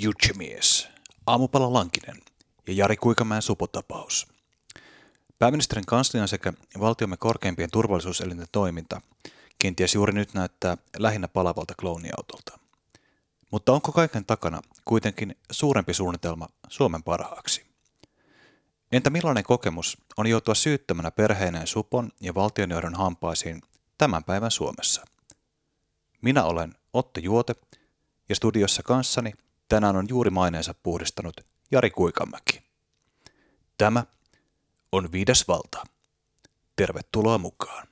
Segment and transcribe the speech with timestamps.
[0.00, 0.88] Jutsemies,
[1.26, 2.16] Aamupala Lankinen
[2.66, 4.26] ja Jari Kuikamäen supotapaus.
[5.38, 9.00] Pääministerin kanslian sekä valtiomme korkeimpien turvallisuuselinten toiminta
[9.58, 12.58] kenties juuri nyt näyttää lähinnä palavalta klooniautolta.
[13.50, 17.66] Mutta onko kaiken takana kuitenkin suurempi suunnitelma Suomen parhaaksi?
[18.92, 23.62] Entä millainen kokemus on joutua syyttömänä perheineen supon ja valtionjohdon hampaisiin
[23.98, 25.04] tämän päivän Suomessa?
[26.22, 27.54] Minä olen Otto Juote
[28.28, 29.32] ja studiossa kanssani
[29.68, 31.40] tänään on juuri maineensa puhdistanut
[31.70, 32.62] Jari Kuikamäki.
[33.78, 34.04] Tämä
[34.92, 35.84] on viides valta.
[36.76, 37.87] Tervetuloa mukaan.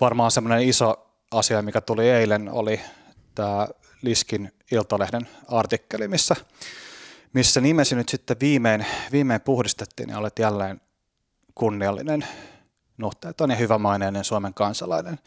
[0.00, 2.80] Varmaan semmoinen iso asia, mikä tuli eilen, oli
[3.34, 3.68] tämä
[4.02, 6.36] Liskin Iltalehden artikkeli, missä,
[7.32, 10.80] missä nimesi nyt sitten viimein, viimein puhdistettiin ja olet jälleen
[11.54, 12.26] kunniallinen,
[12.98, 15.18] nuhteeton ja hyvämaineinen Suomen kansalainen.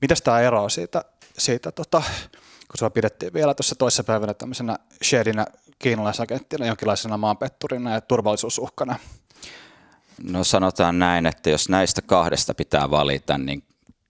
[0.00, 1.04] Mitäs tämä eroaa siitä,
[1.38, 2.02] siitä tota,
[2.42, 5.46] kun sua pidettiin vielä tuossa toisessa päivänä tämmöisenä shadinä
[5.78, 8.98] kiinalaisagenttina, jonkinlaisena maanpetturina ja turvallisuusuhkana?
[10.22, 13.62] No sanotaan näin, että jos näistä kahdesta pitää valita, niin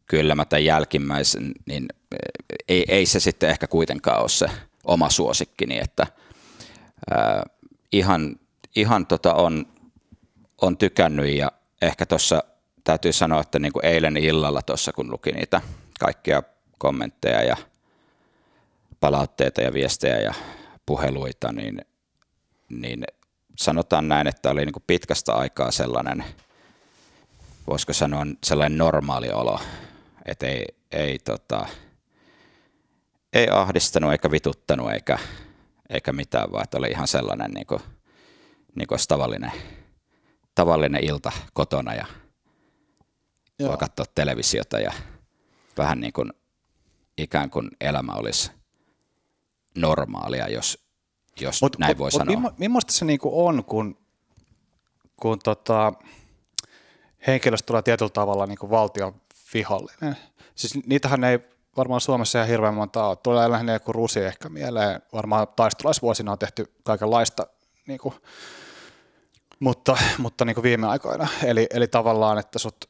[0.07, 2.19] kyllä mä tämän jälkimmäisen, niin eh,
[2.69, 4.47] ei, ei se sitten ehkä kuitenkaan ole se
[4.85, 6.07] oma suosikkini, että
[7.11, 7.43] ää,
[7.93, 8.37] ihan,
[8.77, 9.67] ihan tota on,
[10.63, 11.53] on tykännyt ja
[11.83, 12.43] ehkä tuossa
[12.85, 15.61] täytyy sanoa, että niin kuin eilen illalla tuossa kun luki niitä
[16.01, 16.43] kaikkia
[16.79, 17.57] kommentteja ja
[19.01, 20.35] palautteita ja viestejä ja
[20.87, 21.81] puheluita, niin,
[22.69, 23.05] niin
[23.59, 26.25] sanotaan näin, että oli niin kuin pitkästä aikaa sellainen,
[27.67, 29.61] voisiko sanoa sellainen normaali olo
[30.27, 31.67] että ei, ei, tota,
[33.33, 35.19] ei ahdistanut eikä vituttanut eikä,
[35.91, 37.81] eikä mitään, vaan että oli ihan sellainen niin kuin,
[38.75, 39.53] niin kuin tavallinen,
[40.55, 42.07] tavallinen ilta kotona ja
[43.59, 43.69] Joo.
[43.69, 44.93] voi katsoa televisiota ja
[45.79, 46.33] vähän niin kuin
[47.19, 48.51] ikään kuin elämä olisi
[49.77, 50.87] normaalia, jos,
[51.41, 52.41] jos mut, näin voi mut, sanoa.
[52.41, 53.99] Mut millaista se niin kuin on, kun,
[55.17, 55.93] kun tota,
[57.27, 59.21] henkilöstö tulee tietyllä tavalla niin kuin valtion
[59.57, 60.17] vihollinen.
[60.55, 61.39] Siis niitähän ei
[61.77, 63.17] varmaan Suomessa ihan hirveän monta ole.
[63.17, 65.03] Tulee lähinnä joku rusi ehkä mieleen.
[65.13, 67.47] Varmaan taistolaisvuosina on tehty kaikenlaista,
[67.87, 68.15] niin kuin,
[69.61, 71.29] mutta, mutta niin kuin viime aikoina.
[71.45, 72.85] Eli, eli tavallaan, että sut,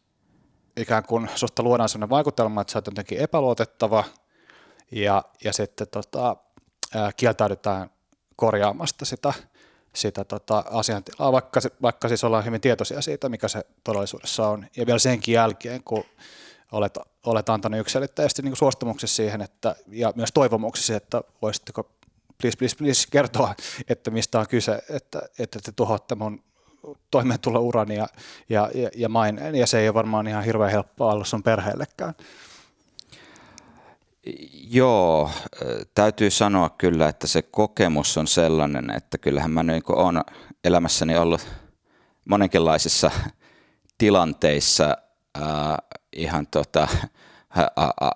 [0.77, 4.05] ikään kuin susta luodaan sellainen vaikutelma, että sä oot jotenkin epäluotettava
[4.91, 6.37] ja, ja sitten tota,
[6.95, 7.91] ää, kieltäydytään
[8.37, 9.33] korjaamasta sitä,
[9.95, 14.67] sitä tota, asiantilaa, vaikka, vaikka siis ollaan hyvin tietoisia siitä, mikä se todellisuudessa on.
[14.77, 16.05] Ja vielä senkin jälkeen, kun
[16.73, 21.91] olet, olet antanut yksilitteisesti niin suostumuksessa siihen, että, ja myös toivomuksesi, että voisitteko
[22.41, 23.55] please, please, please kertoa,
[23.89, 26.43] että mistä on kyse, että, että te tuhoatte mun
[27.11, 28.09] toimeentulourani ja,
[28.49, 32.15] ja, ja, ja maineen, ja se ei ole varmaan ihan hirveän helppoa olla sun perheellekään.
[34.53, 35.31] Joo,
[35.95, 40.25] täytyy sanoa kyllä, että se kokemus on sellainen, että kyllähän mä niin olen
[40.65, 41.47] elämässäni ollut
[42.25, 43.11] monenkinlaisissa
[43.99, 44.97] tilanteissa
[46.17, 46.89] ihan tota,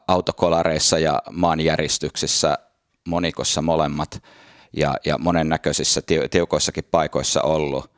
[0.09, 2.59] autokolareissa ja maanjäristyksissä
[3.09, 4.23] monikossa molemmat
[4.77, 7.91] ja, ja monennäköisissä tiukoissakin paikoissa ollut,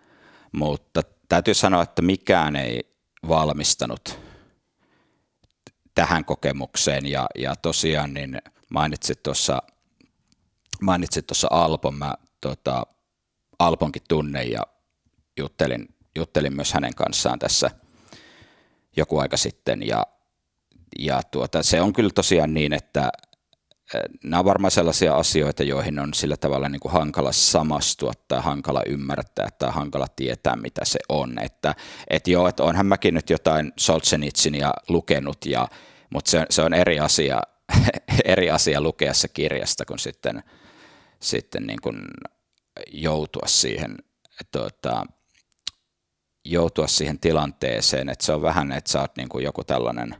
[0.52, 2.96] mutta täytyy sanoa, että mikään ei
[3.28, 4.18] valmistanut
[5.94, 7.06] tähän kokemukseen.
[7.06, 9.62] Ja, ja tosiaan niin mainitsit tuossa
[10.80, 12.86] mainitsit tuossa Alpon, mä tota,
[13.58, 14.60] Alponkin tunne ja
[15.36, 17.70] juttelin, juttelin myös hänen kanssaan tässä–
[18.96, 20.06] joku aika sitten ja,
[20.98, 23.12] ja tuota, se on kyllä tosiaan niin, että
[24.24, 28.82] nämä on varmaan sellaisia asioita, joihin on sillä tavalla niin kuin hankala samastua tai hankala
[28.86, 31.38] ymmärtää tai hankala tietää, mitä se on.
[31.38, 31.74] Että
[32.10, 35.68] et joo, että onhan mäkin nyt jotain Solzhenitsynia lukenut, ja,
[36.10, 37.42] mutta se, se on eri asia,
[38.24, 40.42] eri asia lukea se kirjasta kuin sitten,
[41.20, 42.00] sitten niin kuin
[42.92, 43.96] joutua siihen,
[44.52, 45.06] tuota,
[46.44, 50.16] joutua siihen tilanteeseen, että se on vähän, että sä oot niin kuin joku tällainen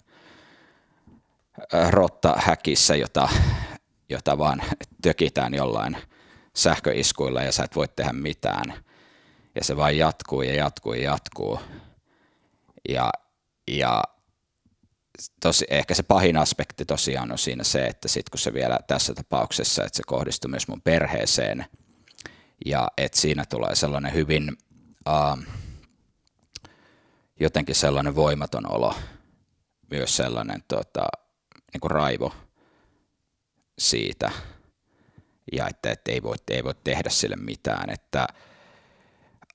[1.91, 3.29] rotta häkissä, jota,
[4.09, 4.63] jota vaan
[5.03, 5.97] tökitään jollain
[6.57, 8.75] sähköiskuilla ja sä et voi tehdä mitään.
[9.55, 11.61] Ja se vain jatkuu ja jatkuu ja jatkuu.
[12.89, 13.13] Ja,
[13.69, 14.03] ja
[15.41, 19.15] tosi, ehkä se pahin aspekti tosiaan on siinä se, että sit kun se vielä tässä
[19.15, 21.65] tapauksessa, että se kohdistuu myös mun perheeseen
[22.67, 24.53] ja että siinä tulee sellainen hyvin
[25.09, 25.62] uh,
[27.43, 28.95] jotenkin sellainen voimaton olo,
[29.91, 31.07] myös sellainen tota,
[31.73, 32.33] niin kuin raivo
[33.79, 34.31] siitä
[35.53, 38.27] ja että, että ei, voi, ei voi tehdä sille mitään, että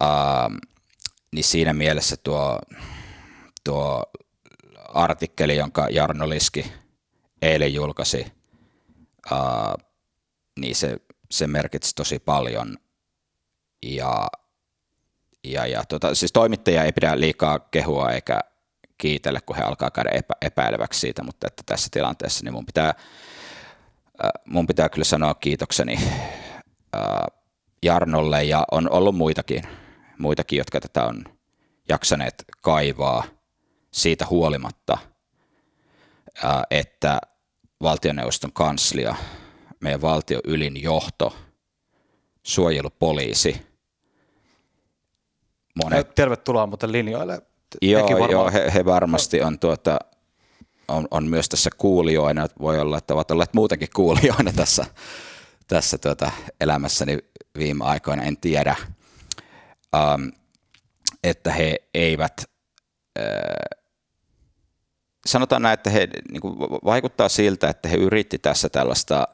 [0.04, 0.58] uh,
[1.32, 2.60] niin siinä mielessä tuo,
[3.64, 4.04] tuo
[4.94, 6.72] artikkeli, jonka Jarno Liski
[7.42, 8.32] eilen julkaisi,
[9.32, 9.76] ää,
[10.60, 10.98] niin se,
[11.32, 12.78] se merkitsi tosi paljon.
[13.84, 14.28] Ja,
[15.44, 18.40] ja, ja tota, siis toimittajia ei pidä liikaa kehua eikä
[18.98, 22.94] kiitellä, kun he alkaa käydä epä, epäileväksi siitä, mutta että tässä tilanteessa niin mun pitää,
[24.24, 26.00] ää, mun pitää kyllä sanoa kiitokseni
[26.94, 27.28] ää,
[27.84, 28.44] Jarnolle.
[28.44, 29.64] Ja on ollut muitakin,
[30.18, 31.24] muitakin, jotka tätä on
[31.90, 33.24] jaksaneet kaivaa–
[33.98, 34.98] siitä huolimatta,
[36.72, 37.22] että
[37.82, 39.16] valtioneuvoston kanslia,
[39.80, 41.36] meidän valtion ylin johto,
[42.44, 43.67] suojelupoliisi,
[45.84, 46.16] monet...
[46.16, 47.42] Tervetuloa muuten linjoille.
[47.82, 48.32] Joo, varmaan...
[48.32, 50.00] joo he, he, varmasti on, tuota,
[50.88, 52.48] on, on, myös tässä kuulijoina.
[52.62, 54.86] Voi olla, että ovat olleet muutenkin kuulijoina tässä,
[55.68, 56.32] tässä tuota,
[56.62, 57.18] elämässäni
[57.58, 58.76] viime aikoina, en tiedä.
[59.96, 60.32] Um,
[61.24, 62.46] että he eivät
[65.28, 69.28] sanotaan näin, että he niin kuin, vaikuttaa siltä, että he yritti tässä tällaista.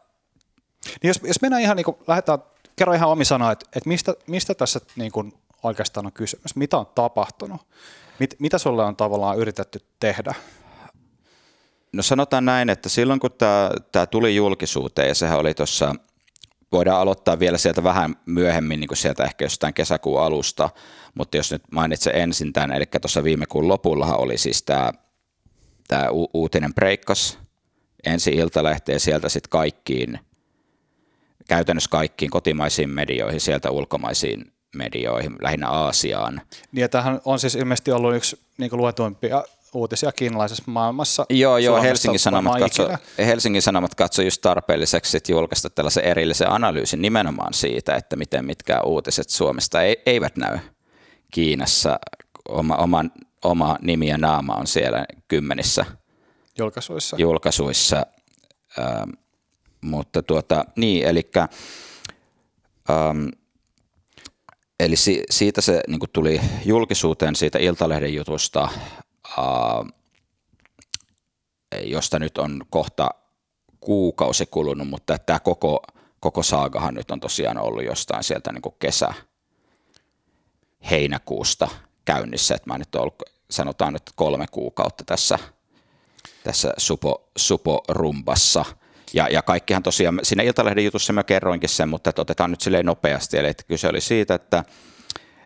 [0.86, 2.40] Niin jos, jos mennään ihan, niin kuin, lähdetään,
[2.75, 6.77] kerro ihan omi sanoa, että, että mistä, mistä tässä niin kuin, oikeastaan on kysymys, mitä
[6.77, 7.62] on tapahtunut,
[8.19, 10.33] Mit, mitä sulle on tavallaan yritetty tehdä?
[11.94, 15.95] No sanotaan näin, että silloin kun tämä, tämä tuli julkisuuteen ja sehän oli tuossa,
[16.71, 20.69] voidaan aloittaa vielä sieltä vähän myöhemmin, niin kuin sieltä ehkä jostain kesäkuun alusta,
[21.15, 24.92] mutta jos nyt mainitsen ensin tämän, eli tuossa viime kuun lopullahan oli siis tämä
[25.88, 27.39] tämä u- uutinen breikkas
[28.06, 30.19] ensi iltalehteen sieltä sitten kaikkiin,
[31.48, 36.42] käytännössä kaikkiin kotimaisiin medioihin, sieltä ulkomaisiin medioihin, lähinnä Aasiaan.
[36.72, 39.44] Niin ja tämähän on siis ilmeisesti ollut yksi niin luetuimpia
[39.74, 41.25] uutisia kiinalaisessa maailmassa.
[41.30, 47.54] Joo, joo Helsingin Sanomat, katso, Helsingin Sanomat katsoi just tarpeelliseksi julkaista tällaisen erillisen analyysin nimenomaan
[47.54, 50.58] siitä, että miten mitkä uutiset Suomesta ei, eivät näy
[51.31, 52.00] Kiinassa
[52.50, 53.12] oma, oman
[53.44, 55.86] oma nimi ja naama on siellä kymmenissä
[56.58, 57.16] julkaisuissa.
[57.19, 58.06] julkaisuissa.
[58.80, 59.10] Ähm,
[59.81, 61.31] mutta tuota, niin, eli,
[62.90, 63.28] ähm,
[64.80, 68.70] eli si, siitä se niin tuli julkisuuteen siitä Iltalehden jutusta,
[69.38, 69.44] äh,
[71.84, 73.10] josta nyt on kohta
[73.80, 75.84] kuukausi kulunut, mutta tämä koko,
[76.20, 79.14] koko saagahan nyt on tosiaan ollut jostain sieltä niin kesä,
[80.92, 81.68] heinäkuusta
[82.06, 85.40] käynnissä, että mä nyt ollut sanotaan nyt kolme kuukautta tässä,
[86.44, 88.66] tässä supo, supo-rumbassa.
[89.13, 93.38] Ja, ja kaikkihan tosiaan, siinä Iltalehden jutussa mä kerroinkin sen, mutta otetaan nyt silleen nopeasti.
[93.38, 94.64] Eli että kyse oli siitä, että,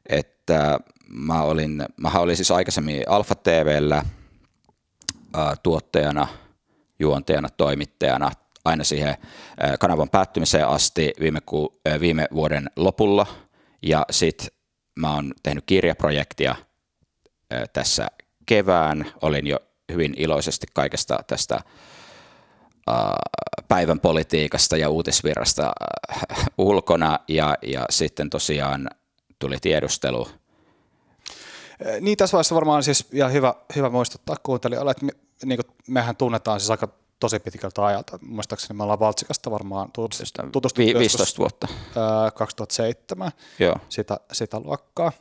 [0.10, 4.06] että mä olin, mä olin siis aikaisemmin Alfa TVllä
[5.34, 6.28] ää, tuottajana,
[7.00, 8.32] juontajana, toimittajana
[8.66, 9.16] aina siihen
[9.60, 13.28] ää, kanavan päättymiseen asti viime, ku, ää, viime vuoden lopulla.
[13.82, 14.48] Ja sitten
[14.96, 16.56] mä oon tehnyt kirjaprojektia–
[17.74, 18.08] tässä
[18.46, 19.12] kevään.
[19.22, 19.60] Olin jo
[19.92, 21.60] hyvin iloisesti kaikesta tästä
[23.68, 25.72] päivän politiikasta ja uutisvirrasta
[26.58, 28.90] ulkona ja, ja sitten tosiaan
[29.40, 30.28] tuli tiedustelu.
[32.02, 35.12] Niin tässä vaiheessa varmaan siis ja hyvä, hyvä muistuttaa kuuntelijoille, että me,
[35.46, 36.88] niin kuin mehän tunnetaan siis aika
[37.20, 38.20] tosi pitkältä ajalta.
[38.22, 41.68] Muistaakseni me ollaan Valtsikasta varmaan tutustuttu Vi- 15 vuotta.
[42.36, 43.76] 2007, Joo.
[43.90, 45.12] Sitä, sitä luokkaa.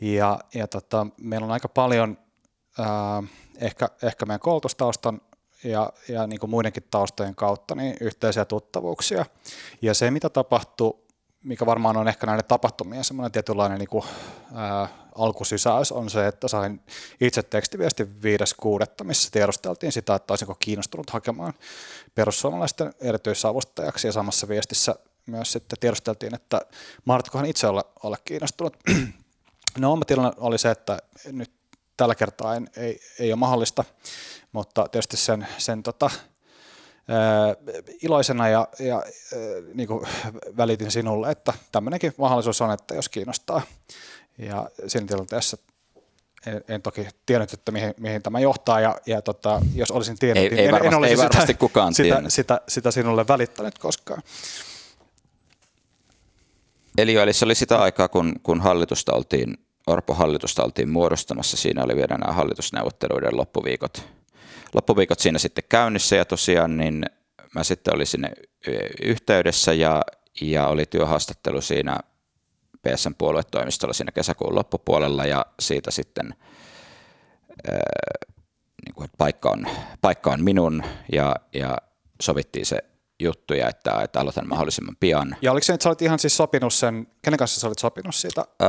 [0.00, 2.18] Ja, ja tota, meillä on aika paljon
[2.78, 3.22] ää,
[3.60, 5.20] ehkä, ehkä meidän koulutustaustan
[5.64, 9.26] ja, ja niin kuin muidenkin taustojen kautta niin yhteisiä tuttavuuksia.
[9.82, 11.06] Ja se, mitä tapahtuu,
[11.42, 14.04] mikä varmaan on ehkä näiden tapahtumien semmoinen tietynlainen niin kuin,
[14.54, 16.80] ää, alkusysäys, on se, että sain
[17.20, 21.54] itse tekstiviesti 5.6., missä tiedosteltiin sitä, että olisinko kiinnostunut hakemaan
[22.14, 24.94] perussuomalaisten erityisavustajaksi, ja samassa viestissä
[25.26, 26.60] myös sitten tiedosteltiin, että
[27.04, 28.76] Martikohan itse olla, olla kiinnostunut
[29.78, 30.98] No oma tilanne oli se, että
[31.32, 31.50] nyt
[31.98, 33.84] tällä kertaa ei, ei, ei ole mahdollista,
[34.52, 36.10] mutta tietysti sen, sen tota,
[38.02, 39.02] iloisena ja, ja
[39.74, 40.06] niin kuin
[40.56, 43.62] välitin sinulle, että tämmöinenkin mahdollisuus on, että jos kiinnostaa.
[44.38, 45.56] Ja siinä tilanteessa
[46.46, 50.44] en, en toki tiennyt, että mihin, mihin tämä johtaa, ja, ja tota, jos olisin tiennyt,
[50.44, 52.90] ei, niin ei en, varmasti, en olisi ei varmasti sitä, kukaan sitä, sitä, sitä, sitä
[52.90, 54.22] sinulle välittänyt koskaan.
[56.98, 61.56] Eli, eli se oli sitä aikaa, kun, kun hallitusta oltiin, Orpo hallitusta oltiin muodostamassa.
[61.56, 64.04] Siinä oli vielä nämä hallitusneuvotteluiden loppuviikot,
[64.74, 67.04] loppuviikot siinä sitten käynnissä ja tosiaan niin
[67.54, 68.32] mä sitten olin sinne
[69.02, 70.02] yhteydessä ja,
[70.40, 71.98] ja oli työhaastattelu siinä
[72.82, 76.34] PSN puoluetoimistolla siinä kesäkuun loppupuolella ja siitä sitten
[77.70, 77.78] ää,
[78.84, 79.66] niin kuin, että paikka, on,
[80.00, 81.78] paikka on minun ja, ja
[82.22, 82.84] sovittiin se
[83.20, 85.36] juttuja, että, että aloitan mahdollisimman pian.
[85.42, 88.14] Ja oliko se, että sä olit ihan siis sopinut sen, kenen kanssa sä olit sopinut
[88.14, 88.44] siitä?
[88.62, 88.68] Öö,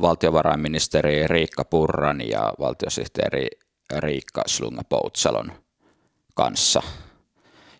[0.00, 3.46] valtiovarainministeri Riikka Purran ja valtiosihteeri
[3.98, 5.52] Riikka Slunga-Poutsalon
[6.34, 6.82] kanssa.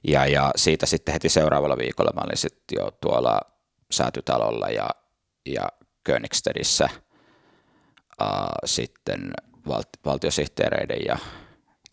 [0.04, 3.40] Ja, ja siitä sitten heti seuraavalla viikolla mä olin sitten jo tuolla
[3.90, 4.90] säätytalolla ja,
[5.47, 5.68] ja
[6.04, 8.28] Königstedissä äh,
[8.64, 9.32] sitten
[9.68, 11.18] val, valtiosihteereiden ja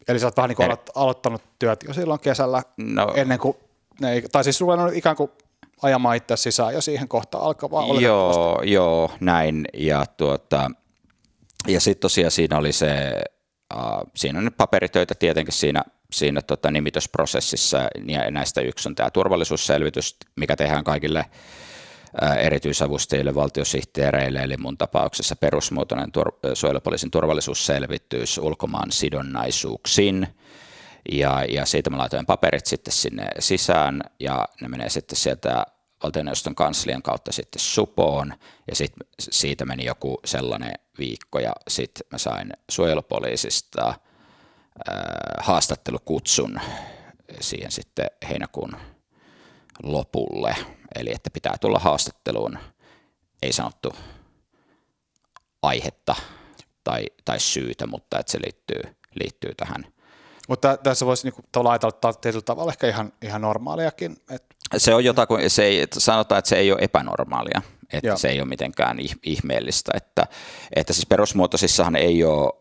[0.07, 3.57] Eli sä oot vähän niin kuin aloittanut työt jo silloin kesällä no, ennen kuin,
[4.01, 5.31] ne, tai siis ruvennut ikään kuin
[5.81, 9.65] ajamaan itse sisään jo siihen kohtaan alkavaa Joo, joo, näin.
[9.73, 10.71] Ja, tuota,
[11.67, 13.11] ja sitten tosiaan siinä oli se,
[13.75, 19.11] uh, siinä on nyt paperitöitä tietenkin siinä, siinä tota nimitysprosessissa, ja näistä yksi on tämä
[19.11, 21.25] turvallisuusselvitys, mikä tehdään kaikille
[22.39, 30.27] erityisavustajille, valtiosihteereille, eli mun tapauksessa perusmuotoinen tur- suojelupoliisin turvallisuusselvitys ulkomaan sidonnaisuuksiin.
[31.11, 35.65] Ja, ja siitä mä laitoin paperit sitten sinne sisään ja ne menee sitten sieltä
[36.03, 38.33] valtioneuvoston kanslian kautta sitten supoon
[38.67, 43.95] ja sitten siitä meni joku sellainen viikko ja sitten mä sain suojelupoliisista äh,
[45.39, 46.59] haastattelukutsun
[47.41, 48.71] siihen sitten heinäkuun
[49.83, 50.55] lopulle
[50.95, 52.59] Eli että pitää tulla haastatteluun,
[53.41, 53.93] ei sanottu
[55.61, 56.15] aihetta
[56.83, 58.81] tai, tai syytä, mutta että se liittyy,
[59.15, 59.93] liittyy tähän.
[60.49, 64.17] Mutta tässä voisi niinku tavallaan ajatella tietyllä tavalla ehkä ihan, ihan normaaliakin.
[64.29, 64.43] Et...
[64.77, 67.61] Se on jotain, se ei, sanotaan, että se ei ole epänormaalia,
[67.93, 68.17] että Joo.
[68.17, 69.91] se ei ole mitenkään ihmeellistä.
[69.95, 70.27] Että,
[70.75, 72.53] että siis perusmuotoisissahan ei ole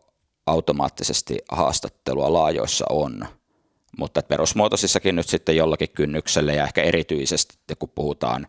[0.45, 3.25] automaattisesti haastattelua, laajoissa on–
[3.97, 8.47] mutta perusmuotoisissakin nyt sitten jollakin kynnyksellä ja ehkä erityisesti kun puhutaan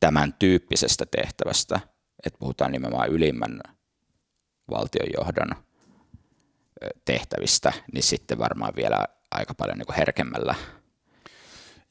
[0.00, 1.80] tämän tyyppisestä tehtävästä,
[2.26, 3.60] että puhutaan nimenomaan ylimmän
[4.70, 5.48] valtionjohdon
[7.04, 10.54] tehtävistä, niin sitten varmaan vielä aika paljon niin herkemmällä,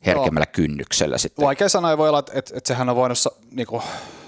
[0.06, 0.53] herkemmällä Joo.
[0.53, 1.17] kynnyksellä.
[1.17, 1.46] Sitten.
[1.46, 3.17] Vaikea sanoa, voi olla, että, että, että sehän on voinut,
[3.51, 3.84] niin kuin,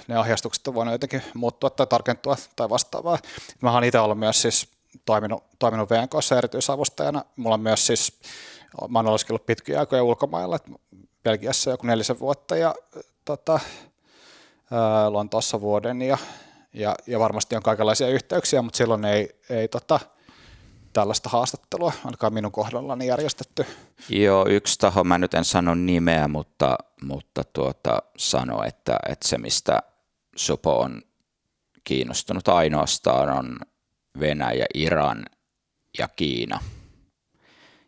[0.07, 3.17] ne ohjeistukset on voinut jotenkin muuttua tai tarkentua tai vastaavaa.
[3.61, 4.67] Mä oon itse ollut myös siis
[5.05, 7.23] toiminut, toiminut VNKssa erityisavustajana.
[7.35, 8.19] Mulla on myös siis
[8.89, 10.71] Mä oon oleskellut pitkiä aikoja ulkomailla, että
[11.23, 12.75] Belgiassa joku nelisen vuotta ja
[13.25, 13.59] tota,
[15.09, 16.17] Lontoossa vuoden ja,
[16.73, 19.99] ja, ja, varmasti on kaikenlaisia yhteyksiä, mutta silloin ei, ei tota,
[20.99, 23.65] tällaista haastattelua ainakaan minun kohdallani järjestetty.
[24.09, 29.37] Joo, yksi taho, mä nyt en sano nimeä, mutta, mutta tuota, sano, että, että se
[29.37, 29.83] mistä
[30.35, 31.01] Supo on
[31.83, 33.59] kiinnostunut ainoastaan on
[34.19, 35.25] Venäjä, Iran
[35.97, 36.59] ja Kiina–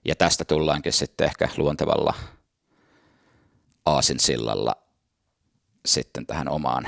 [0.06, 2.14] ja tästä tullaankin sitten ehkä luontevalla
[3.86, 4.76] aasinsillalla
[5.86, 6.86] sitten tähän omaan,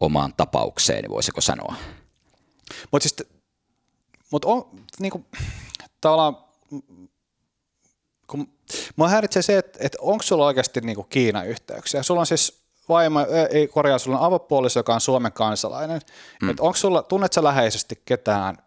[0.00, 1.74] omaan tapaukseen, voisiko sanoa.
[2.92, 3.32] Mutta siis,
[4.32, 4.70] mut on,
[5.00, 5.24] niinku,
[6.00, 6.36] tavallaan,
[8.26, 8.48] kun
[8.96, 12.02] mua häiritsee se, että, että onko sulla oikeasti niinku Kiina-yhteyksiä.
[12.02, 13.20] Sulla on siis vaimo,
[13.50, 16.00] ei korjaa, sulla on avopuoliso, joka on Suomen kansalainen.
[16.42, 16.50] Mm.
[16.50, 18.58] Et onko sulla, tunnet sä läheisesti ketään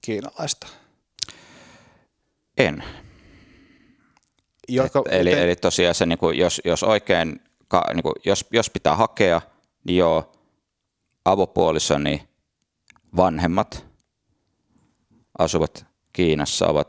[0.00, 0.66] kiinalaista?
[2.58, 2.84] En.
[4.68, 5.42] Joka, Et, eli, te...
[5.42, 9.40] eli tosiaan se, niin kuin, jos, jos oikein, ka, niin kuin, jos, jos pitää hakea,
[9.84, 10.32] niin joo,
[11.24, 12.28] avopuolisoni
[13.16, 13.91] vanhemmat
[15.38, 16.88] asuvat Kiinassa, ovat,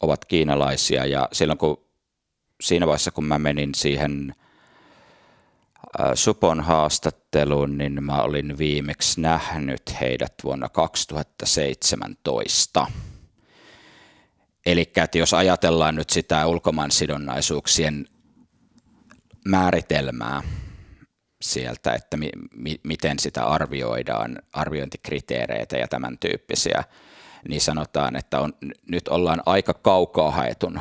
[0.00, 1.84] ovat kiinalaisia ja silloin kun
[2.62, 4.34] siinä vaiheessa, kun mä menin siihen
[6.14, 12.86] Supon haastatteluun, niin mä olin viimeksi nähnyt heidät vuonna 2017.
[14.66, 18.06] Eli jos ajatellaan nyt sitä ulkomaansidonnaisuuksien
[19.44, 20.42] määritelmää
[21.42, 26.84] sieltä, että mi- mi- miten sitä arvioidaan, arviointikriteereitä ja tämän tyyppisiä,
[27.48, 28.52] niin sanotaan, että on,
[28.90, 30.80] nyt ollaan aika kaukaa haetun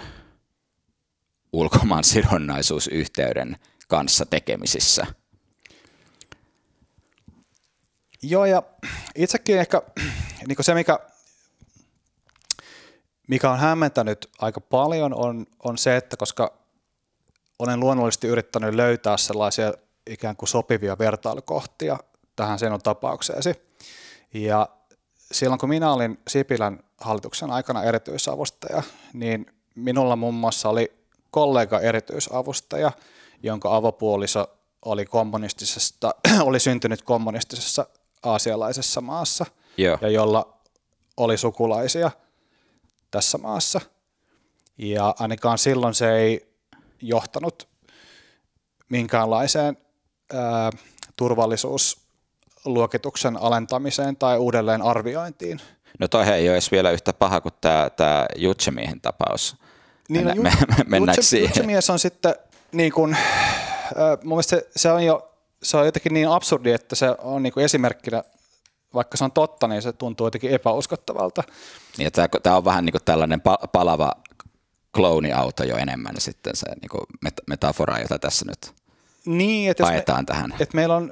[1.54, 5.06] ulkomaan sidonnaisuusyhteyden kanssa tekemisissä.
[8.22, 8.64] Joo, ja
[9.16, 9.82] itsekin ehkä
[10.48, 11.00] niin se, mikä
[13.28, 16.58] mikä on hämmentänyt aika paljon on, on se, että koska
[17.60, 19.74] olen luonnollisesti yrittänyt löytää sellaisia
[20.08, 21.98] ikään kuin sopivia vertailukohtia
[22.36, 23.54] tähän sinun tapaukseesi.
[24.34, 24.70] Ja
[25.34, 30.94] silloin kun minä olin Sipilän hallituksen aikana erityisavustaja, niin minulla muun muassa oli
[31.32, 32.92] kollega erityisavustaja,
[33.44, 34.48] jonka avopuoliso
[34.86, 37.88] oli, kommunistisesta, oli syntynyt kommunistisessa
[38.24, 39.46] aasialaisessa maassa
[39.78, 39.98] Joo.
[40.02, 40.58] ja jolla
[41.18, 42.12] oli sukulaisia
[43.12, 43.82] tässä maassa.
[44.78, 46.56] Ja ainakaan silloin se ei
[47.02, 47.68] johtanut
[48.90, 49.78] minkäänlaiseen
[50.34, 50.72] ää,
[52.64, 55.60] turvallisuusluokituksen alentamiseen tai uudelleen arviointiin.
[56.00, 59.56] No toihan ei ole edes vielä yhtä paha kuin tämä, tämä Jutsemiehen tapaus.
[60.10, 60.42] Niin, Mennä, no,
[60.88, 61.48] me, me, Jutse, siihen?
[61.50, 62.36] Jutsemies on sitten
[62.72, 63.20] niin kuin, äh,
[64.24, 65.30] mun mielestä se, se, on jo
[65.64, 68.24] se on jotenkin niin absurdi, että se on niin kuin esimerkkinä,
[68.94, 71.44] vaikka se on totta, niin se tuntuu jotenkin epäuskottavalta.
[71.98, 74.12] Niin, tämä, tämä on vähän niin kuin tällainen pa- palava
[74.96, 78.74] klooniauto jo enemmän sitten se niin kuin met- metafora, jota tässä nyt
[79.26, 80.54] Niin, että jos me, paetaan tähän.
[80.60, 81.12] että meillä on,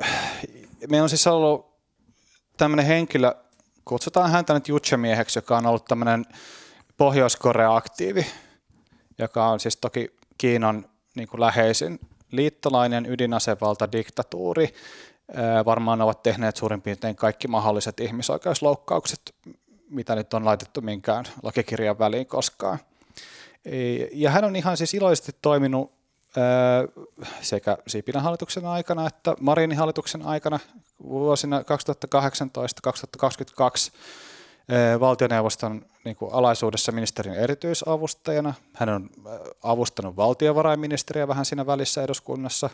[0.90, 1.72] meillä on siis ollut
[2.58, 3.36] tämmöinen henkilö,
[3.86, 6.26] kutsutaan häntä nyt Jutsemieheksi, joka on ollut tämmöinen
[6.98, 8.26] Pohjois-Korea-aktiivi,
[9.18, 10.86] joka on siis toki Kiinan
[11.16, 12.00] niin kuin läheisin
[12.32, 14.74] liittolainen ydinasevalta diktatuuri.
[15.66, 19.36] Varmaan ovat tehneet suurin piirtein kaikki mahdolliset ihmisoikeusloukkaukset,
[19.90, 22.80] mitä nyt on laitettu minkään lakikirjan väliin koskaan.
[24.12, 26.00] Ja hän on ihan siis iloisesti toiminut
[27.42, 30.60] sekä Sipilän hallituksen aikana että Marinin hallituksen aikana
[31.04, 31.64] vuosina 2018-2022
[34.70, 38.54] ää, valtioneuvoston niin kuin alaisuudessa ministerin erityisavustajana.
[38.74, 39.10] Hän on
[39.64, 42.70] avustanut valtiovarainministeriä vähän siinä välissä eduskunnassa.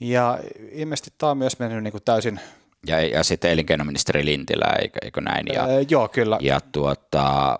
[0.00, 0.38] Ja
[0.72, 2.40] ilmeisesti tämä on myös mennyt niin kuin täysin,
[2.86, 5.46] Ja, ja sitten elinkeinoministeri Lintilä, eikö, eikö näin?
[5.52, 7.58] Ja, ää, joo kyllä, ja, tuota,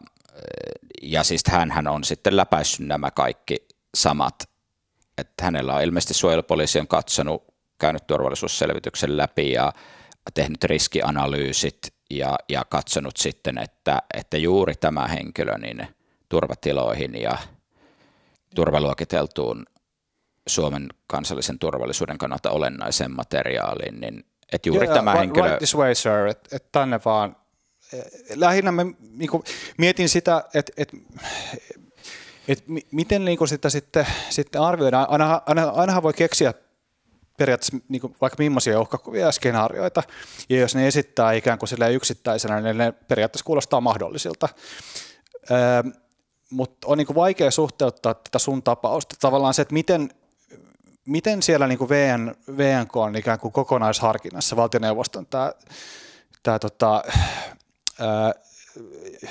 [1.03, 4.48] ja siis hän on sitten läpäissyt nämä kaikki samat.
[5.19, 7.45] Että hänellä on ilmeisesti suojelupoliisi on katsonut,
[7.79, 9.73] käynyt turvallisuusselvityksen läpi ja
[10.35, 11.79] tehnyt riskianalyysit
[12.11, 15.89] ja, ja katsonut sitten, että, että juuri tämä henkilö niin
[16.29, 17.39] turvatiloihin ja
[18.55, 19.67] turvaluokiteltuun
[20.49, 25.47] Suomen kansallisen turvallisuuden kannalta olennaiseen materiaaliin, niin että juuri Joo, tämä right- henkilö...
[25.47, 27.37] Right this way, sir, että et tänne vaan.
[27.93, 29.45] Eh, Lähinnä mä niinku,
[29.79, 30.93] mietin sitä, että et,
[32.49, 35.11] et, mi- miten niinku sitä sitten, sitten arvioidaan.
[35.11, 36.55] Aina, aina, ainahan voi keksiä
[37.39, 40.03] periaatteessa niinku, vaikka millaisia uhkakuvia ja skenaarioita,
[40.49, 44.49] ja jos ne esittää ikään kuin yksittäisenä, niin ne periaatteessa kuulostaa mahdollisilta.
[45.51, 45.83] Öö,
[46.51, 49.17] mutta on niinku vaikea suhteuttaa tätä sun tapausta.
[49.21, 50.11] Tavallaan se, että miten,
[51.07, 55.53] miten siellä niin kuin VN, VNK on ikään kuin kokonaisharkinnassa valtioneuvoston tämä,
[56.43, 57.05] tämä tota,
[58.01, 58.33] ää,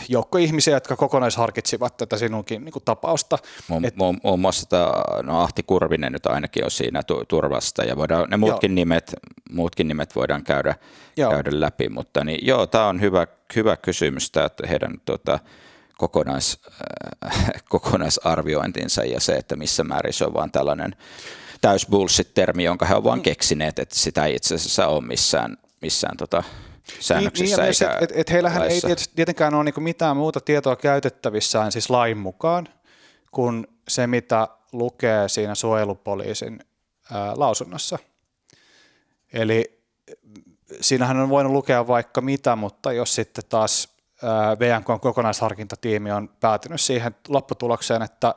[0.10, 3.38] joukko ihmisiä, jotka kokonaisharkitsivat tätä sinunkin niin kuin tapausta.
[3.68, 4.92] Muun, Et, muun, muun muassa tämä,
[5.24, 9.16] no Ahti Kurvinen nyt ainakin on siinä tu, turvasta ja voidaan, ne muutkin nimet,
[9.52, 10.76] muutkin nimet voidaan käydä,
[11.18, 11.32] Joo.
[11.32, 15.40] käydä läpi, mutta niin, joo, tämä on hyvä, hyvä kysymys, tämä, että heidän tota,
[15.98, 16.60] kokonais,
[17.26, 20.96] äh, kokonaisarviointinsa ja se, että missä määrin se on vaan tällainen
[21.62, 23.08] täys bullshit-termi, jonka he ovat Mm.
[23.08, 26.44] vaan keksineet, että sitä ei itse asiassa ole missään, missään tota,
[27.00, 28.88] säännöksissä niin, eikä et, et, et heillähän ei laissa.
[28.88, 32.68] tietysti- tietenkään ole niin mitään muuta tietoa käytettävissään siis lain mukaan
[33.32, 36.60] kuin se, mitä lukee siinä suojelupoliisin
[37.12, 38.00] ää, lausunnossa.
[39.34, 39.80] Eli
[40.82, 43.98] siinähän on voinut lukea vaikka mitä, mutta jos sitten taas
[44.60, 48.36] VNKn kokonaisharkintatiimi on päätynyt siihen lopputulokseen, että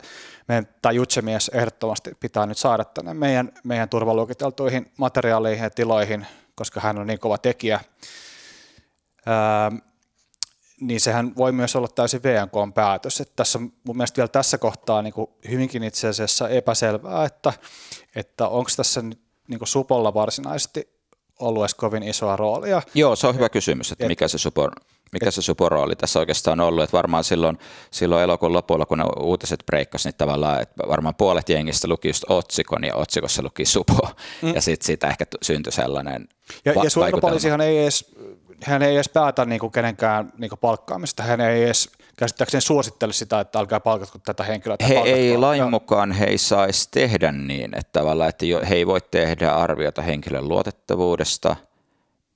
[0.48, 6.80] meidän, tämä jutsemies ehdottomasti pitää nyt saada tänne meidän, meidän turvaluokiteltuihin materiaaleihin ja tiloihin, koska
[6.80, 7.80] hän on niin kova tekijä,
[10.80, 13.20] niin sehän voi myös olla täysin VNKn päätös.
[13.20, 17.52] Että tässä on mun mielestä vielä tässä kohtaa niin kuin hyvinkin itse asiassa epäselvää, että,
[18.14, 21.00] että onko tässä nyt niin kuin Supolla varsinaisesti
[21.40, 22.82] ollut edes kovin isoa roolia.
[22.94, 24.74] Joo, se on hyvä kysymys, että mikä se support,
[25.12, 27.58] mikä se suporooli tässä oikeastaan on ollut, että varmaan silloin,
[27.90, 32.24] silloin elokuun lopulla, kun ne uutiset breikkasi, niin tavallaan, että varmaan puolet jengistä luki just
[32.28, 34.08] otsikon ja otsikossa luki supo,
[34.42, 34.54] mm.
[34.54, 36.28] ja sitten siitä ehkä syntyi sellainen
[36.64, 38.14] Ja, va- ja suojelupoliisihan ei edes,
[38.64, 43.12] hän ei edes päätä niin kuin kenenkään niin kuin palkkaamista, hän ei edes käsittääkseni suosittele
[43.12, 44.76] sitä, että älkää palkatko tätä henkilöä.
[44.88, 45.16] He palkatko.
[45.16, 49.52] ei lain mukaan he ei saisi tehdä niin, että tavallaan, että he ei voi tehdä
[49.52, 51.56] arviota henkilön luotettavuudesta,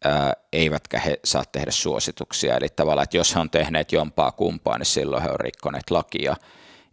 [0.05, 2.57] ää, eivätkä he saa tehdä suosituksia.
[2.57, 6.37] Eli tavallaan, että jos he on tehneet jompaa kumpaa, niin silloin he on rikkoneet lakia.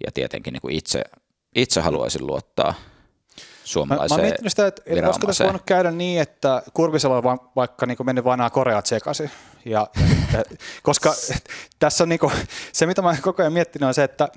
[0.06, 1.04] Ja tietenkin niin kuin itse,
[1.56, 2.74] itse haluaisin luottaa
[3.80, 7.18] Mä, mä suomalaiseen oon miettinyt sitä, että, että olisiko tässä voinut käydä niin, että Kurvisella
[7.18, 9.32] on va- vaikka niin mennyt vanhaa Koreat sekaisin.
[9.66, 9.88] Ja,
[10.34, 10.44] ja,
[10.84, 11.14] koska
[11.80, 12.34] tässä on niin kuin,
[12.74, 14.30] se, mitä mä koko ajan miettinyt, on se, että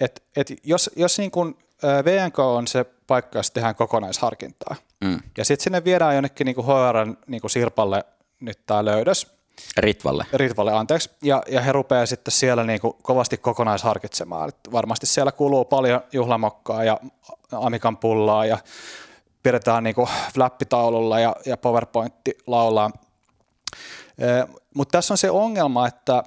[0.00, 4.76] et, et jos, jos niin kuin VNK on se paikka, jossa tehdään kokonaisharkintaa.
[5.00, 5.20] Mm.
[5.38, 8.04] Ja sitten sinne viedään jonnekin niin kuin HRn niin kuin Sirpalle
[8.40, 9.35] nyt tämä löydös.
[9.76, 10.26] Ritvalle.
[10.32, 11.10] Ritvalle, anteeksi.
[11.22, 14.48] Ja, ja he rupeaa sitten siellä niin kuin kovasti kokonaisharkitsemaan.
[14.48, 17.00] Et varmasti siellä kuluu paljon juhlamokkaa ja
[17.52, 18.58] amikan pullaa ja
[19.42, 22.90] pidetään niin kuin flappitaululla ja, ja PowerPointti laulaa.
[24.74, 26.22] Mutta tässä on se ongelma, että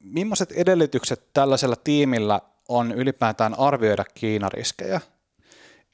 [0.00, 5.00] millaiset edellytykset tällaisella tiimillä on ylipäätään arvioida Kiinariskejä.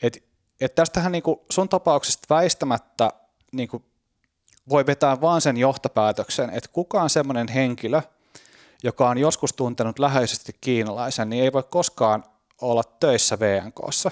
[0.02, 0.24] Et,
[0.60, 3.10] et tästähän niinku sun tapauksesta väistämättä
[3.52, 3.84] niinku
[4.68, 8.02] voi vetää vain sen johtopäätöksen, että kukaan semmoinen henkilö,
[8.82, 12.24] joka on joskus tuntenut läheisesti kiinalaisen, niin ei voi koskaan
[12.60, 14.10] olla töissä VNKssa.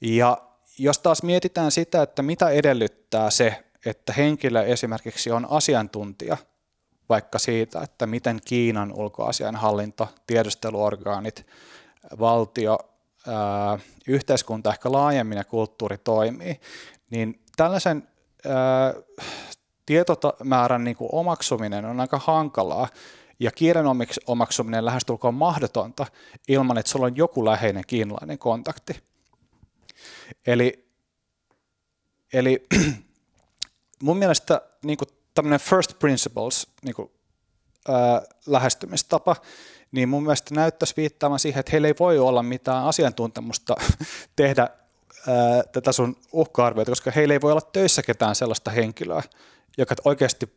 [0.00, 0.38] Ja
[0.78, 6.36] jos taas mietitään sitä, että mitä edellyttää se, että henkilö esimerkiksi on asiantuntija–
[7.08, 11.46] vaikka siitä, että miten Kiinan ulkoasianhallinto, tiedusteluorgaanit,
[12.18, 12.78] valtio,
[14.06, 16.60] yhteiskunta ehkä laajemmin ja kulttuuri toimii,
[17.10, 18.08] niin tällaisen
[18.46, 18.94] ää,
[19.86, 22.88] tietomäärän niin kuin omaksuminen on aika hankalaa
[23.40, 23.84] ja kielen
[24.26, 26.06] omaksuminen lähestulkoon mahdotonta
[26.48, 29.02] ilman, että sulla on joku läheinen kiinalainen kontakti.
[30.46, 30.88] Eli,
[32.32, 32.66] eli
[34.02, 37.10] mun mielestä niin kuin tämmöinen first principles niin kuin,
[37.88, 39.36] ää, lähestymistapa,
[39.92, 43.74] niin mun mielestä näyttäisi viittaamaan siihen, että heillä ei voi olla mitään asiantuntemusta
[44.36, 44.68] tehdä
[45.26, 49.22] ää, tätä sun uhka-arviota, koska heillä ei voi olla töissä ketään sellaista henkilöä,
[49.78, 50.52] joka oikeasti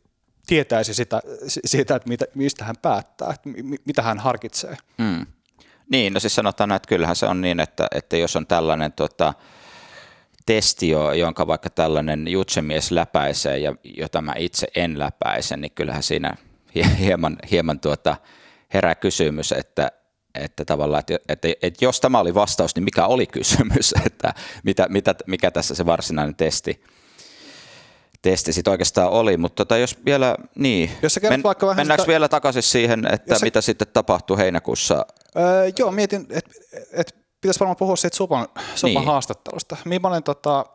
[0.47, 3.49] tietäisi sitä, siitä, että mitä, mistä hän päättää, että
[3.85, 4.77] mitä hän harkitsee.
[4.97, 5.25] Mm.
[5.91, 9.33] Niin, no siis sanotaan, että kyllähän se on niin, että, että jos on tällainen tota,
[10.45, 16.35] testi, jonka vaikka tällainen jutsemies läpäisee ja jota mä itse en läpäise, niin kyllähän siinä
[16.99, 18.17] hieman, hieman tuota
[18.73, 19.91] herää kysymys, että,
[20.35, 24.87] että tavallaan, että, että, että jos tämä oli vastaus, niin mikä oli kysymys, että mitä,
[24.89, 26.83] mitä, mikä tässä se varsinainen testi,
[28.21, 32.11] testi sitten oikeastaan oli, mutta tota, jos vielä, niin, jos Men, vaikka vähän mennäänkö sitä,
[32.11, 35.05] vielä takaisin siihen, että mitä sitten tapahtui heinäkuussa?
[35.37, 36.51] Öö, joo, mietin, että
[36.93, 39.05] et pitäisi varmaan puhua siitä Supan, Supan niin.
[39.05, 39.77] haastattelusta.
[39.85, 40.65] Millainen, tota,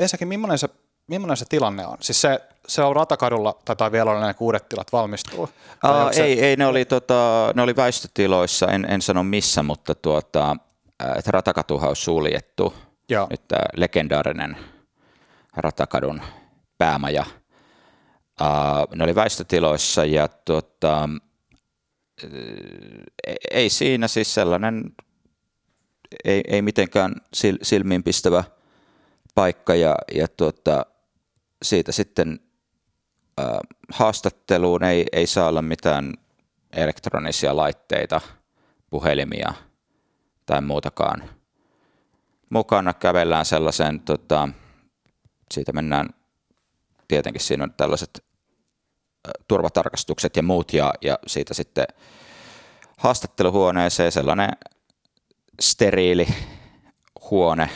[0.00, 0.68] ensinnäkin millainen se,
[1.08, 1.96] millainen se tilanne on?
[2.00, 5.48] Siis se, se on Ratakadulla, tai vielä olla ne kuudet tilat valmistuu?
[5.82, 6.24] Aa, se...
[6.24, 10.56] ei, ei, ne oli, tota, ne oli väistötiloissa, en, en sano missä, mutta tuota,
[11.16, 12.74] että Ratakatuhan on suljettu.
[13.08, 13.26] Joo.
[13.30, 14.56] Nyt tämä legendaarinen
[15.56, 16.22] Ratakadun
[16.78, 17.24] päämaja.
[18.40, 21.08] Uh, ne oli väistötiloissa ja tuota,
[23.50, 24.84] ei siinä siis sellainen
[26.24, 27.14] ei, ei mitenkään
[27.62, 28.44] silmiinpistävä
[29.34, 30.86] paikka ja, ja tuota,
[31.62, 32.40] siitä sitten
[33.40, 33.46] äh,
[33.92, 36.14] haastatteluun ei, ei saa olla mitään
[36.72, 38.20] elektronisia laitteita,
[38.90, 39.54] puhelimia
[40.46, 41.30] tai muutakaan
[42.50, 42.94] mukana.
[42.94, 44.48] Kävellään sellaisen, tota,
[45.54, 46.08] siitä mennään,
[47.08, 48.24] tietenkin siinä on tällaiset
[49.48, 51.86] turvatarkastukset ja muut ja, ja siitä sitten
[52.96, 54.50] haastatteluhuoneeseen sellainen
[55.60, 56.28] steriili
[57.30, 57.70] huone,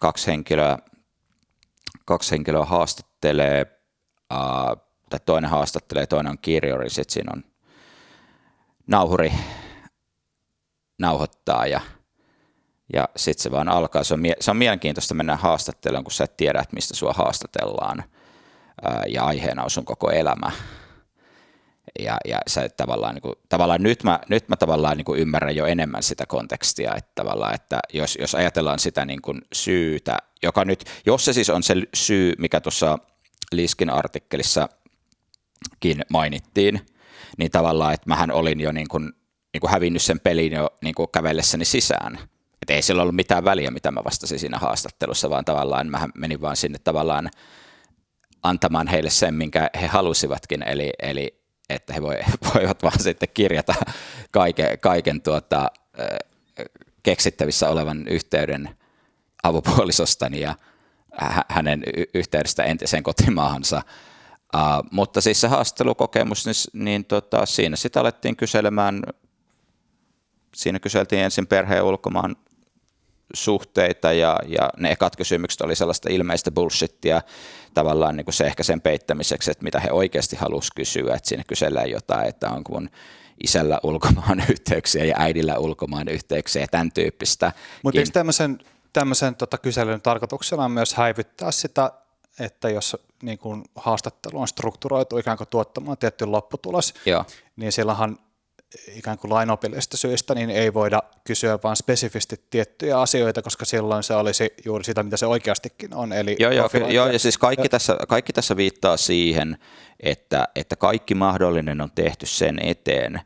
[0.00, 0.78] kaksi henkilöä,
[2.08, 3.66] kaksi henkilöä haastattelee,
[5.10, 7.44] tai toinen haastattelee, toinen on kirjori, sitten siinä on
[8.86, 9.32] nauhuri
[10.98, 11.80] nauhoittaa ja,
[12.92, 14.04] ja sitten se vaan alkaa.
[14.04, 18.04] Se on, se on mielenkiintoista mennä haastatteluun, kun sä et tiedä, että mistä sua haastatellaan
[19.06, 20.50] ja aiheena on sun koko elämä
[21.98, 25.56] ja, ja se tavallaan, niin kuin, tavallaan nyt mä, nyt mä tavallaan niin kuin ymmärrän
[25.56, 30.64] jo enemmän sitä kontekstia, että tavallaan, että jos, jos ajatellaan sitä niin kuin syytä, joka
[30.64, 32.98] nyt, jos se siis on se syy, mikä tuossa
[33.52, 36.80] Liskin artikkelissakin mainittiin,
[37.38, 39.12] niin tavallaan, että mähän olin jo niin kuin,
[39.52, 42.18] niin kuin hävinnyt sen pelin jo niin kuin kävellessäni sisään.
[42.62, 46.40] Että ei sillä ollut mitään väliä, mitä mä vastasin siinä haastattelussa, vaan tavallaan mä menin
[46.40, 47.30] vaan sinne tavallaan
[48.42, 51.37] antamaan heille sen, minkä he halusivatkin, eli, eli
[51.70, 52.02] että he
[52.54, 53.74] voivat vaan sitten kirjata
[54.30, 55.70] kaiken, kaiken tuota,
[57.02, 58.70] keksittävissä olevan yhteyden
[59.42, 60.54] avopuolisostani ja
[61.48, 61.82] hänen
[62.14, 63.82] yhteydestä entiseen kotimaahansa.
[64.54, 69.02] Uh, mutta siis se haastattelukokemus, niin, niin tota, siinä sitä alettiin kyselemään,
[70.54, 72.36] siinä kyseltiin ensin perheen ulkomaan
[73.34, 77.22] suhteita ja, ja ne ekat kysymykset oli sellaista ilmeistä bullshittia
[77.74, 81.44] tavallaan niin kuin se ehkä sen peittämiseksi, että mitä he oikeasti halusivat kysyä, että siinä
[81.46, 82.90] kysellään jotain, että onko mun
[83.44, 87.52] isällä ulkomaan yhteyksiä ja äidillä ulkomaan yhteyksiä ja tämän tyyppistä.
[87.82, 88.58] Mutta eikö tämmöisen,
[88.92, 91.92] tämmöisen tota kyselyn tarkoituksena on myös häivyttää sitä,
[92.40, 97.24] että jos niin kuin haastattelu on strukturoitu ikään kuin tuottamaan tietty lopputulos, Joo.
[97.56, 98.18] niin silloinhan
[98.94, 104.14] ikään kuin lainopillisista syistä, niin ei voida kysyä vain spesifisti tiettyjä asioita, koska silloin se
[104.14, 106.12] olisi juuri sitä, mitä se oikeastikin on.
[106.12, 109.58] Eli joo, joo, joo, ja siis kaikki tässä, kaikki tässä viittaa siihen,
[110.00, 113.20] että, että kaikki mahdollinen on tehty sen eteen,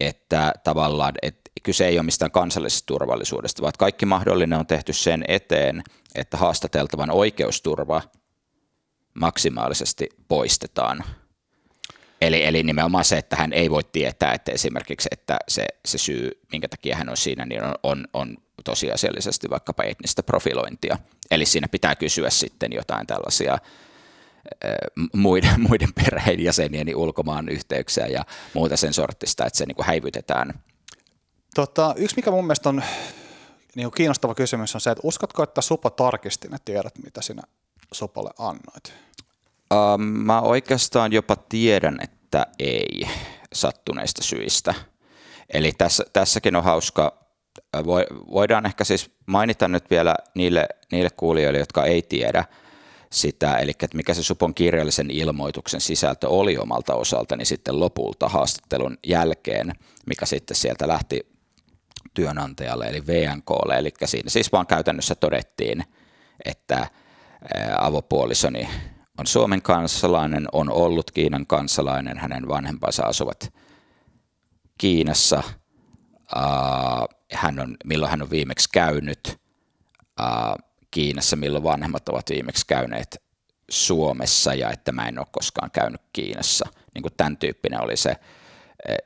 [0.00, 5.24] että tavallaan, että kyse ei ole mistään kansallisesta turvallisuudesta, vaan kaikki mahdollinen on tehty sen
[5.28, 5.82] eteen,
[6.14, 8.02] että haastateltavan oikeusturva
[9.14, 11.04] maksimaalisesti poistetaan.
[12.20, 16.30] Eli, eli nimenomaan se, että hän ei voi tietää, että esimerkiksi että se, se syy,
[16.52, 20.98] minkä takia hän on siinä, niin on, on, on tosiasiallisesti vaikkapa etnistä profilointia.
[21.30, 23.58] Eli siinä pitää kysyä sitten jotain tällaisia
[25.12, 28.24] muiden, muiden perheenjäsenien ulkomaan yhteyksiä ja
[28.54, 30.54] muuta sen sortista, että se niin kuin häivytetään.
[31.54, 32.82] Tota, yksi, mikä mun mielestä on
[33.74, 37.42] niin kiinnostava kysymys, on se, että uskotko, että Supo tarkisti ne tiedot, mitä sinä
[37.92, 38.94] Supolle annoit?
[39.74, 43.08] Uh, mä oikeastaan jopa tiedän, että ei
[43.54, 44.74] sattuneista syistä.
[45.52, 47.26] Eli tässä, tässäkin on hauska,
[48.32, 52.44] voidaan ehkä siis mainita nyt vielä niille, niille kuulijoille, jotka ei tiedä
[53.10, 58.98] sitä, eli että mikä se Supon kirjallisen ilmoituksen sisältö oli omalta osaltani sitten lopulta haastattelun
[59.06, 59.72] jälkeen,
[60.06, 61.26] mikä sitten sieltä lähti
[62.14, 65.84] työnantajalle eli VNKlle, eli siinä siis vaan käytännössä todettiin,
[66.44, 66.86] että
[67.78, 68.68] avopuolisoni
[69.18, 73.52] on Suomen kansalainen, on ollut Kiinan kansalainen, hänen vanhempansa asuvat
[74.78, 75.42] Kiinassa,
[77.32, 79.40] hän on, milloin hän on viimeksi käynyt
[80.90, 83.22] Kiinassa, milloin vanhemmat ovat viimeksi käyneet
[83.70, 86.66] Suomessa ja että mä en ole koskaan käynyt Kiinassa.
[86.94, 88.16] Niin kuin tämän tyyppinen oli se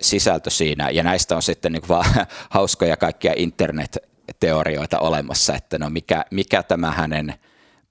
[0.00, 0.90] sisältö siinä.
[0.90, 6.90] Ja näistä on sitten niin vaan hauskoja kaikkia internet-teorioita olemassa, että no mikä, mikä tämä
[6.90, 7.34] hänen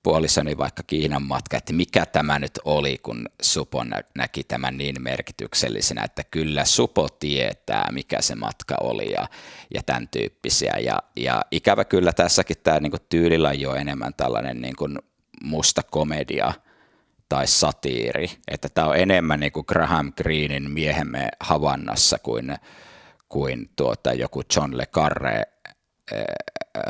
[0.04, 3.84] puolisoni vaikka Kiinan matka, että mikä tämä nyt oli, kun Supo
[4.16, 9.28] näki tämän niin merkityksellisenä, että kyllä Supo tietää, mikä se matka oli ja,
[9.74, 10.74] ja tämän tyyppisiä.
[10.84, 15.00] Ja, ja ikävä kyllä tässäkin tämä niin tyylillä on enemmän tällainen niin kuin
[15.44, 16.54] musta komedia
[17.30, 22.56] tai satiiri, että tämä on enemmän niin kuin Graham Greenin miehemme Havannassa kuin,
[23.30, 25.44] kuin tuota, joku John Le Carre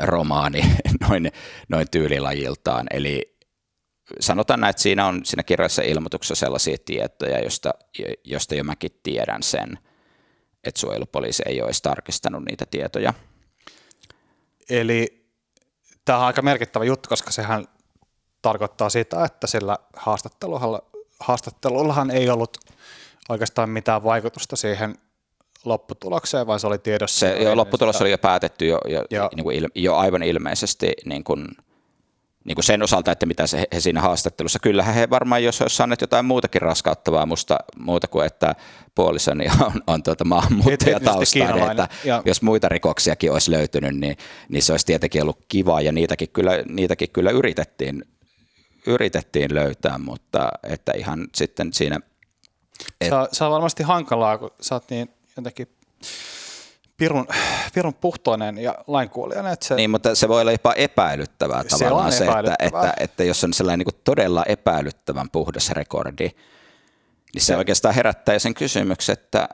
[0.02, 0.60] romaani
[1.08, 1.32] noin,
[1.68, 2.86] noin tyylilajiltaan.
[2.90, 3.38] Eli
[4.20, 7.70] sanotaan näin, että siinä on siinä kirjallisessa ilmoituksessa sellaisia tietoja, josta,
[8.24, 9.78] josta jo mäkin tiedän sen,
[10.64, 13.14] että suojelupoliisi ei ole edes tarkistanut niitä tietoja.
[14.70, 15.26] Eli
[16.04, 17.66] tämä on aika merkittävä juttu, koska sehän
[18.42, 19.78] tarkoittaa sitä, että sillä
[21.20, 22.58] haastattelullahan ei ollut
[23.28, 24.94] oikeastaan mitään vaikutusta siihen
[25.64, 27.18] lopputulokseen, vai se oli tiedossa?
[27.18, 28.04] Se jo, lopputulos sitä?
[28.04, 29.30] oli jo päätetty jo, jo, jo.
[29.36, 31.46] Niin kuin il, jo aivan ilmeisesti niin kuin,
[32.44, 34.58] niin kuin sen osalta, että mitä se, he siinä haastattelussa.
[34.58, 38.54] Kyllähän he varmaan, jos olisi saaneet jotain muutakin raskauttavaa musta, muuta kuin että
[38.94, 42.22] puolisoni on, on tuota maahanmuuttajataustainen, että ja.
[42.24, 44.16] jos muita rikoksiakin olisi löytynyt, niin,
[44.48, 48.04] niin se olisi tietenkin ollut kiva, ja niitäkin kyllä, niitäkin kyllä yritettiin,
[48.86, 52.00] yritettiin löytää, mutta että ihan sitten siinä...
[53.00, 53.08] Et...
[53.08, 55.08] Se, on, se on varmasti hankalaa, kun sä oot niin
[55.40, 55.68] jotenkin
[56.96, 57.26] pirun,
[57.74, 59.52] pirun puhtoinen ja lainkuulijainen.
[59.52, 63.24] Että se, niin, mutta se voi olla jopa epäilyttävää se tavallaan se, että, että, että
[63.24, 66.30] jos on sellainen niin todella epäilyttävän puhdas rekordi,
[67.34, 69.48] niin se, se oikeastaan herättää sen kysymyksen, että,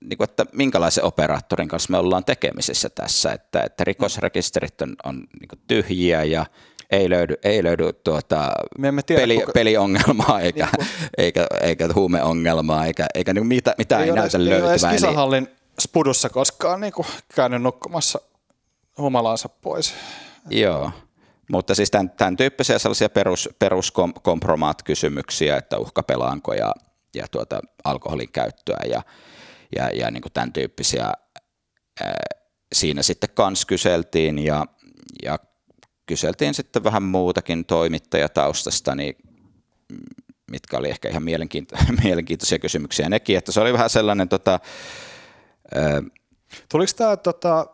[0.00, 5.16] niin kuin, että minkälaisen operaattorin kanssa me ollaan tekemisissä tässä, että, että rikosrekisterit on, on
[5.16, 6.46] niin tyhjiä ja
[6.90, 9.52] ei löydy, ei löydy tuota Me emme tiedä, peli, kuka...
[9.52, 14.70] peliongelmaa eikä, niin eikä, eikä huumeongelmaa eikä, eikä niin mitä, mitään ei, ei näytä löytyvän.
[14.70, 15.48] Ei ole kisahallin
[15.80, 18.20] spudussa koskaan niin kuin käynyt nukkumassa
[18.98, 19.94] humalansa pois.
[20.50, 20.90] Joo,
[21.50, 26.74] mutta siis tämän, tämän tyyppisiä sellaisia perus, peruskompromaat-kysymyksiä, että uhkapelaanko ja,
[27.14, 29.02] ja tuota, alkoholin käyttöä ja,
[29.76, 32.14] ja, ja niin kuin tämän tyyppisiä ää,
[32.74, 34.66] siinä sitten kans kyseltiin ja,
[35.24, 35.38] ja
[36.06, 39.16] kyseltiin sitten vähän muutakin toimittajataustasta, niin
[40.50, 44.60] mitkä oli ehkä ihan mielenkiinto- mielenkiintoisia kysymyksiä nekin, että se oli vähän sellainen tota,
[45.74, 46.02] ää,
[46.68, 47.66] Tuliko tämä tota,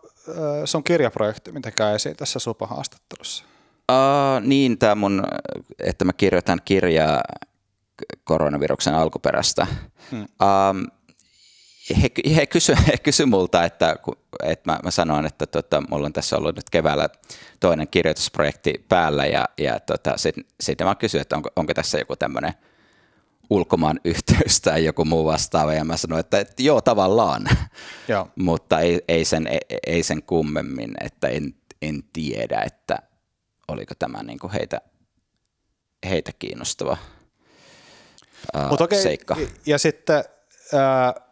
[0.64, 3.44] sun kirjaprojekti mitenkään esiin tässä Supa-haastattelussa?
[3.90, 5.24] Uh, niin, tämä mun,
[5.78, 7.22] että mä kirjoitan kirjaa
[8.24, 9.66] koronaviruksen alkuperästä.
[10.10, 10.20] Hmm.
[10.20, 10.86] Um,
[11.90, 13.96] he, he kysy, he kysy multa, että,
[14.42, 17.08] että mä, mä sanoin, että tota, mulla on tässä ollut nyt keväällä
[17.60, 22.16] toinen kirjoitusprojekti päällä ja, ja tota, sitten sit mä kysyin, että onko, onko tässä joku
[22.16, 22.54] tämmöinen
[23.50, 27.48] ulkomaan yhteys tai joku muu vastaava ja mä sanoin, että, että joo tavallaan,
[28.08, 28.28] joo.
[28.36, 32.98] mutta ei, ei, sen, ei, ei sen kummemmin, että en, en tiedä, että
[33.68, 34.80] oliko tämä niin kuin heitä,
[36.08, 36.96] heitä kiinnostava
[38.70, 39.36] Mut okay, seikka.
[39.66, 40.24] Ja sitten
[40.74, 41.31] äh,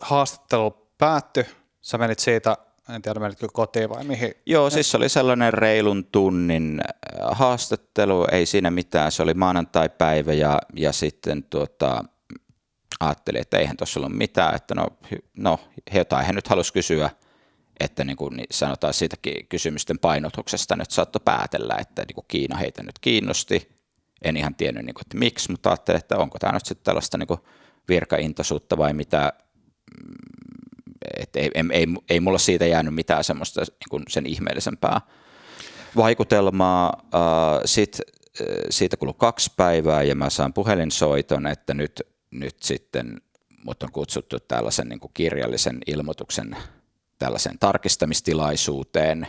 [0.00, 1.44] haastattelu päättyi,
[1.80, 2.56] sä menit siitä,
[2.94, 4.34] en tiedä menitkö kotiin vai mihin?
[4.46, 10.32] Joo, siis se oli sellainen reilun tunnin äh, haastattelu, ei siinä mitään, se oli maanantai-päivä
[10.32, 12.04] ja, ja sitten tuota,
[13.00, 14.86] ajattelin, että eihän tuossa ollut mitään, että no,
[15.36, 15.58] no
[15.94, 17.10] jotain he nyt halusi kysyä,
[17.80, 22.82] että niin kuin sanotaan siitäkin kysymysten painotuksesta nyt saattoi päätellä, että niin kuin Kiina heitä
[22.82, 23.80] nyt kiinnosti.
[24.22, 27.18] En ihan tiennyt, niin kuin, että miksi, mutta ajattelin, että onko tämä nyt sitten tällaista
[27.18, 27.40] niin kuin
[27.88, 29.32] virkaintoisuutta vai mitä,
[31.16, 35.00] että ei, ei, ei, ei mulla siitä jäänyt mitään semmoista niin kuin sen ihmeellisempää
[35.96, 37.02] vaikutelmaa.
[37.64, 38.06] Sitten
[38.70, 43.20] siitä kului kaksi päivää ja mä saan puhelinsoiton, että nyt, nyt sitten
[43.64, 46.56] mut on kutsuttu tällaisen niin kuin kirjallisen ilmoituksen
[47.18, 49.26] tällaiseen tarkistamistilaisuuteen.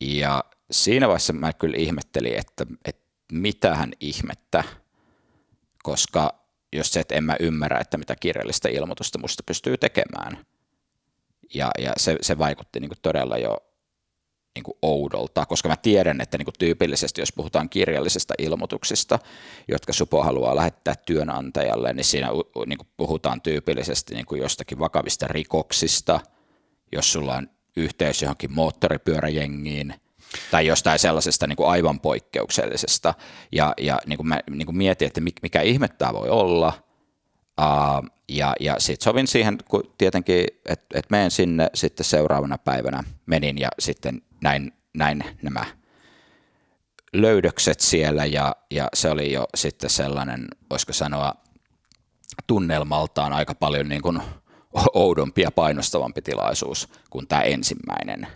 [0.00, 4.64] Ja siinä vaiheessa mä kyllä ihmettelin, että, että mitähän ihmettä,
[5.82, 6.41] koska
[6.72, 10.46] jos se, että en mä ymmärrä, että mitä kirjallista ilmoitusta musta pystyy tekemään.
[11.54, 13.58] Ja, ja se, se vaikutti niin kuin todella jo
[14.54, 19.18] niin kuin oudolta, koska mä tiedän, että niin kuin tyypillisesti, jos puhutaan kirjallisista ilmoituksista,
[19.68, 22.28] jotka Supo haluaa lähettää työnantajalle, niin siinä
[22.66, 26.20] niin kuin puhutaan tyypillisesti niin kuin jostakin vakavista rikoksista,
[26.92, 29.94] jos sulla on yhteys johonkin moottoripyöräjengiin,
[30.50, 33.14] tai jostain sellaisesta niin kuin aivan poikkeuksellisesta.
[33.52, 36.72] Ja, ja niin kuin mä niin kuin mietin, että mikä ihme tämä voi olla.
[37.60, 43.04] Uh, ja ja sitten sovin siihen, kun tietenkin, että et menen sinne sitten seuraavana päivänä
[43.26, 45.64] menin ja sitten näin, näin nämä
[47.12, 51.34] löydökset siellä ja, ja se oli jo sitten sellainen, voisiko sanoa,
[52.46, 54.22] tunnelmaltaan aika paljon niin kuin
[54.94, 58.26] oudompi ja painostavampi tilaisuus kuin tämä ensimmäinen.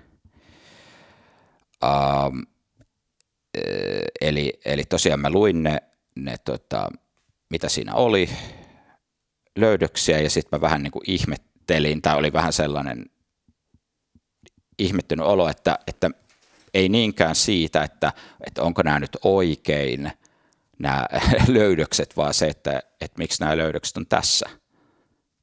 [1.84, 2.42] Um,
[4.20, 5.82] eli, eli tosiaan mä luin ne,
[6.14, 6.88] ne tota,
[7.50, 8.28] mitä siinä oli,
[9.56, 13.06] löydöksiä ja sitten mä vähän niin kuin ihmettelin, tai oli vähän sellainen
[14.78, 16.10] ihmettynyt olo, että, että
[16.74, 18.12] ei niinkään siitä, että,
[18.46, 20.12] että onko nämä nyt oikein
[20.78, 21.06] nämä
[21.48, 24.50] löydökset, vaan se, että, että miksi nämä löydökset on tässä.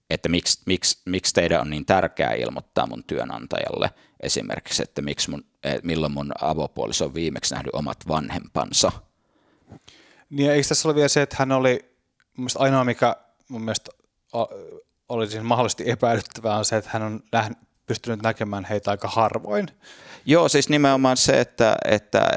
[0.10, 3.90] Että miksi, miksi, miksi teidän on niin tärkeää ilmoittaa mun työnantajalle
[4.24, 5.46] esimerkiksi, että miksi mun,
[5.84, 8.92] milloin mun avopuoliso on viimeksi nähnyt omat vanhempansa.
[10.30, 11.80] Niin eikö tässä ole vielä se, että hän oli
[12.38, 13.16] mun ainoa, mikä
[13.48, 13.92] mun mielestä
[15.10, 19.68] oli siis mahdollisesti epäilyttävää on se, että hän on nähnyt, pystynyt näkemään heitä aika harvoin.
[20.26, 22.30] Joo, siis nimenomaan se, että, että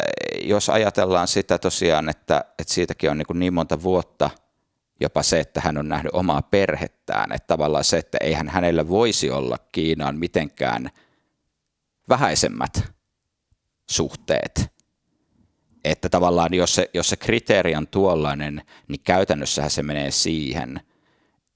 [0.42, 4.30] jos ajatellaan sitä tosiaan, että, että siitäkin on niin, niin monta vuotta
[5.00, 9.30] jopa se, että hän on nähnyt omaa perhettään, että tavallaan se, että eihän hänellä voisi
[9.30, 10.90] olla Kiinaan mitenkään
[12.08, 12.92] vähäisemmät
[13.90, 14.66] suhteet.
[15.84, 20.80] Että tavallaan jos se, jos se kriteeri on tuollainen, niin käytännössähän se menee siihen,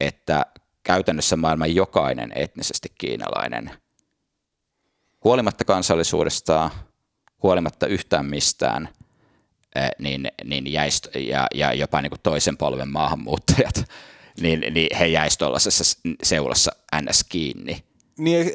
[0.01, 0.47] että
[0.83, 3.71] käytännössä maailman jokainen etnisesti kiinalainen,
[5.25, 6.71] huolimatta kansallisuudesta,
[7.43, 8.89] huolimatta yhtään mistään,
[9.75, 13.85] eh, niin, niin jäist, ja, ja jopa niin kuin toisen polven maahanmuuttajat,
[14.43, 17.25] niin, niin he jäisivät tuollaisessa seulassa ns.
[17.25, 17.85] kiinni.
[18.19, 18.51] Niin,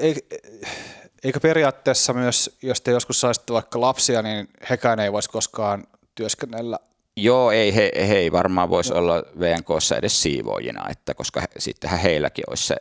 [1.25, 5.83] eikö periaatteessa myös, jos te joskus saisitte vaikka lapsia, niin hekään ei voisi koskaan
[6.15, 6.79] työskennellä
[7.17, 8.99] Joo, ei, he, he ei varmaan voisi no.
[8.99, 12.75] olla VNKssa edes siivoojina, että koska he, sittenhän heilläkin olisi se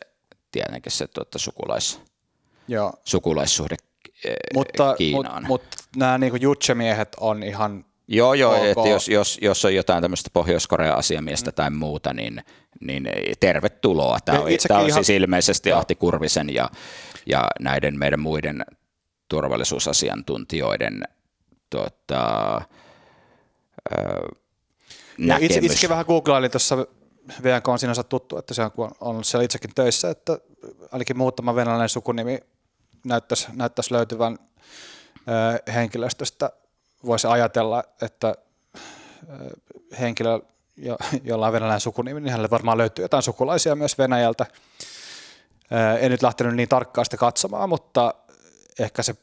[0.51, 2.01] tietenkin se tuota, sukulais,
[2.67, 2.93] Joo.
[3.05, 3.75] sukulaissuhde
[4.25, 5.45] e, mutta, Kiinaan.
[5.47, 8.69] Mutta mut, nämä niin jutsemiehet on ihan Joo, joo, okay.
[8.69, 11.55] että jos, jos, jos on jotain tämmöistä Pohjois-Korea-asiamiestä mm.
[11.55, 12.43] tai muuta, niin,
[12.81, 14.19] niin tervetuloa.
[14.25, 15.03] Tämä on, tämä on ihan...
[15.03, 15.79] siis ilmeisesti joo.
[15.79, 16.69] Ahti Kurvisen ja,
[17.25, 18.65] ja näiden meidän muiden
[19.27, 21.03] turvallisuusasiantuntijoiden
[21.69, 22.61] tota,
[25.17, 25.51] näkemys.
[25.51, 26.77] Itse, itsekin vähän googlailin tuossa
[27.43, 30.39] VNK on sinänsä tuttu, että se on, on ollut siellä itsekin töissä, että
[30.91, 32.39] ainakin muutama venäläinen sukunimi
[33.05, 34.37] näyttäisi, näyttäisi löytyvän
[35.67, 36.51] ö, henkilöstöstä.
[37.05, 38.35] Voisi ajatella, että
[39.29, 39.49] ö,
[39.99, 40.39] henkilö,
[40.77, 44.45] jo, jolla on venäläinen sukunimi, niin hänelle varmaan löytyy jotain sukulaisia myös Venäjältä.
[45.71, 48.13] Ö, en nyt lähtenyt niin tarkkaan sitä katsomaan, mutta
[48.79, 49.15] ehkä se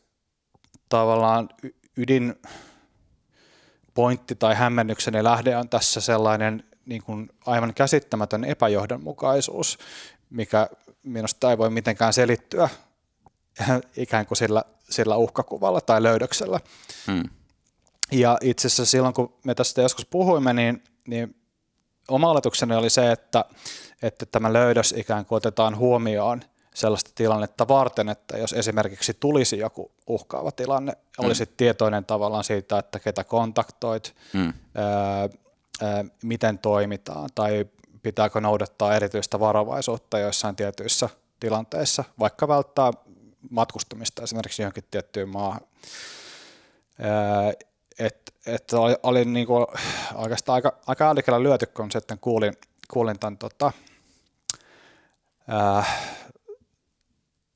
[0.89, 1.49] tavallaan
[1.97, 2.35] ydin
[3.95, 9.79] pointti tai hämmennykseni lähde on tässä sellainen niin kuin aivan käsittämätön epäjohdonmukaisuus,
[10.31, 10.69] mikä
[11.03, 12.69] minusta ei voi mitenkään selittyä
[13.97, 16.61] ikään kuin sillä, sillä uhkakuvalla tai löydöksellä.
[17.07, 17.23] Hmm.
[18.13, 21.37] Ja itse asiassa silloin, kun me tästä joskus puhuimme, niin, niin
[22.09, 23.45] oma oletukseni oli se, että,
[24.03, 26.43] että tämä löydös ikään kuin otetaan huomioon
[26.75, 31.25] sellaista tilannetta varten, että jos esimerkiksi tulisi joku uhkaava tilanne, mm.
[31.25, 34.53] olisit tietoinen tavallaan siitä, että ketä kontaktoit, mm.
[34.75, 35.29] ää,
[35.83, 37.67] ää, miten toimitaan tai
[38.03, 41.09] pitääkö noudattaa erityistä varovaisuutta joissain tietyissä
[41.41, 42.91] tilanteissa, vaikka välttää
[43.51, 45.61] matkustamista esimerkiksi johonkin tiettyyn maahan.
[48.07, 49.67] Että et oli, oli niin kuin
[50.15, 52.53] oikeastaan aika, aika älykällä lyöty, kun sitten kuulin,
[52.93, 53.73] kuulin tämän tota,
[55.49, 55.85] ää,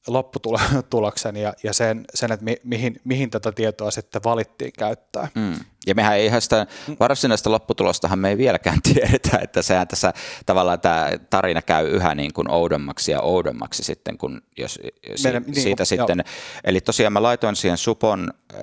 [0.07, 5.29] lopputuloksen ja, ja sen, sen että mi, mihin, mihin tätä tietoa sitten valittiin käyttää.
[5.35, 5.55] Mm.
[5.87, 6.67] Ja mehän ei ihan sitä
[7.01, 10.13] varsinaista lopputulostahan me ei vieläkään tiedetä, että sehän tässä
[10.47, 14.81] tavallaan tämä tarina käy yhä niin kuin oudommaksi ja oudommaksi sitten, kun jos
[15.25, 16.35] Meidän, si, niin, siitä niin, sitten, joo.
[16.65, 18.61] eli tosiaan mä laitoin siihen supon, äh,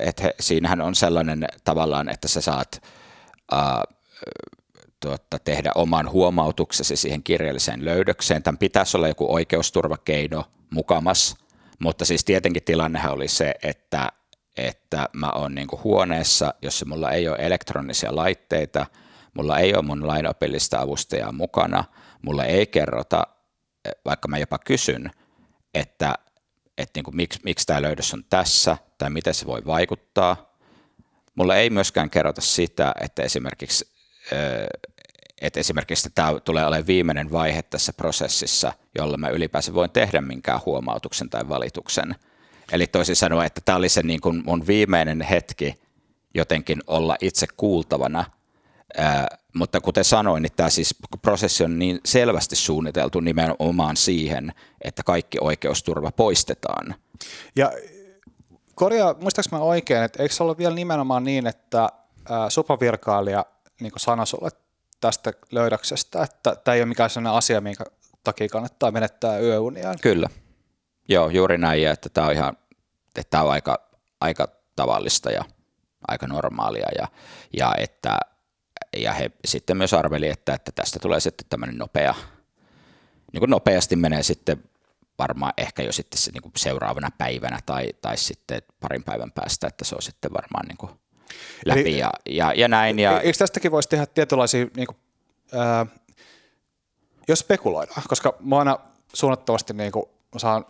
[0.00, 2.82] että he, siinähän on sellainen tavallaan, että sä saat
[3.52, 3.96] uh,
[5.00, 8.42] tuota, tehdä oman huomautuksesi siihen kirjalliseen löydökseen.
[8.42, 11.36] Tämän pitäisi olla joku oikeusturvakeino mukamas,
[11.78, 14.12] mutta siis tietenkin tilannehan oli se, että,
[14.56, 18.86] että mä oon niin huoneessa, jossa mulla ei ole elektronisia laitteita,
[19.34, 21.84] mulla ei ole mun lainopillista avustajaa mukana,
[22.22, 23.26] mulla ei kerrota,
[24.04, 25.10] vaikka mä jopa kysyn,
[25.74, 26.14] että,
[26.78, 30.58] että niin kuin, miksi, miksi tämä löydös on tässä tai miten se voi vaikuttaa.
[31.34, 33.92] Mulla ei myöskään kerrota sitä, että esimerkiksi
[35.40, 40.60] että esimerkiksi tämä tulee olemaan viimeinen vaihe tässä prosessissa, jolla mä ylipäänsä voin tehdä minkään
[40.66, 42.14] huomautuksen tai valituksen.
[42.72, 45.74] Eli toisin sanoen, että tämä oli se niin kuin mun viimeinen hetki
[46.34, 48.24] jotenkin olla itse kuultavana,
[48.96, 54.52] Ää, mutta kuten sanoin, niin tämä siis prosessi on niin selvästi suunniteltu nimenomaan siihen,
[54.84, 56.94] että kaikki oikeusturva poistetaan.
[57.56, 57.72] Ja
[58.74, 61.88] korjaa, muistaakseni mä oikein, että eikö se ole vielä nimenomaan niin, että
[62.48, 63.44] supavirkailija
[63.80, 64.50] niin sanoi sulle
[65.00, 67.84] tästä löydöksestä, että tämä ei ole mikään sellainen asia, minkä
[68.24, 69.96] takia kannattaa menettää yöuniaan.
[70.02, 70.28] Kyllä.
[71.08, 72.56] Joo, juuri näin, että tämä on ihan,
[73.16, 73.88] että tämä on aika,
[74.20, 75.44] aika tavallista ja
[76.08, 77.08] aika normaalia, ja,
[77.56, 78.18] ja, että,
[78.96, 82.14] ja he sitten myös arveli, että, että tästä tulee sitten tämmöinen nopea,
[83.32, 84.64] niin kuin nopeasti menee sitten
[85.18, 89.66] varmaan ehkä jo sitten se niin kuin seuraavana päivänä tai, tai sitten parin päivän päästä,
[89.66, 90.92] että se on sitten varmaan niin kuin
[91.64, 92.98] läpi Eli, ja, ja, ja näin.
[92.98, 93.20] Ja...
[93.20, 94.96] Eikö tästäkin voisi tehdä tietynlaisia, niin kuin,
[95.52, 95.86] ää,
[97.28, 98.78] jos spekuloidaan, koska mä aina
[99.12, 100.04] suunnattavasti niin kuin,
[100.36, 100.66] saan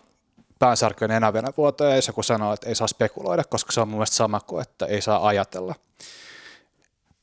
[0.59, 3.99] päänsärkyyn enää vielä vuoteen, ja kun sanoo, että ei saa spekuloida, koska se on mun
[3.99, 5.75] mielestä sama kuin, että ei saa ajatella.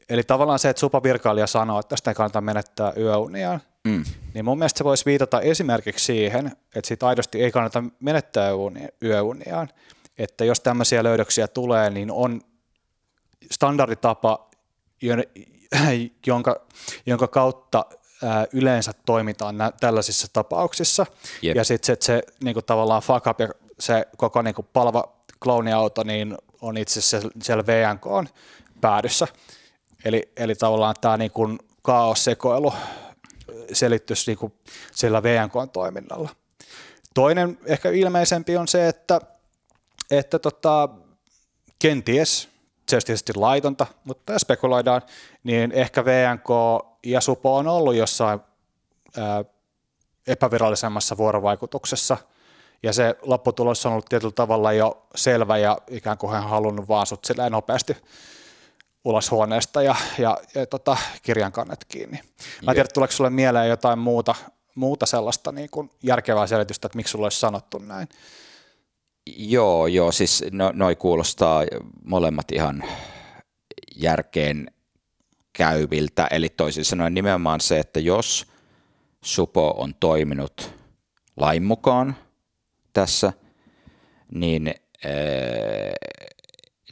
[0.10, 4.04] Eli tavallaan se, että supavirkailija sanoo, että tästä ei kannata menettää yöuniaan, mm.
[4.34, 8.50] niin mun mielestä se voisi viitata esimerkiksi siihen, että siitä aidosti ei kannata menettää
[9.04, 9.70] yöuniaan,
[10.18, 12.42] että jos tämmöisiä löydöksiä tulee, niin on
[13.52, 14.50] standarditapa,
[16.28, 16.66] jonka,
[17.06, 17.86] jonka kautta
[18.54, 21.06] yleensä toimitaan nä- tällaisissa tapauksissa.
[21.44, 21.56] Yep.
[21.56, 25.16] Ja sitten se, se niin kuin tavallaan fuck up ja se koko niin kuin palva
[25.44, 28.28] klooniauto niin on itse asiassa siellä VNK on
[28.82, 29.28] päädyssä.
[30.06, 32.74] Eli, eli tavallaan tämä niin kuin kaossekoilu
[33.74, 34.54] selittyisi niin kuin
[34.92, 36.30] sillä VNK toiminnalla.
[37.14, 39.22] Toinen ehkä ilmeisempi on se, että,
[40.12, 40.90] että tota,
[41.80, 42.50] kenties
[42.90, 45.02] se olisi tietysti laitonta, mutta jos spekuloidaan,
[45.44, 46.50] niin ehkä VNK
[47.06, 48.40] ja Supo on ollut jossain
[49.18, 49.46] ää,
[50.28, 52.18] epävirallisemmassa vuorovaikutuksessa,
[52.84, 57.06] ja se lopputulos on ollut tietyllä tavalla jo selvä, ja ikään kuin hän halunnut vaan
[57.06, 57.98] sut nopeasti
[59.06, 62.20] ulos huoneesta ja, ja, ja tota, kirjan kannet kiinni.
[62.66, 64.36] Mä en tiedä, tuleeko sulle mieleen jotain muuta,
[64.76, 68.08] muuta sellaista niin kuin järkevää selitystä, että miksi sulle olisi sanottu näin?
[69.28, 71.64] Joo, joo, siis no, noi kuulostaa
[72.04, 72.84] molemmat ihan
[73.96, 74.72] järkeen
[75.54, 78.48] käyviltä, eli toisin sanoen nimenomaan se, että jos
[79.22, 80.74] Supo on toiminut
[81.38, 82.16] lain mukaan
[82.94, 83.34] tässä,
[84.32, 84.74] niin,
[85.06, 85.14] ää,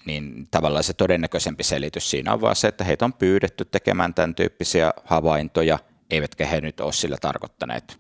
[0.06, 4.36] niin tavallaan se todennäköisempi selitys siinä on vaan se, että heitä on pyydetty tekemään tämän
[4.36, 5.80] tyyppisiä havaintoja,
[6.10, 8.00] eivätkä he nyt ole sillä tarkoittaneet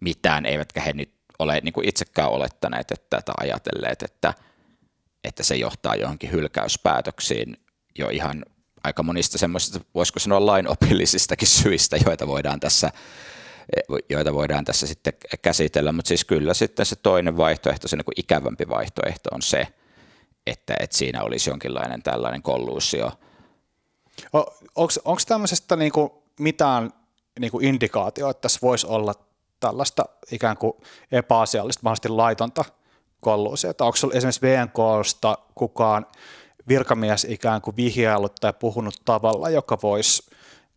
[0.00, 4.34] mitään, eivätkä he nyt ole niin kuin itsekään olettaneet että, tai ajatelleet, että,
[5.24, 7.56] että se johtaa johonkin hylkäyspäätöksiin
[7.98, 8.44] jo ihan
[8.84, 12.90] aika monista semmoisista, voisiko sanoa lainopillisistakin syistä, joita voidaan tässä
[14.08, 18.68] joita voidaan tässä sitten käsitellä, mutta siis kyllä sitten se toinen vaihtoehto, se niin ikävämpi
[18.68, 19.66] vaihtoehto on se,
[20.46, 23.12] että, että siinä olisi jonkinlainen tällainen kolluusio.
[25.04, 26.92] Onko tämmöisestä niin kuin mitään
[27.40, 29.14] niin kuin indikaatio, että tässä voisi olla
[29.60, 30.72] tällaista ikään kuin
[31.12, 32.64] epäasiallista, mahdollisesti laitonta
[33.20, 33.84] kolluusiota?
[33.84, 36.06] Onko esimerkiksi VNKsta kukaan
[36.68, 40.30] virkamies ikään kuin vihjaillut tai puhunut tavalla, joka voisi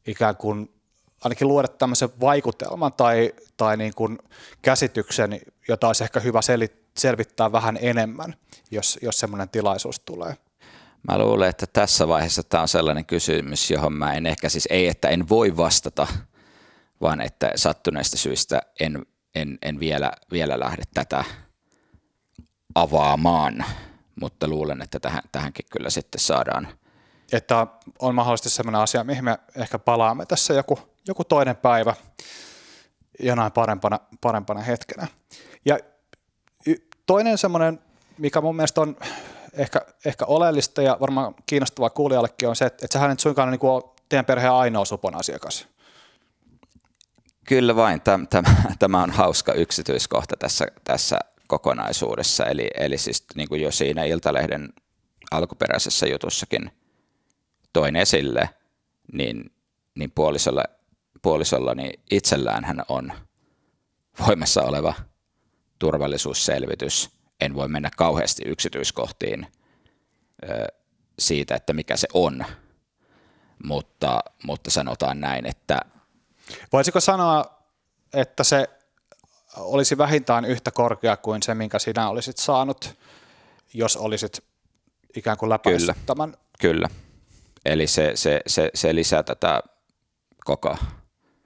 [0.08, 0.72] ikään kuin
[1.24, 4.18] ainakin luoda tämmöisen vaikutelman tai, tai niin kuin
[4.62, 6.40] käsityksen, jota olisi ehkä hyvä
[6.98, 8.36] selvittää vähän enemmän,
[8.72, 10.38] jos, jos semmoinen tilaisuus tulee.
[11.12, 14.88] Mä luulen, että tässä vaiheessa tämä on sellainen kysymys, johon mä en ehkä siis, ei
[14.88, 16.08] että en voi vastata,
[17.02, 21.24] vaan että sattuneista syistä en, en, en vielä, vielä lähde tätä
[22.76, 23.66] avaamaan,
[24.22, 26.68] mutta luulen, että tähän, tähänkin kyllä sitten saadaan.
[27.32, 27.68] Että
[28.00, 31.95] on mahdollisesti sellainen asia, mihin me ehkä palaamme tässä joku, joku toinen päivä
[33.20, 35.08] jonain parempana, parempana hetkenä.
[35.66, 35.80] Ja
[37.06, 37.80] toinen semmoinen,
[38.18, 38.98] mikä mun mielestä on
[39.54, 43.66] ehkä, ehkä oleellista ja varmaan kiinnostavaa kuulijallekin on se, että, että sähän nyt suinkaan niin
[43.66, 45.68] ole teidän perheen ainoa supon asiakas.
[47.48, 48.26] Kyllä vain, tämä,
[48.80, 54.74] tämä, on hauska yksityiskohta tässä, tässä kokonaisuudessa, eli, eli siis niin kuin jo siinä Iltalehden
[55.32, 56.72] alkuperäisessä jutussakin
[57.74, 58.50] toin esille,
[59.14, 59.52] niin,
[59.95, 60.64] niin puolisolla,
[61.22, 63.14] puolisolla niin itsellään hän on
[64.28, 64.93] voimassa oleva
[65.80, 67.10] turvallisuusselvitys.
[67.41, 69.48] En voi mennä kauheasti yksityiskohtiin
[70.50, 70.68] ö,
[71.20, 72.45] siitä, että mikä se on,
[73.64, 75.80] mutta, mutta sanotaan näin, että...
[76.74, 77.45] Voisiko sanoa,
[78.14, 78.68] että se
[79.58, 82.95] olisi vähintään yhtä korkea kuin se, minkä sinä olisit saanut,
[83.74, 84.43] jos olisit
[85.16, 86.06] ikään kuin läpäissyt Kyllä.
[86.06, 86.34] tämän?
[86.60, 86.89] Kyllä.
[87.66, 89.64] Eli se, se, se, se lisää tätä
[90.45, 90.78] koko,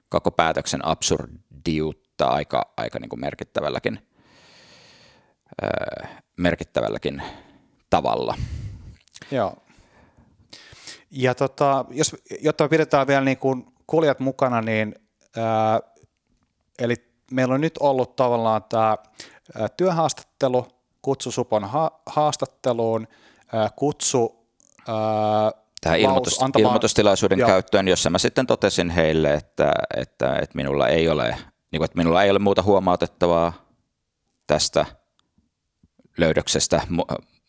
[0.08, 4.08] koko päätöksen absurdiutta aika, aika niin kuin merkittävälläkin,
[5.62, 7.22] öö, merkittävälläkin
[7.90, 8.36] tavalla.
[9.30, 9.56] Joo.
[11.10, 14.94] Ja tota, jos, jotta pidetään vielä niin kuin kuljat mukana, niin
[15.36, 15.80] ää,
[16.78, 16.94] eli
[17.30, 18.96] meillä on nyt ollut tavallaan tämä
[19.76, 20.66] työhaastattelu,
[21.02, 23.08] kutsu Supon ha- haastatteluun,
[23.52, 24.46] ää, kutsu
[24.88, 27.48] ää, Tähän ilmoitus, antamaan, ilmoitustilaisuuden joo.
[27.48, 31.36] käyttöön, jossa mä sitten totesin heille, että, että, että, minulla ei ole,
[31.70, 33.52] niin kuin, että minulla ei ole muuta huomautettavaa
[34.46, 34.86] tästä
[36.16, 36.80] löydöksestä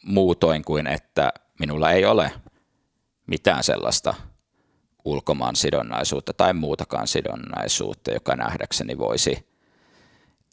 [0.05, 2.31] muutoin kuin, että minulla ei ole
[3.27, 4.13] mitään sellaista
[5.05, 9.47] ulkomaan sidonnaisuutta tai muutakaan sidonnaisuutta, joka nähdäkseni voisi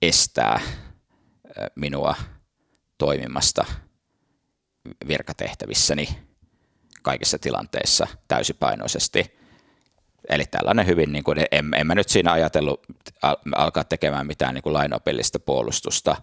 [0.03, 0.61] estää
[1.77, 2.15] minua
[2.99, 3.65] toimimasta
[5.09, 6.09] virkatehtävissäni
[7.03, 9.41] kaikissa tilanteissa täysipainoisesti.
[10.29, 12.87] Eli tällainen hyvin, niin kuin, en, en mä nyt siinä ajatellut
[13.57, 16.17] alkaa tekemään mitään niin kuin lainopillista puolustusta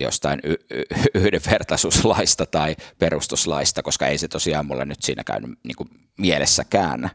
[0.00, 0.84] jostain y- y-
[1.14, 7.10] yhdenvertaisuuslaista tai perustuslaista, koska ei se tosiaan mulle nyt siinä käynyt niin kuin mielessäkään.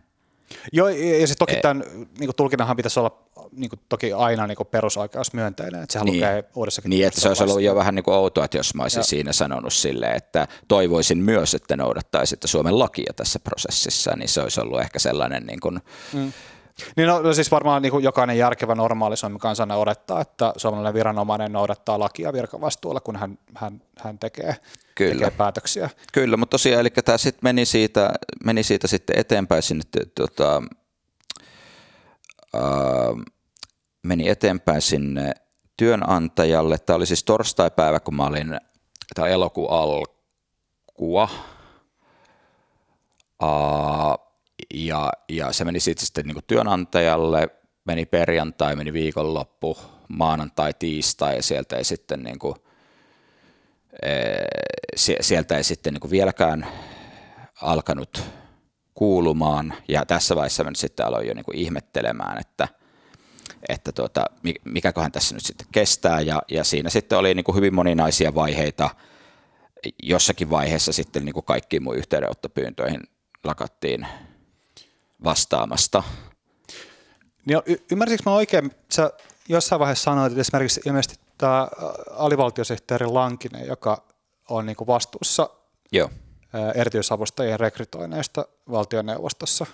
[0.72, 4.58] Joo, ja se toki tämän niin kuin tulkinnanhan pitäisi olla niin kuin, toki aina niin
[4.72, 6.90] perusoikeusmyönteinen, että sehän niin, lukee uudessakin.
[6.90, 9.04] Niin, että se olisi ollut jo vähän niin kuin outoa, että jos mä olisin ja.
[9.04, 14.62] siinä sanonut silleen, että toivoisin myös, että noudattaisitte Suomen lakia tässä prosessissa, niin se olisi
[14.62, 15.80] ollut ehkä sellainen niin kuin,
[16.14, 16.32] mm
[16.98, 20.94] niin no, no siis varmaan niin kuin jokainen järkevä normaali Suomen kansana odottaa, että suomalainen
[20.94, 24.56] viranomainen noudattaa lakia virkavastuulla, kun hän, hän, hän tekee,
[24.96, 25.14] Kyllä.
[25.14, 25.90] tekee päätöksiä.
[26.14, 28.14] Kyllä, mutta tosiaan, eli tämä sitten meni siitä,
[28.44, 29.84] meni siitä sitten eteenpäin sinne,
[30.16, 30.64] tota,
[32.56, 32.62] äh,
[34.04, 35.34] meni eteenpäin sinne
[35.78, 36.78] työnantajalle.
[36.78, 38.60] Tämä oli siis torstai-päivä, kun mä olin,
[39.16, 41.30] tämä elokuun alkua.
[43.44, 44.31] Uh,
[44.74, 47.50] ja, ja se meni sitten, sitten niin työnantajalle,
[47.86, 52.56] meni perjantai, meni viikonloppu, maanantai, tiistai ja sieltä ei sitten niin kuin,
[55.22, 56.68] sieltä ei sitten niin vieläkään
[57.62, 58.24] alkanut
[58.94, 59.74] kuulumaan.
[59.88, 62.68] Ja tässä vaiheessa mä sitten aloin jo niin kuin ihmettelemään, että,
[63.70, 64.26] että tuota,
[64.64, 66.22] mikäköhän tässä nyt sitten kestää.
[66.22, 68.90] Ja, ja siinä sitten oli niin kuin hyvin moninaisia vaiheita,
[70.04, 73.02] jossakin vaiheessa sitten niin kuin kaikkiin mun yhteydenottopyyntöihin
[73.44, 74.08] lakattiin
[75.24, 76.04] vastaamasta.
[77.46, 79.12] Niin, y- ymmärsinkö mä oikein, sä
[79.50, 81.68] jossain vaiheessa sanoit, että esimerkiksi ilmeisesti tämä
[82.12, 84.04] alivaltiosihteeri Lankinen, joka
[84.50, 85.50] on niin vastuussa
[85.92, 86.10] Joo.
[86.76, 89.66] erityisavustajien rekrytoineista valtioneuvostossa,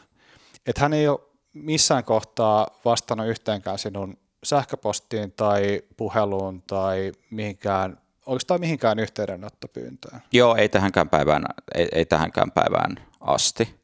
[0.68, 1.20] että hän ei ole
[1.54, 10.22] missään kohtaa vastannut yhteenkään sinun sähköpostiin tai puheluun tai mihinkään, oikeastaan mihinkään yhteydenottopyyntöön?
[10.32, 11.46] Joo, ei tähänkään päivään,
[11.76, 13.76] ei, ei tähänkään päivään asti.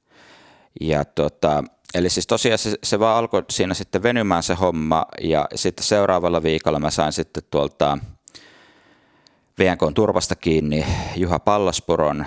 [0.82, 1.64] Ja tota,
[1.94, 6.44] eli siis tosiaan se, se vaan alkoi siinä sitten venymään se homma ja sitten seuraavalla
[6.44, 7.98] viikolla mä sain sitten tuolta
[9.60, 12.26] VNK turvasta kiinni Juha Pallaspuron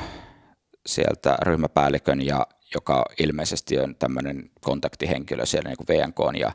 [0.86, 6.52] sieltä ryhmäpäällikön ja joka ilmeisesti on tämmöinen kontaktihenkilö siellä niin kuin VNK ja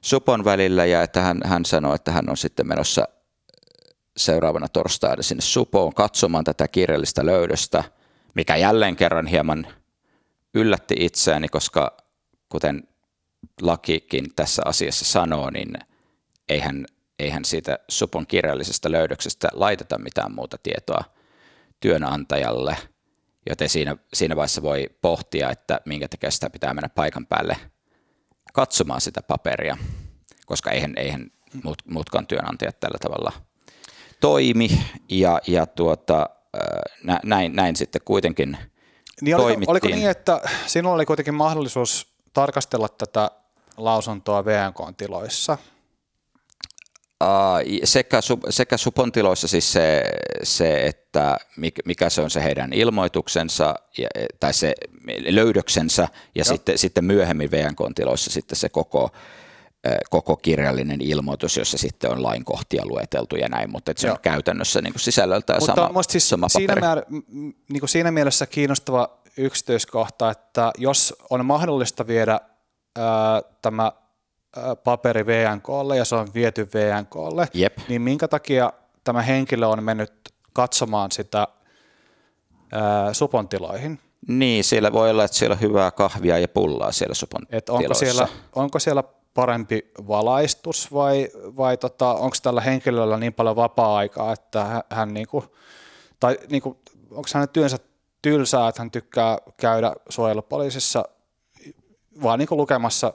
[0.00, 3.08] Supon välillä ja että hän, hän sanoi, että hän on sitten menossa
[4.16, 7.84] seuraavana torstaina sinne Supoon katsomaan tätä kirjallista löydöstä,
[8.34, 9.66] mikä jälleen kerran hieman–
[10.54, 11.96] yllätti itseäni, koska
[12.48, 12.88] kuten
[13.62, 15.72] lakikin tässä asiassa sanoo, niin
[16.48, 16.86] eihän,
[17.18, 21.04] eihän siitä supon kirjallisesta löydöksestä laiteta mitään muuta tietoa
[21.80, 22.76] työnantajalle,
[23.48, 27.56] joten siinä, siinä vaiheessa voi pohtia, että minkä takia sitä pitää mennä paikan päälle
[28.52, 29.76] katsomaan sitä paperia,
[30.46, 31.30] koska eihän, eihän
[31.64, 33.32] mut, mutkan työnantajat tällä tavalla
[34.20, 34.68] toimi.
[35.08, 36.30] Ja, ja tuota,
[37.24, 38.58] näin, näin sitten kuitenkin
[39.20, 43.30] niin oliko, oliko niin, että sinulla oli kuitenkin mahdollisuus tarkastella tätä
[43.76, 45.58] lausuntoa VNK-tiloissa?
[47.84, 50.02] sekä, sekä supon tiloissa siis se,
[50.42, 51.36] se, että
[51.84, 53.74] mikä se on se heidän ilmoituksensa
[54.40, 54.74] tai se
[55.28, 59.10] löydöksensä ja sitten, sitten myöhemmin VNK-tiloissa sitten se koko,
[60.10, 64.14] koko kirjallinen ilmoitus, jossa sitten on lainkohtia lueteltu ja näin, mutta se Joo.
[64.14, 67.02] on käytännössä niin kuin sisällöltään mutta sama, siis sama siinä, määr,
[67.68, 72.40] niin kuin siinä mielessä kiinnostava yksityiskohta, että jos on mahdollista viedä
[72.98, 73.92] ää, tämä
[74.84, 77.78] paperi VNKlle ja se on viety VNKlle, Jep.
[77.88, 78.72] niin minkä takia
[79.04, 80.12] tämä henkilö on mennyt
[80.52, 81.48] katsomaan sitä
[82.72, 83.98] ää, supon tiloihin?
[84.28, 87.94] Niin, siellä voi olla, että siellä on hyvää kahvia ja pullaa siellä supon Et onko
[87.94, 89.04] siellä, onko siellä
[89.34, 95.44] parempi valaistus vai, vai tota, onko tällä henkilöllä niin paljon vapaa-aikaa, että hän, hän niinku,
[96.20, 96.78] tai niinku,
[97.10, 97.78] onko hänen työnsä
[98.22, 101.04] tylsää, että hän tykkää käydä suojelupoliisissa
[102.22, 103.14] vaan niinku lukemassa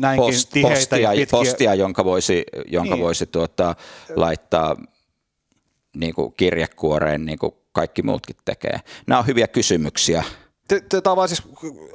[0.00, 1.38] näinkin Post, tiheitä postia, ja pitkiä.
[1.38, 3.04] postia, jonka voisi, jonka niin.
[3.04, 3.74] voisi tuota,
[4.16, 4.76] laittaa
[5.96, 8.80] niin kuin kirjekuoreen niin kuin kaikki muutkin tekee.
[9.06, 10.24] Nämä on hyviä kysymyksiä.
[10.88, 11.42] Tämä on vaan siis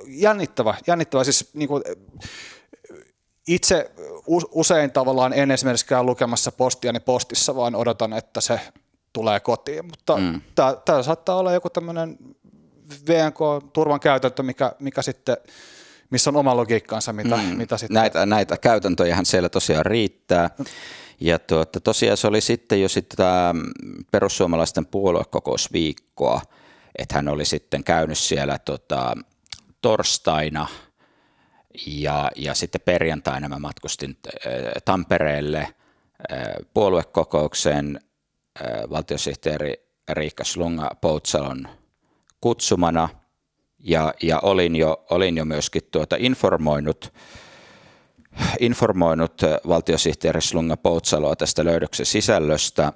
[0.08, 1.24] jännittävä, jännittävä.
[1.24, 1.84] Siis niin kuin,
[3.48, 3.92] itse
[4.52, 8.60] usein tavallaan en esimerkiksi käy lukemassa postiani postissa, vaan odotan, että se
[9.14, 9.86] tulee kotiin.
[9.86, 10.42] Mutta mm.
[10.86, 12.18] tämä saattaa olla joku tämmöinen
[13.08, 15.38] VNK-turvan käytäntö, mikä, mikä sitten–
[16.14, 17.58] missä on oma logiikkaansa, mitä, mm.
[17.58, 17.94] mitä sitten...
[17.96, 20.50] Näitä, näitä käytäntöjähän siellä tosiaan riittää.
[21.20, 23.26] Ja tuota, tosiaan se oli sitten jo sitten
[24.12, 26.42] perussuomalaisten puoluekokousviikkoa,
[26.98, 29.14] että hän oli sitten käynyt siellä tota,
[29.82, 30.68] torstaina
[31.88, 34.52] ja, ja sitten perjantaina mä matkustin äh,
[34.86, 35.74] Tampereelle äh,
[36.74, 38.00] puoluekokoukseen
[38.62, 39.74] äh, valtiosihteeri
[40.10, 41.68] Riikka Slunga Poutsalon
[42.42, 43.10] kutsumana–
[43.84, 47.14] ja, ja olin, jo, olin jo myöskin tuota informoinut,
[48.60, 52.94] informoinut valtiosihteeri Slunga Poutsaloa tästä löydöksen sisällöstä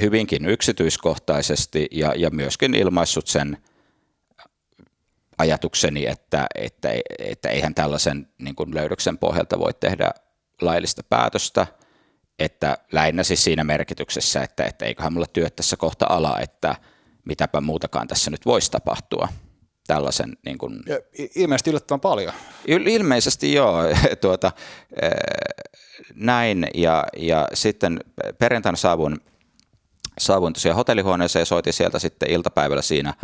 [0.00, 3.58] hyvinkin yksityiskohtaisesti ja, ja myöskin ilmaissut sen
[5.40, 6.88] ajatukseni, että, että,
[7.18, 10.10] että eihän tällaisen niin kuin löydöksen pohjalta voi tehdä
[10.60, 11.66] laillista päätöstä,
[12.38, 16.74] että lähinnä siis siinä merkityksessä, että, että eiköhän mulla työt tässä kohta ala, että–
[17.24, 19.28] mitäpä muutakaan tässä nyt voisi tapahtua.
[19.86, 20.80] Tällaisen, niin kuin...
[20.86, 20.98] ja,
[21.34, 22.32] ilmeisesti yllättävän paljon.
[22.66, 23.82] Il, ilmeisesti joo,
[24.20, 24.52] tuota,
[26.14, 28.00] näin ja, ja sitten
[28.38, 29.20] perjantaina saavuin,
[30.18, 33.14] saavuin tosiaan hotellihuoneeseen ja soitin sieltä sitten iltapäivällä siinä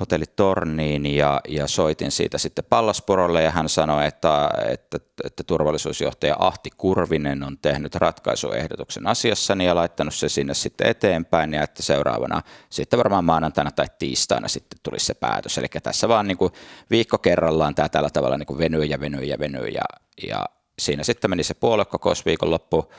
[0.00, 6.70] hotellitorniin ja, ja soitin siitä sitten Pallasporolle ja hän sanoi, että, että, että turvallisuusjohtaja Ahti
[6.76, 12.98] Kurvinen on tehnyt ratkaisuehdotuksen asiassani ja laittanut se sinne sitten eteenpäin ja että seuraavana sitten
[12.98, 15.58] varmaan maanantaina tai tiistaina sitten tulisi se päätös.
[15.58, 16.52] Eli tässä vaan niin kuin
[16.90, 19.82] viikko kerrallaan tämä tällä tavalla niin kuin venyy ja venyy ja venyy ja,
[20.28, 20.44] ja
[20.78, 22.92] siinä sitten meni se puoluekokous viikonloppu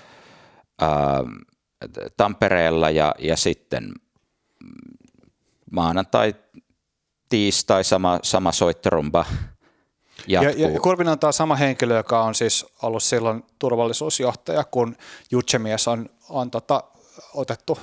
[0.82, 1.24] ää,
[2.18, 3.92] Tampereella ja, ja sitten
[5.72, 6.36] maanantai
[7.30, 9.26] tiistai sama, sama soittorumba
[10.28, 10.64] jatkuu.
[10.64, 14.96] Ja, ja Kurvinen on tämä sama henkilö, joka on siis ollut silloin turvallisuusjohtaja, kun
[15.32, 16.84] Jutsemies on, on tota,
[17.34, 17.80] otettu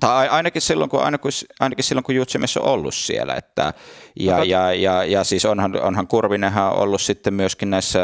[0.00, 1.30] tai ainakin silloin, kun, ainakin,
[1.60, 3.34] ainakin silloin, kun Jutsemies on ollut siellä.
[3.34, 3.74] Että,
[4.16, 8.00] ja, ja, ja, ja, siis onhan, onhan Kurvinenhan ollut sitten myöskin näissä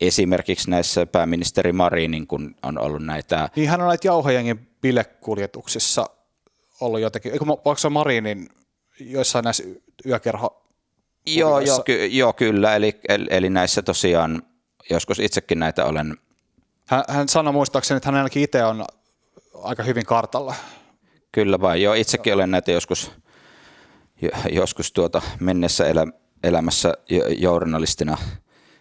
[0.00, 3.48] esimerkiksi näissä pääministeri Marinin, kun on ollut näitä...
[3.56, 6.06] Niin hän on näitä jauhojengin bilekuljetuksissa
[6.80, 7.44] ollut jotenkin, eikö
[7.76, 8.48] se Marinin
[9.00, 9.64] joissain näissä
[10.06, 10.68] yökerho
[11.36, 12.76] Joo, joo, ky- joo, kyllä.
[12.76, 14.42] Eli, eli, eli näissä tosiaan,
[14.90, 16.16] joskus itsekin näitä olen...
[16.86, 18.84] Hän, hän sanoi muistaakseni, että hän ainakin itse on
[19.62, 20.54] aika hyvin kartalla.
[21.32, 22.34] Kyllä vai, joo, itsekin joo.
[22.34, 23.12] olen näitä joskus,
[24.52, 26.06] joskus tuota mennessä elä,
[26.44, 26.94] elämässä
[27.38, 28.16] journalistina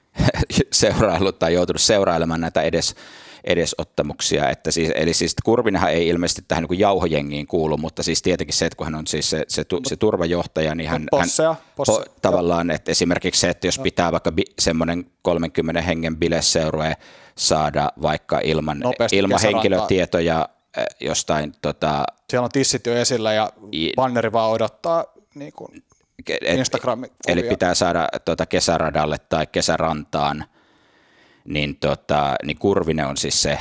[0.71, 2.95] seuraillut tai joutunut seurailemaan näitä edes
[3.43, 4.49] edesottamuksia.
[4.49, 8.55] Että siis, eli siis Kurvinenhan ei ilmeisesti tähän niin kuin jauhojengiin kuulu, mutta siis tietenkin
[8.55, 12.03] se, että kun hän on siis se, se, se turvajohtaja, niin hän, Posseja, hän po,
[12.21, 16.93] tavallaan, että esimerkiksi se, että jos pitää vaikka bi, semmoinen 30 hengen bileseurue
[17.35, 20.49] saada vaikka ilman, ilman henkilötietoja
[20.99, 21.53] jostain...
[21.61, 23.49] Tota, Siellä on tissit jo esillä ja
[23.95, 25.83] banneri vaan odottaa niin kuin
[26.57, 30.45] instagram Eli pitää saada tuota kesäradalle tai kesärantaan–
[31.47, 33.59] niin, tota, niin Kurvinen on siis se.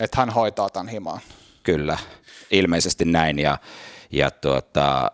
[0.00, 1.20] Että hän hoitaa tämän himaan.
[1.62, 1.98] Kyllä,
[2.50, 3.58] ilmeisesti näin ja,
[4.10, 5.10] ja tuota,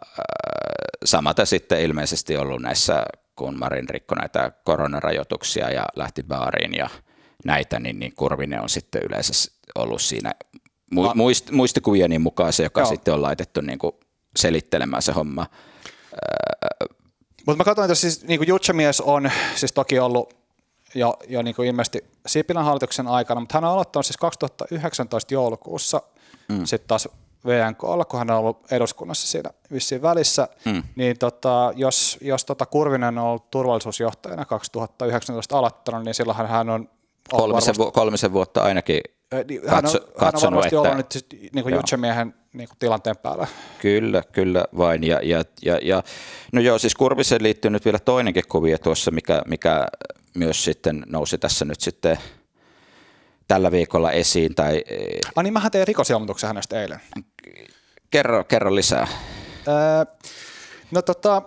[1.04, 3.04] samata sitten ilmeisesti ollut näissä
[3.36, 6.88] kun Marin rikkoi näitä koronarajoituksia ja lähti baariin ja
[7.44, 10.32] näitä, niin, niin Kurvinen on sitten yleensä ollut siinä
[11.14, 12.88] muist, muistikuvien mukaan se, joka Joo.
[12.88, 13.92] sitten on laitettu niin kuin
[14.36, 15.46] selittelemään se homma.
[17.46, 20.41] Mutta mä katsoin, että siis niin Jutsamies on siis toki ollut
[20.94, 26.02] jo, jo niin kuin ilmeisesti Sipilän hallituksen aikana, mutta hän on aloittanut siis 2019 joulukuussa
[26.48, 26.64] mm.
[26.64, 27.08] sitten taas
[27.46, 30.82] VNKlla, kun hän on ollut eduskunnassa siinä vissiin välissä, mm.
[30.96, 36.88] niin tota, jos, jos tota Kurvinen on ollut turvallisuusjohtajana 2019 aloittanut, niin silloin hän on
[37.30, 39.00] kolmisen, varmasti, vu- kolmisen vuotta ainakin
[39.48, 42.78] niin, hän on, katsonut, hän on varmasti että, ollut nyt niin kuin Jutsemiehen niin kuin
[42.78, 43.46] tilanteen päällä.
[43.78, 45.04] Kyllä, kyllä vain.
[45.04, 46.02] Ja, ja, ja, ja,
[46.52, 49.86] no joo, siis Kurviseen liittyy nyt vielä toinenkin kuvio tuossa, mikä, mikä
[50.34, 52.18] myös sitten nousi tässä nyt sitten
[53.48, 54.54] tällä viikolla esiin.
[54.54, 54.84] Tai,
[55.34, 57.00] ah niin, mähän tein rikosilmoituksen hänestä eilen.
[58.10, 59.08] Kerro, kerro lisää.
[59.68, 60.28] Öö,
[60.90, 61.42] no tota,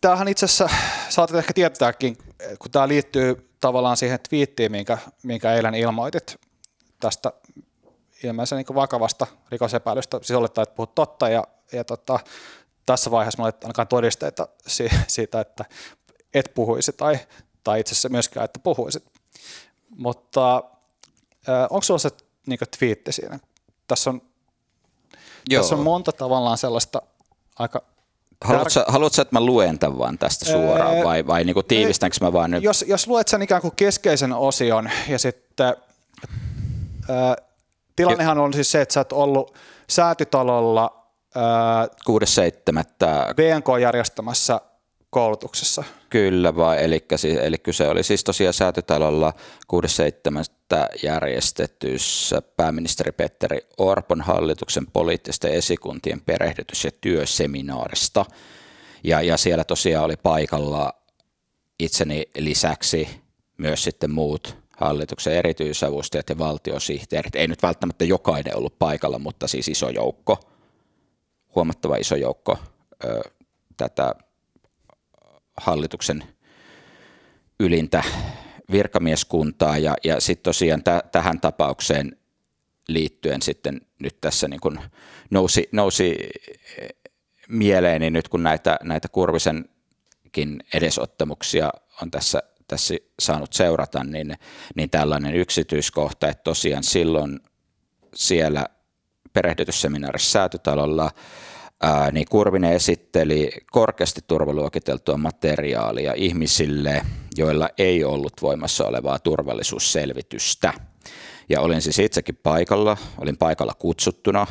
[0.00, 0.68] tämähän itse asiassa,
[1.08, 2.16] saatat ehkä tietääkin,
[2.58, 6.36] kun tämä liittyy tavallaan siihen twiittiin, minkä, minkä eilen ilmoitit
[7.00, 7.32] tästä
[8.24, 12.20] ilmeisen niin vakavasta rikosepäilystä, siis olettaen, että puhut totta, ja, ja tota,
[12.86, 14.48] tässä vaiheessa minulla ei ainakaan todisteita
[15.06, 15.64] siitä, että
[16.34, 17.18] et puhuisi, tai,
[17.64, 19.04] tai itse asiassa myöskään, että puhuisit.
[19.96, 20.56] Mutta
[21.48, 22.10] äh, onko sinulla se
[22.46, 23.38] niin twiitti siinä?
[23.86, 24.22] Tässä on,
[25.48, 25.62] Joo.
[25.62, 27.02] tässä on monta tavallaan sellaista
[27.58, 27.82] aika
[28.44, 28.84] Haluatko, tär...
[28.88, 32.32] haluatko että mä luen tämän vaan tästä suoraan öö, vai, vai niin kuin tiivistänkö mä
[32.32, 32.62] vaan nyt?
[32.62, 35.76] Jos, jos luet sen ikään kuin keskeisen osion ja sitten
[37.10, 37.44] öö,
[37.96, 39.54] tilannehan on siis se, että sä oot ollut
[39.90, 41.06] säätytalolla
[41.36, 41.42] öö,
[42.10, 43.34] 6.7.
[43.34, 44.60] BNK järjestämässä
[45.14, 45.84] koulutuksessa.
[46.10, 47.04] Kyllä vaan, eli,
[47.42, 49.32] eli kyse oli siis tosiaan säätytalolla
[49.72, 49.80] 6.7.
[51.02, 58.24] järjestetyssä pääministeri Petteri Orpon hallituksen poliittisten esikuntien perehdytys- ja työseminaarista.
[59.04, 60.92] Ja, ja siellä tosiaan oli paikalla
[61.78, 63.08] itseni lisäksi
[63.58, 67.34] myös sitten muut hallituksen erityisavustajat ja valtiosihteerit.
[67.34, 70.40] Ei nyt välttämättä jokainen ollut paikalla, mutta siis iso joukko,
[71.54, 72.58] huomattava iso joukko
[73.04, 73.20] ö,
[73.76, 74.14] tätä
[75.56, 76.24] hallituksen
[77.60, 78.02] ylintä
[78.72, 79.78] virkamieskuntaa.
[79.78, 82.16] Ja, ja sitten tosiaan t- tähän tapaukseen
[82.88, 84.80] liittyen sitten nyt tässä niin kun
[85.30, 86.16] nousi, nousi
[87.48, 91.70] mieleeni nyt kun näitä, näitä Kurvisenkin edesottamuksia
[92.02, 94.34] on tässä, tässä saanut seurata, niin,
[94.74, 97.40] niin tällainen yksityiskohta, että tosiaan silloin
[98.14, 98.66] siellä
[99.32, 101.10] perehdytysseminaarissa säätytalolla
[101.84, 107.02] ää, niin Kurvinen esitteli korkeasti turvaluokiteltua materiaalia ihmisille,
[107.36, 110.72] joilla ei ollut voimassa olevaa turvallisuusselvitystä.
[111.48, 114.46] Ja olin siis itsekin paikalla, olin paikalla kutsuttuna,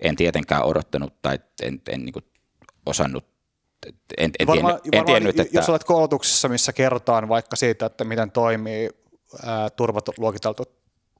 [0.00, 2.14] en tietenkään odottanut tai en, en niin
[2.86, 3.24] osannut
[4.16, 5.58] en, en, varmaan, tiennyt, en tiennyt, että...
[5.58, 8.90] Jos olet koulutuksessa, missä kerrotaan vaikka siitä, että miten toimii
[9.42, 10.64] ää, turvaluokiteltu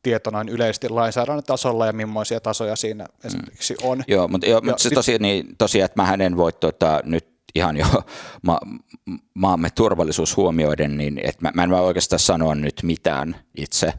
[0.09, 3.89] tieto noin yleisesti lainsäädännön tasolla ja millaisia tasoja siinä esimerkiksi mm.
[3.89, 4.05] on.
[4.09, 7.77] Joo, mutta, joo, mutta se tosi, niin, tosiaan, että mä en voi tota, nyt ihan
[7.77, 7.87] jo
[8.47, 8.61] ma,
[9.35, 13.93] maamme turvallisuus huomioiden, niin että mä, mä en voi oikeastaan sanoa nyt mitään itse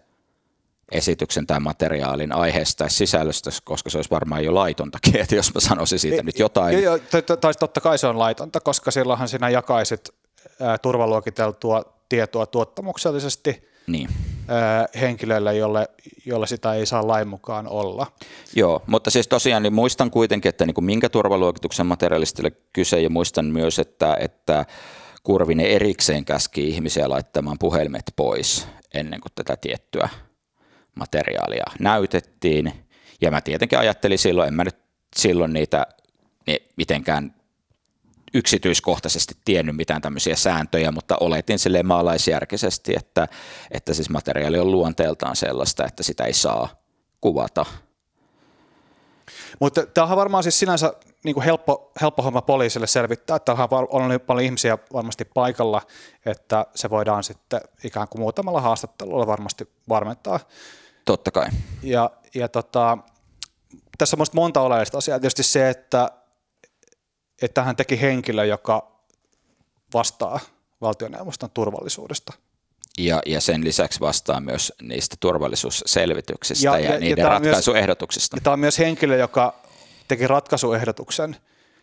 [0.92, 5.60] esityksen tai materiaalin aiheesta tai sisällöstä, koska se olisi varmaan jo laitontakin, että jos mä
[5.60, 6.84] sanoisin siitä nyt jotain.
[6.84, 7.00] Joo,
[7.42, 10.10] tai totta kai se on laitonta, koska silloinhan sinä jakaisit
[10.82, 14.10] turvaluokiteltua tietoa tuottamuksellisesti niin.
[15.02, 15.88] Henkilölle, jolle,
[16.26, 18.08] jolle sitä ei saa lain mukaan olla.
[18.56, 23.10] Joo, mutta siis tosiaan niin muistan kuitenkin, että niin kuin minkä turvaluokituksen materialistille kyse ja
[23.10, 24.66] muistan myös, että, että
[25.24, 30.10] Kurvinen erikseen käski ihmisiä laittamaan puhelimet pois ennen kuin tätä tiettyä
[30.96, 32.74] materiaalia näytettiin.
[33.22, 34.78] Ja mä tietenkin ajattelin silloin, en mä nyt
[35.16, 35.88] silloin niitä
[36.78, 37.36] mitenkään
[38.34, 43.28] yksityiskohtaisesti tiennyt mitään tämmöisiä sääntöjä, mutta oletin sille maalaisjärkisesti, että,
[43.72, 46.70] että siis materiaali on luonteeltaan sellaista, että sitä ei saa
[47.22, 47.66] kuvata.
[49.60, 53.56] Mutta tämä on varmaan siis sinänsä niin kuin helppo, helppo homma poliisille selvittää, että
[53.90, 55.82] on niin paljon ihmisiä varmasti paikalla,
[56.26, 60.40] että se voidaan sitten ikään kuin muutamalla haastattelulla varmasti varmentaa.
[61.06, 61.48] Totta kai.
[61.84, 62.98] Ja, ja tota,
[63.98, 65.20] tässä on monta oleellista asiaa.
[65.20, 66.12] Tietysti se, että
[67.42, 68.92] että hän teki henkilö, joka
[69.94, 70.40] vastaa
[70.82, 72.34] valtioneuvoston turvallisuudesta.
[72.98, 78.36] Ja, ja sen lisäksi vastaa myös niistä turvallisuusselvityksistä ja, ja, ja niiden ja ratkaisuehdotuksista.
[78.36, 79.56] Myös, ja tämä on myös henkilö, joka
[80.08, 81.36] teki ratkaisuehdotuksen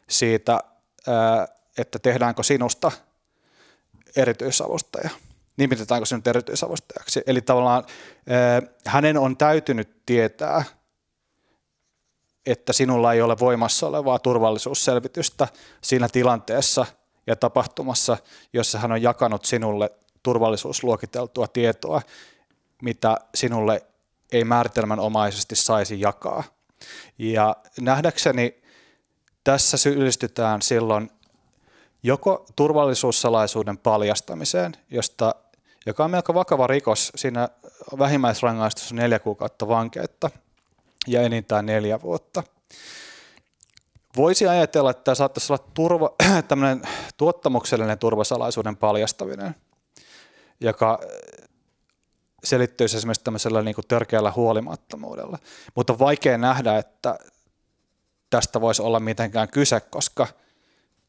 [0.08, 0.60] siitä,
[1.78, 2.92] että tehdäänkö sinusta
[4.16, 5.10] erityisavustaja,
[5.56, 7.22] nimitetäänkö sinut erityisavustajaksi.
[7.26, 7.84] Eli tavallaan
[8.86, 10.64] hänen on täytynyt tietää,
[12.46, 15.48] että sinulla ei ole voimassa olevaa turvallisuusselvitystä
[15.80, 16.86] siinä tilanteessa,
[17.26, 18.16] ja tapahtumassa,
[18.52, 19.90] jossa hän on jakanut sinulle
[20.22, 22.02] turvallisuusluokiteltua tietoa,
[22.82, 23.82] mitä sinulle
[24.32, 26.44] ei määritelmänomaisesti saisi jakaa.
[27.18, 28.62] Ja nähdäkseni
[29.44, 31.10] tässä syyllistytään silloin
[32.02, 35.34] joko turvallisuussalaisuuden paljastamiseen, josta,
[35.86, 37.48] joka on melko vakava rikos, siinä
[37.98, 40.30] vähimmäisrangaistus on neljä kuukautta vankeutta
[41.06, 42.42] ja enintään neljä vuotta.
[44.16, 46.10] Voisi ajatella, että tämä saattaisi olla turva,
[47.16, 49.54] tuottamuksellinen turvasalaisuuden paljastaminen,
[50.60, 50.98] joka
[52.44, 55.38] selittyisi esimerkiksi tämmöisellä niin kuin törkeällä huolimattomuudella.
[55.74, 57.18] Mutta on vaikea nähdä, että
[58.30, 60.26] tästä voisi olla mitenkään kyse, koska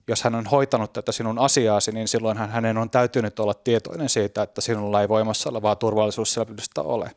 [0.08, 4.42] jos hän on hoitanut tätä sinun asiaasi, niin silloin hänen on täytynyt olla tietoinen siitä,
[4.42, 7.12] että sinulla ei voimassa olevaa turvallisuusselvitystä ole.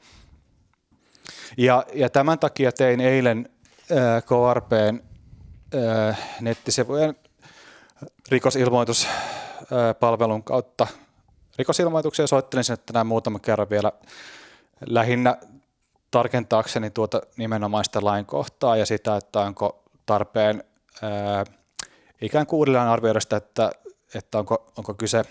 [1.57, 3.49] Ja, ja tämän takia tein eilen
[3.93, 5.01] äh, KRPn
[5.75, 7.17] äh, nettisivujen
[8.29, 10.87] rikosilmoituspalvelun kautta
[11.59, 12.27] rikosilmoituksia.
[12.27, 13.93] Soittelin sinne tänään muutama kerran vielä
[14.87, 15.37] lähinnä
[16.11, 20.65] tarkentaakseni tuota nimenomaista lainkohtaa ja sitä, että onko tarpeen
[21.03, 21.45] ää,
[22.23, 23.71] ikään kuin uudelleen arvioida sitä, että,
[24.15, 25.23] että onko, onko kyse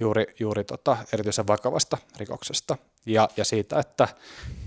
[0.00, 4.08] juuri, juuri tota, erityisen vakavasta rikoksesta ja, ja siitä, että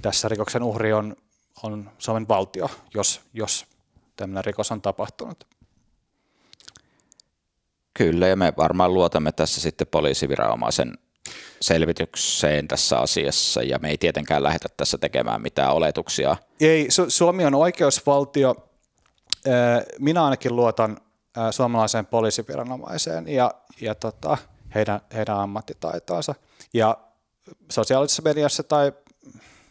[0.02, 1.16] tässä rikoksen uhri on,
[1.64, 3.66] on Suomen valtio, jos, jos
[4.16, 5.48] tämmöinen rikos on tapahtunut.
[7.94, 10.98] Kyllä, ja me varmaan luotamme tässä sitten poliisiviranomaisen
[11.62, 16.38] selvitykseen tässä asiassa, ja me ei tietenkään lähdetä tässä tekemään mitään oletuksia.
[16.60, 18.56] Ei, Su- Suomi on oikeusvaltio.
[20.00, 20.98] Minä ainakin luotan
[21.52, 24.38] suomalaiseen poliisiviranomaiseen ja, ja tota,
[24.76, 26.36] heidän, heidän ammattitaitoonsa.
[26.74, 26.98] Ja
[27.72, 28.92] sosiaalisessa mediassa tai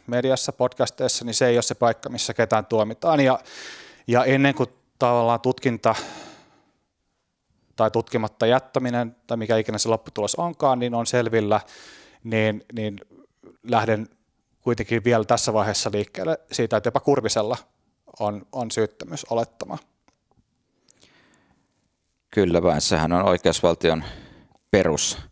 [0.07, 3.19] mediassa, podcasteissa, niin se ei ole se paikka, missä ketään tuomitaan.
[3.19, 3.39] Ja,
[4.07, 4.69] ja ennen kuin
[4.99, 5.95] tavallaan tutkinta
[7.75, 11.61] tai tutkimatta jättäminen tai mikä ikinä se lopputulos onkaan, niin on selvillä,
[12.23, 12.99] niin, niin
[13.63, 14.07] lähden
[14.61, 17.57] kuitenkin vielä tässä vaiheessa liikkeelle siitä, että jopa Kurvisella
[18.19, 19.77] on, on syyttömyys olettama.
[22.31, 24.03] Kyllä vain, sehän on oikeusvaltion
[24.71, 25.27] peruskivi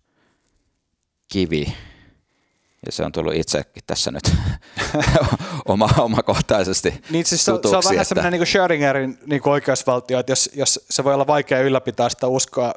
[2.86, 4.32] ja se on tullut itsekin tässä nyt
[5.66, 8.04] oma, omakohtaisesti Niin siis se, tutuksi, se on vähän että...
[8.04, 12.74] semmoinen niin Schrödingerin niin oikeusvaltio, että jos, jos se voi olla vaikea ylläpitää sitä uskoa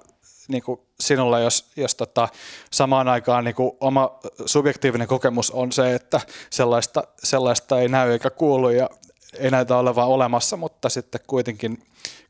[0.48, 2.28] niin kuin sinulle, jos, jos tota,
[2.70, 8.30] samaan aikaan niin kuin oma subjektiivinen kokemus on se, että sellaista, sellaista ei näy eikä
[8.30, 8.90] kuulu ja
[9.38, 11.82] ei näytä olevan olemassa, mutta sitten kuitenkin,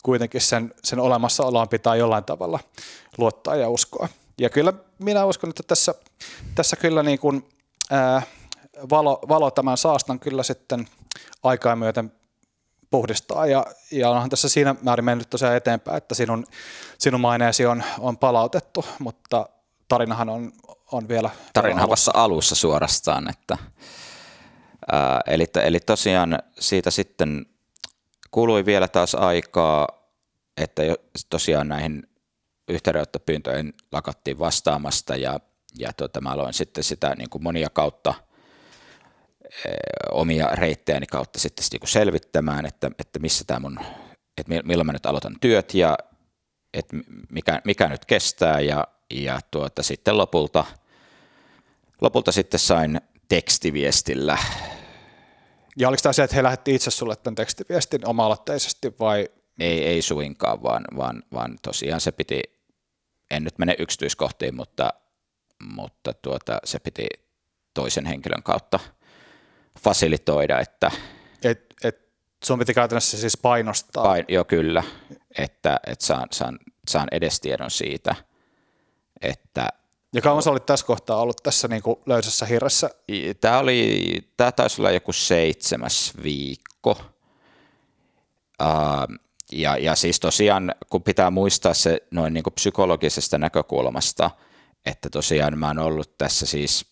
[0.03, 2.61] kuitenkin sen, sen olemassaoloon pitää jollain tavalla
[3.19, 4.09] luottaa ja uskoa.
[4.39, 5.95] Ja kyllä minä uskon, että tässä,
[6.55, 7.45] tässä kyllä niin kuin,
[7.91, 8.23] ää,
[8.91, 10.89] valo, valo tämän saastan kyllä sitten
[11.43, 12.13] aikaa myöten
[12.91, 16.47] puhdistaa ja, ja onhan tässä siinä määrin mennyt tosiaan eteenpäin, että sinun,
[16.99, 19.49] sinun maineesi on, on palautettu, mutta
[19.89, 20.53] tarinahan on,
[20.93, 23.59] on vielä Tarinahan vasta alussa suorastaan, että
[24.93, 27.47] ää, eli, eli tosiaan siitä sitten
[28.31, 29.89] kului vielä taas aikaa,
[30.57, 30.97] että jo,
[31.31, 32.03] tosiaan näihin
[32.69, 35.41] yhteydenottopyyntöihin lakattiin vastaamasta ja
[35.79, 38.15] ja tuota, mä aloin sitten sitä niin kuin monia kautta
[39.65, 39.71] e,
[40.11, 43.79] omia reittejäni kautta sitten niin kuin selvittämään, että, että missä tämä mun,
[44.39, 45.99] että milloin mä nyt aloitan työt ja
[46.75, 46.97] että
[47.33, 50.65] mikä, mikä nyt kestää ja, ja tuota, sitten lopulta,
[52.01, 54.39] lopulta sitten sain tekstiviestillä.
[55.77, 59.29] Ja oliko tämä se, että he lähetti itse sulle tämän tekstiviestin oma-aloitteisesti vai?
[59.61, 62.43] Ei, ei suinkaan, vaan, vaan, vaan tosiaan se piti,
[63.31, 64.93] en nyt mene yksityiskohtiin, mutta
[65.65, 67.07] mutta tuota, se piti
[67.75, 68.81] toisen henkilön kautta
[69.81, 70.91] fasilitoida, että
[71.45, 72.09] et, et
[72.45, 74.05] sun piti käytännössä siis painostaa?
[74.05, 74.83] Pain, joo, kyllä,
[75.39, 78.15] että, että saan, saan, saan edes tiedon siitä,
[79.23, 79.69] että
[80.15, 82.91] ja kauan sä olit tässä kohtaa ollut tässä niin kuin löysässä hirressä?
[83.41, 84.03] Tämä, oli,
[84.37, 86.97] tämä taisi olla joku seitsemäs viikko.
[88.63, 89.19] Uh,
[89.53, 94.31] ja, ja siis tosiaan, kun pitää muistaa se noin niin kuin psykologisesta näkökulmasta–
[94.87, 96.87] että tosiaan mä oon ollut tässä siis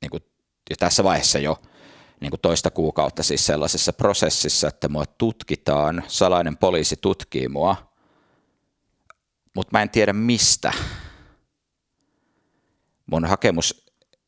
[0.00, 0.22] niin kuin
[0.70, 1.62] jo tässä vaiheessa jo
[2.20, 7.92] niin kuin toista kuukautta siis sellaisessa prosessissa, että mua tutkitaan, salainen poliisi tutkii mua,
[9.54, 10.72] mutta mä en tiedä mistä.
[13.06, 13.86] Mun hakemus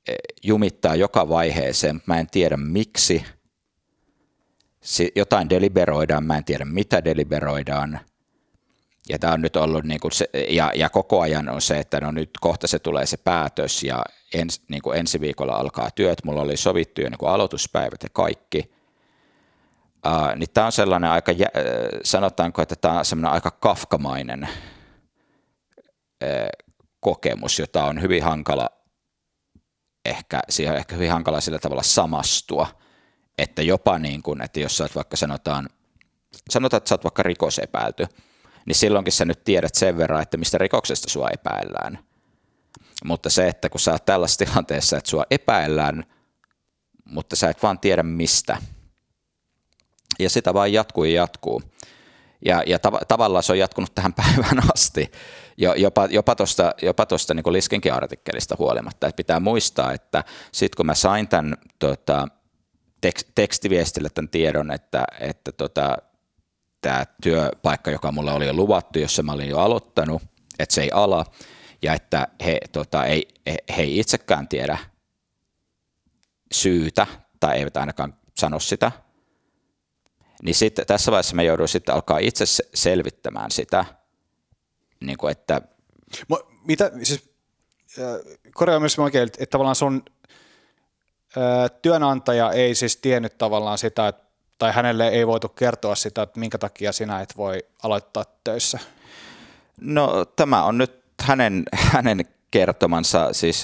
[0.09, 3.25] eh, jumittaa joka vaiheeseen, mutta mä en tiedä miksi.
[5.17, 8.01] Jotain deliberoidaan, mä en tiedä mitä deliberoidaan.
[9.11, 12.01] Ja tämä on nyt ollut, niin kuin se, ja, ja koko ajan on se, että
[12.01, 14.05] no nyt kohta se tulee se päätös ja
[14.35, 16.25] ens, niin kuin ensi viikolla alkaa työt.
[16.25, 18.71] Mulla oli sovittu jo niin kuin aloituspäivät ja kaikki.
[20.07, 21.33] Uh, niin tämä on sellainen aika,
[22.05, 24.49] sanotaanko, että tämä on sellainen aika kafkamainen
[27.01, 28.71] kokemus, jota on hyvin hankala
[30.05, 32.67] ehkä, siihen on ehkä hyvin hankala sillä tavalla samastua,
[33.39, 35.69] että jopa niin kuin, että jos sä oot vaikka sanotaan,
[36.51, 38.07] sanotaan, että sä oot vaikka rikosepäilty,
[38.67, 41.99] niin silloinkin sä nyt tiedät sen verran, että mistä rikoksesta sua epäillään.
[43.05, 46.05] Mutta se, että kun sä oot tällaisessa tilanteessa, että sua epäillään,
[47.05, 48.57] mutta sä et vaan tiedä mistä.
[50.19, 51.63] Ja sitä vaan jatkuu ja jatkuu.
[52.45, 55.13] Ja, ja tav- tavallaan se on jatkunut tähän päivään asti,
[55.57, 59.07] jo, jopa, jopa tuosta jopa tosta, niin Liskenkin artikkelista huolimatta.
[59.07, 62.29] Et pitää muistaa, että sitten kun mä sain tämän tota,
[63.07, 65.97] tek- tekstiviestille tämän tiedon, että, että tota,
[66.81, 70.23] tämä työpaikka, joka mulle oli jo luvattu, jossa mä olin jo aloittanut,
[70.59, 71.27] että se ei ala,
[71.83, 74.79] ja että he, tota, ei, he, he ei itsekään tiedä
[76.53, 77.07] syytä,
[77.41, 78.93] tai eivät ainakaan sano sitä,
[80.43, 83.85] niin sitten tässä vaiheessa me jouduin sitten alkaa itse selvittämään sitä,
[85.01, 85.61] niin kuin että...
[86.65, 87.31] Mitä, siis,
[88.55, 90.05] korjaa myös oikein, että, tavallaan sun
[91.83, 94.30] työnantaja ei siis tiennyt tavallaan sitä, että,
[94.61, 98.79] tai hänelle ei voitu kertoa sitä, että minkä takia sinä et voi aloittaa töissä?
[99.81, 103.63] No tämä on nyt hänen, hänen kertomansa, siis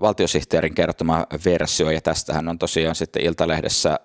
[0.00, 4.00] valtiosihteerin kertoma versio, ja tästähän on tosiaan sitten Iltalehdessä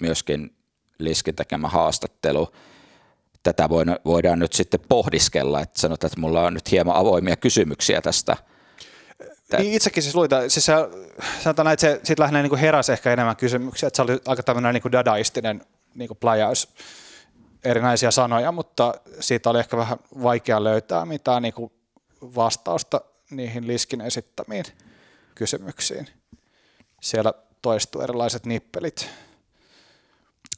[0.00, 0.56] myöskin
[0.98, 2.48] Liskin tekemä haastattelu.
[3.42, 3.68] Tätä
[4.04, 8.36] voidaan nyt sitten pohdiskella, että sanotaan, että mulla on nyt hieman avoimia kysymyksiä tästä.
[9.52, 10.88] Niin itsekin siis luita, siis sä,
[11.42, 14.74] sanotaan, että se siitä lähinnä niin heräsi ehkä enemmän kysymyksiä, että se oli aika tämmöinen
[14.74, 16.68] niin dadaistinen niin pläjäys
[17.64, 21.72] erinäisiä sanoja, mutta siitä oli ehkä vähän vaikea löytää mitään niin kuin
[22.22, 24.64] vastausta niihin Liskin esittämiin
[25.34, 26.08] kysymyksiin.
[27.00, 27.32] Siellä
[27.62, 29.10] toistuu erilaiset nippelit.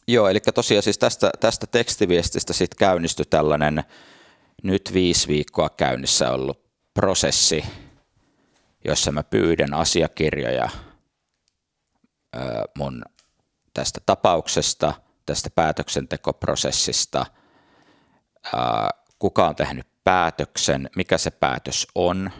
[0.08, 3.84] Joo, eli tosiaan siis tästä, tästä tekstiviestistä sitten käynnistyi tällainen
[4.62, 6.60] nyt viisi viikkoa käynnissä ollut
[6.94, 7.64] prosessi,
[8.86, 10.68] jossa mä pyydän asiakirjoja
[12.78, 13.02] mun
[13.74, 14.94] tästä tapauksesta,
[15.26, 17.26] tästä päätöksentekoprosessista,
[19.18, 22.30] kuka on tehnyt päätöksen, mikä se päätös on,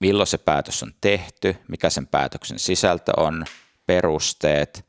[0.00, 3.44] milloin se päätös on tehty, mikä sen päätöksen sisältö on,
[3.86, 4.86] perusteet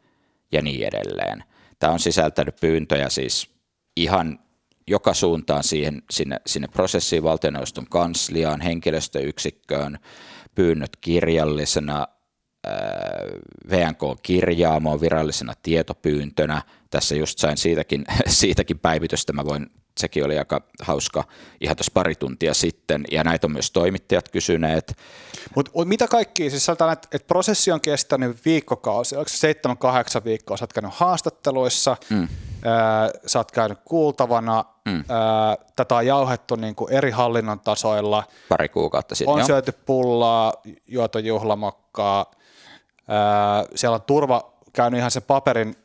[0.51, 1.43] ja niin edelleen.
[1.79, 3.49] Tämä on sisältänyt pyyntöjä siis
[3.95, 4.39] ihan
[4.87, 9.99] joka suuntaan siihen, sinne, sinne prosessiin, valtioneuvoston kansliaan, henkilöstöyksikköön,
[10.55, 12.07] pyynnöt kirjallisena,
[13.69, 16.61] VNK-kirjaamoon virallisena tietopyyntönä.
[16.89, 21.23] Tässä just sain siitäkin, siitäkin päivitystä, mä voin sekin oli aika hauska
[21.61, 24.97] ihan tuossa pari tuntia sitten, ja näitä on myös toimittajat kysyneet.
[25.55, 29.77] Mutta mut mitä kaikki, siis sanotaan, että, että prosessi on kestänyt viikkokausi, onko se seitsemän,
[29.77, 32.27] kahdeksan viikkoa, sä oot käynyt haastatteluissa, mm.
[32.65, 35.03] ää, sä oot käynyt kuultavana, mm.
[35.09, 38.23] ää, tätä on jauhettu niin kuin eri hallinnon tasoilla.
[38.49, 39.45] Pari kuukautta sitten, On jo.
[39.45, 40.53] syöty pullaa,
[40.87, 42.31] juotu juhlamokkaa,
[43.07, 45.75] ää, siellä on turva käynyt ihan sen paperin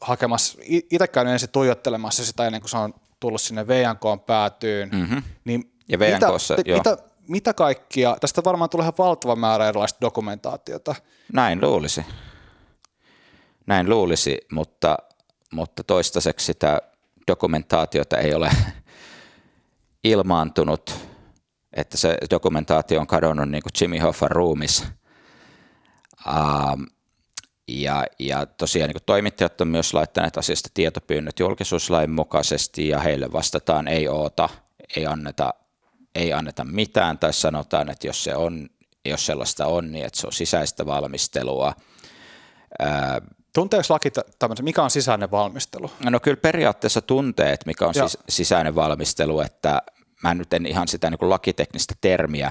[0.00, 2.94] hakemassa, itse käynyt ensin tuijottelemassa sitä ennen kuin se on
[3.24, 5.22] tullut sinne VNK päätyyn, mm-hmm.
[5.44, 6.96] niin ja VNKssa, mitä, mitä,
[7.28, 10.94] mitä kaikkia, tästä varmaan tulee ihan valtava määrä erilaista dokumentaatiota.
[11.32, 12.04] Näin luulisi.
[13.66, 14.98] Näin luulisi, mutta,
[15.52, 16.82] mutta toistaiseksi sitä
[17.26, 18.50] dokumentaatiota ei ole
[20.04, 20.94] ilmaantunut,
[21.72, 24.86] että se dokumentaatio on kadonnut niin kuin Jimmy Hoffan ruumissa.
[26.26, 26.86] Um,
[27.68, 33.88] ja, ja tosiaan niin toimittajat on myös laittaneet asiasta tietopyynnöt julkisuuslain mukaisesti ja heille vastataan
[33.88, 34.48] ei oota,
[34.96, 35.54] ei anneta,
[36.14, 38.68] ei anneta mitään tai sanotaan, että jos, se on,
[39.04, 41.74] jos sellaista on, niin että se on sisäistä valmistelua.
[43.54, 45.90] Tunteeko laki tämmöisen, mikä on sisäinen valmistelu?
[46.10, 49.82] No kyllä periaatteessa tuntee, että mikä on siis sisäinen valmistelu, että
[50.22, 52.50] mä nyt en ihan sitä niin kuin lakiteknistä termiä,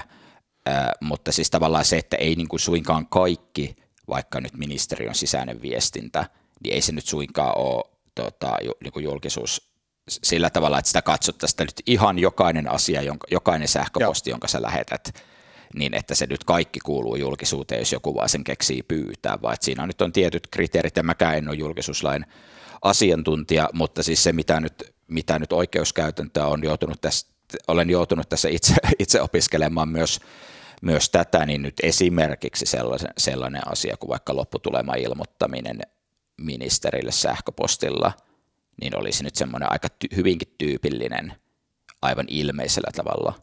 [1.00, 3.76] mutta siis tavallaan se, että ei niin kuin suinkaan kaikki–
[4.08, 6.26] vaikka nyt ministeriön sisäinen viestintä,
[6.64, 7.84] niin ei se nyt suinkaan ole
[8.14, 9.74] tota, niin julkisuus
[10.08, 14.34] sillä tavalla, että sitä katsottaisiin nyt ihan jokainen asia, jonka, jokainen sähköposti, Joo.
[14.34, 15.14] jonka sä lähetät,
[15.74, 19.64] niin että se nyt kaikki kuuluu julkisuuteen, jos joku vaan sen keksii pyytää, vaan että
[19.64, 22.26] siinä nyt on tietyt kriteerit, ja mäkään en ole julkisuuslain
[22.82, 27.26] asiantuntija, mutta siis se, mitä nyt, mitä nyt oikeuskäytäntöä on joutunut tässä,
[27.68, 30.20] olen joutunut tässä itse, itse opiskelemaan myös
[30.84, 35.80] myös tätä, niin nyt esimerkiksi sellainen, sellainen asia kuin vaikka lopputulema ilmoittaminen
[36.36, 38.12] ministerille sähköpostilla,
[38.80, 41.34] niin olisi nyt semmoinen aika ty- hyvinkin tyypillinen,
[42.02, 43.34] aivan ilmeisellä tavalla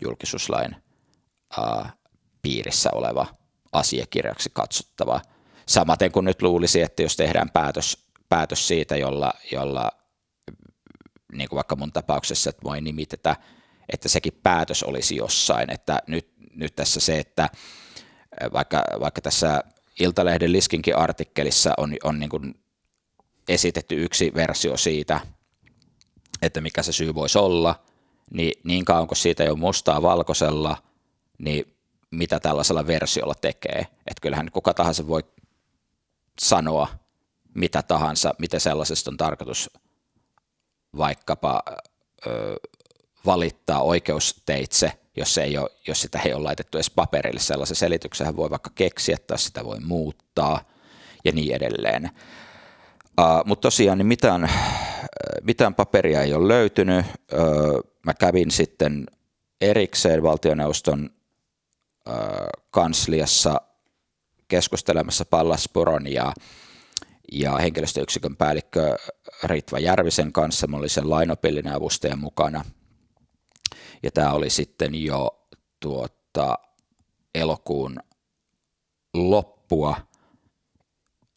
[0.00, 0.76] julkisuuslain
[1.58, 1.92] ää,
[2.42, 3.26] piirissä oleva
[3.72, 5.20] asiakirjaksi katsottava.
[5.66, 9.90] Samaten kuin nyt luulisi, että jos tehdään päätös, päätös siitä, jolla, jolla
[11.32, 13.36] niin kuin vaikka mun tapauksessa, että voi nimitetä
[13.92, 17.48] että sekin päätös olisi jossain, että nyt, nyt tässä se, että
[18.52, 19.62] vaikka, vaikka tässä
[20.00, 22.54] Iltalehden Liskinkin artikkelissa on, on niin kuin
[23.48, 25.20] esitetty yksi versio siitä,
[26.42, 27.82] että mikä se syy voisi olla,
[28.30, 30.76] niin niin kauan kuin siitä ei ole mustaa valkoisella,
[31.38, 31.76] niin
[32.10, 33.78] mitä tällaisella versiolla tekee.
[33.80, 35.22] Että kyllähän kuka tahansa voi
[36.40, 36.88] sanoa
[37.54, 39.70] mitä tahansa, mitä sellaisesta on tarkoitus
[40.96, 41.62] vaikkapa
[42.26, 42.56] ö,
[43.26, 47.40] valittaa oikeusteitse, jos, ei ole, jos sitä ei ole laitettu edes paperille.
[47.40, 50.60] Sellaisen selityksen voi vaikka keksiä tai sitä voi muuttaa
[51.24, 52.10] ja niin edelleen.
[53.20, 54.50] Uh, Mutta tosiaan niin mitään,
[55.42, 57.06] mitään paperia ei ole löytynyt.
[57.32, 59.06] Uh, mä kävin sitten
[59.60, 61.10] erikseen valtioneuvoston
[62.08, 62.14] uh,
[62.70, 63.60] kansliassa
[64.48, 66.32] keskustelemassa Pallasporon ja,
[67.32, 68.96] ja henkilöstöyksikön päällikkö
[69.44, 70.66] Ritva Järvisen kanssa.
[70.66, 72.64] Mä olin sen lainopillinen avustaja mukana.
[74.02, 75.46] Ja tämä oli sitten jo
[75.80, 76.58] tuota,
[77.34, 77.96] elokuun
[79.14, 79.96] loppua,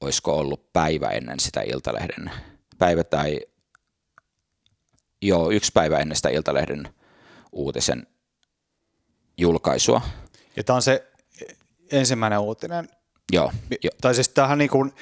[0.01, 2.31] olisiko ollut päivä ennen sitä Iltalehden,
[2.77, 3.39] päivä tai
[5.21, 6.93] joo, yksi päivä ennen sitä Iltalehden
[7.51, 8.07] uutisen
[9.37, 10.01] julkaisua.
[10.55, 11.11] Ja tämä on se
[11.91, 12.89] ensimmäinen uutinen.
[13.31, 13.51] Joo.
[13.83, 13.89] Jo.
[14.01, 14.93] Tai siis tämähän niin kuin,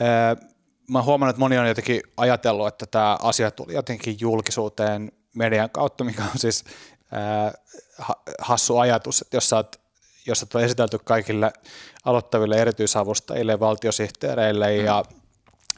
[0.00, 0.50] äh,
[0.90, 6.04] mä huomannut, että moni on jotenkin ajatellut, että tämä asia tuli jotenkin julkisuuteen median kautta,
[6.04, 6.64] mikä on siis
[7.14, 7.52] äh,
[8.38, 9.80] hassu ajatus, että jos sä oot,
[10.26, 11.52] jos sä oot esitelty kaikille
[12.04, 14.84] aloittaville erityisavustajille, valtiosihteereille mm.
[14.84, 15.04] ja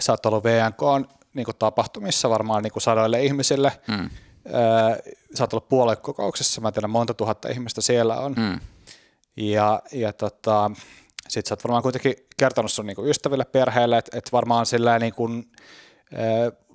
[0.00, 3.94] sä oot ollut VNK niin tapahtumissa varmaan niin sadoille ihmisille, mm.
[3.94, 4.98] äh,
[5.34, 8.60] sä oot ollut puoluekokouksessa, mä tiedän monta tuhatta ihmistä siellä on, mm.
[9.36, 10.70] ja, ja tota,
[11.28, 15.14] sit sä oot varmaan kuitenkin kertonut sun niin ystäville, perheelle, että et varmaan sillä niin
[15.14, 15.52] kuin,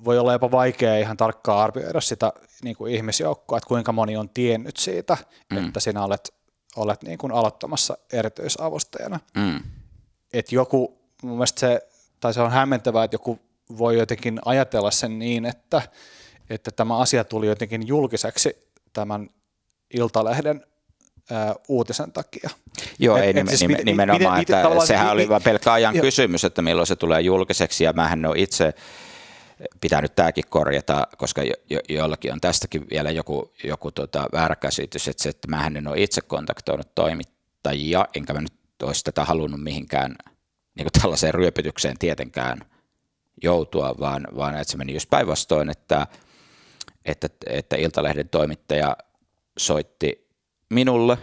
[0.05, 4.29] voi olla jopa vaikea ihan tarkkaan arvioida sitä niin kuin ihmisjoukkoa, että kuinka moni on
[4.29, 5.17] tiennyt siitä,
[5.49, 5.65] mm.
[5.65, 6.33] että sinä olet,
[6.75, 9.19] olet niin kuin aloittamassa erityisavustajana.
[9.37, 9.59] Mm.
[10.33, 11.81] Että joku, mun mielestä se,
[12.19, 13.39] tai se on hämmentävää, että joku
[13.77, 15.81] voi jotenkin ajatella sen niin, että,
[16.49, 19.29] että tämä asia tuli jotenkin julkiseksi tämän
[19.93, 20.65] Iltalehden
[21.31, 22.49] ää, uutisen takia.
[22.99, 26.01] Joo, et, ei et, siis nimenomaan, miten, että miten, sehän oli vain pelkkä ajan jo.
[26.01, 28.73] kysymys, että milloin se tulee julkiseksi, ja mähän ole itse
[29.81, 34.55] pitää nyt tämäkin korjata, koska jo, jo, jollakin on tästäkin vielä joku, joku tota väärä
[34.55, 38.53] käsitys, että, se, että mä en ole itse kontaktoinut toimittajia, enkä mä nyt
[38.83, 40.15] olisi tätä halunnut mihinkään
[40.75, 42.59] niin kuin tällaiseen ryöpytykseen tietenkään
[43.43, 46.07] joutua, vaan, vaan että se meni just päinvastoin, että,
[47.05, 48.97] että, että Iltalehden toimittaja
[49.57, 50.27] soitti
[50.69, 51.17] minulle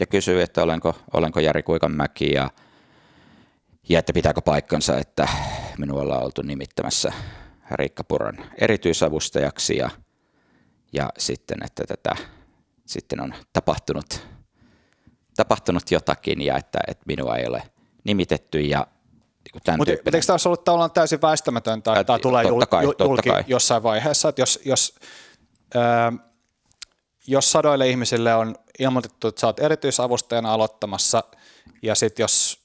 [0.00, 2.50] ja kysyi, että olenko, olenko Jari Kuikanmäki ja
[3.88, 5.28] ja että pitääkö paikkansa, että
[5.78, 7.12] minua ollaan oltu nimittämässä
[7.70, 9.90] Riikka Puron erityisavustajaksi ja,
[10.92, 12.16] ja sitten, että tätä
[12.86, 14.26] sitten on tapahtunut,
[15.36, 17.62] tapahtunut jotakin ja että, että minua ei ole
[18.04, 18.86] nimitetty ja
[19.54, 22.98] niin Mutta eikö tämä olisi ollut tavallaan täysin väistämätöntä, että tämä tulee totta kai, julki
[22.98, 23.44] totta kai.
[23.46, 24.94] jossain vaiheessa, että jos, jos,
[25.76, 26.30] äh,
[27.26, 31.24] jos sadoille ihmisille on ilmoitettu, että sä oot erityisavustajana aloittamassa
[31.82, 32.63] ja sitten jos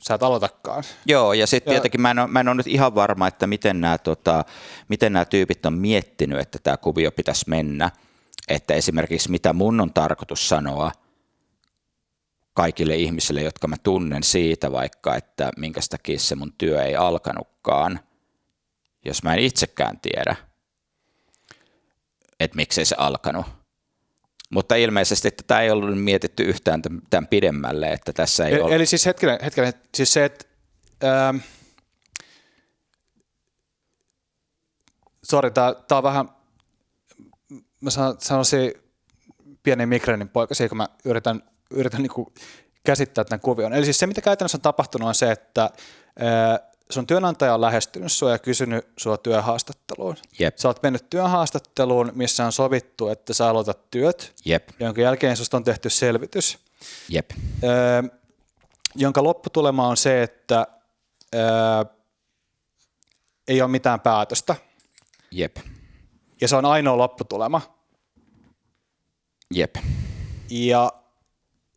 [0.00, 0.84] sä et aloitakaan.
[1.06, 3.80] Joo, ja sitten tietenkin mä en, ole, mä en ole nyt ihan varma, että miten
[3.80, 4.44] nämä, tota,
[4.88, 7.90] miten nämä tyypit on miettinyt, että tämä kuvio pitäisi mennä.
[8.48, 10.92] Että esimerkiksi mitä mun on tarkoitus sanoa
[12.54, 18.00] kaikille ihmisille, jotka mä tunnen siitä vaikka, että minkä takia se mun työ ei alkanutkaan,
[19.04, 20.36] jos mä en itsekään tiedä,
[22.40, 23.46] että miksei se alkanut.
[24.50, 28.74] Mutta ilmeisesti tätä ei ollut mietitty yhtään tämän pidemmälle, että tässä ei eli, ole...
[28.74, 30.44] Eli siis hetkinen, hetkinen siis se, että...
[31.04, 31.36] Ähm,
[35.24, 36.28] sori, tämä on vähän...
[37.80, 38.72] Mä sanoisin
[39.62, 42.26] pienen migrenin poikasi, kun mä yritän, yritän niin
[42.84, 43.72] käsittää tämän kuvion.
[43.72, 48.12] Eli siis se, mitä käytännössä on tapahtunut, on se, että äh, sun työnantaja on lähestynyt
[48.12, 50.16] sua ja kysynyt sua työhaastatteluun.
[50.38, 50.56] Jep.
[50.56, 54.68] Sä oot mennyt työhaastatteluun, missä on sovittu, että sä aloitat työt, Jep.
[54.80, 56.58] jonka jälkeen susta on tehty selvitys,
[57.08, 57.30] Jep.
[57.64, 58.02] Öö,
[58.94, 60.66] jonka lopputulema on se, että
[61.34, 61.84] öö,
[63.48, 64.56] ei ole mitään päätöstä.
[65.30, 65.56] Jep.
[66.40, 67.60] Ja se on ainoa lopputulema.
[69.54, 69.76] Jep.
[70.50, 70.92] Ja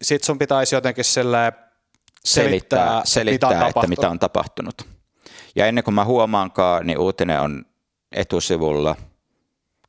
[0.01, 1.71] sit sun pitäisi jotenkin selittää,
[2.25, 4.98] selittää, selittää mitä että mitä on tapahtunut.
[5.55, 7.65] Ja ennen kuin mä huomaankaan, niin uutinen on
[8.11, 8.95] etusivulla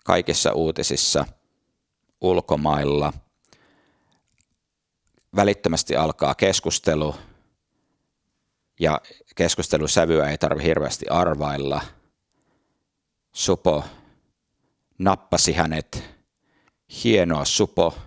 [0.04, 1.26] kaikissa uutisissa
[2.20, 3.12] ulkomailla.
[5.36, 7.14] Välittömästi alkaa keskustelu
[8.80, 9.00] ja
[9.36, 11.80] keskustelusävyä ei tarvi hirveästi arvailla.
[13.32, 13.84] Supo
[14.98, 16.04] nappasi hänet
[17.04, 17.98] hienoa Supo.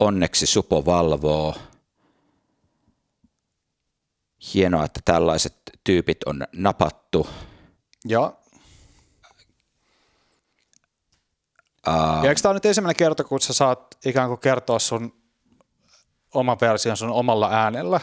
[0.00, 1.54] Onneksi Supo valvoo.
[4.54, 7.28] Hienoa, että tällaiset tyypit on napattu.
[8.08, 8.32] Ja
[11.88, 15.22] Uh, ja eikö tämä nyt ensimmäinen kerta, kun sä saat ikään kuin kertoa sun
[16.34, 18.00] oma version sun omalla äänellä?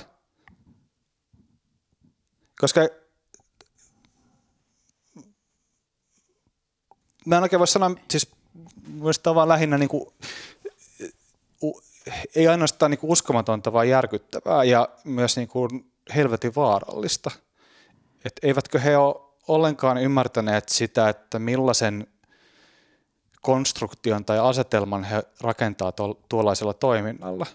[2.60, 2.82] Koska
[7.26, 8.32] mä en oikein voi sanoa, siis
[8.88, 10.14] mielestäni on vaan lähinnä niin kuin,
[12.36, 17.32] ei ainoastaan niin kuin uskomatonta, vaan järkyttävää ja myös niin kuin helvetin vaarallista.
[18.26, 19.16] Et eivätkö he ole
[19.48, 22.08] ollenkaan ymmärtäneet sitä, että millaisen
[23.42, 25.94] konstruktion tai asetelman he rakentaa
[26.30, 27.46] tuollaisella toiminnalla?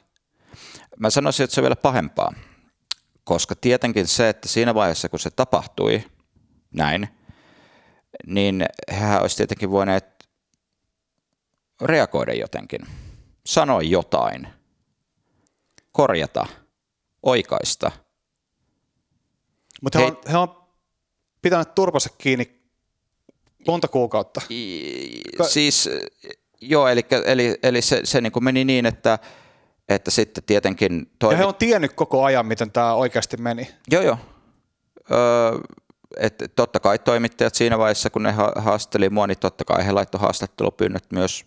[0.98, 2.32] Mä sanoisin, että se on vielä pahempaa,
[3.24, 6.04] koska tietenkin se, että siinä vaiheessa kun se tapahtui
[6.74, 7.08] näin,
[8.26, 10.28] niin hän olisi tietenkin voineet
[11.80, 12.80] reagoida jotenkin,
[13.46, 14.48] sanoa jotain,
[15.92, 16.46] korjata,
[17.22, 17.90] oikaista.
[19.82, 20.66] Mutta he, he, on, he on
[21.42, 22.58] pitänyt turpansa kiinni
[23.66, 24.40] monta kuukautta.
[24.50, 25.90] I, siis
[26.60, 29.18] joo, eli, eli, eli se, se niin kuin meni niin, että,
[29.88, 31.10] että sitten tietenkin...
[31.18, 31.34] Toimi...
[31.34, 33.68] Ja he on tiennyt koko ajan, miten tämä oikeasti meni.
[33.90, 34.18] Joo, joo.
[35.10, 35.60] Öö,
[36.16, 40.20] että totta kai toimittajat siinä vaiheessa, kun ne haasteli mua, niin totta kai he laittoi
[40.20, 41.46] haastattelupyynnöt myös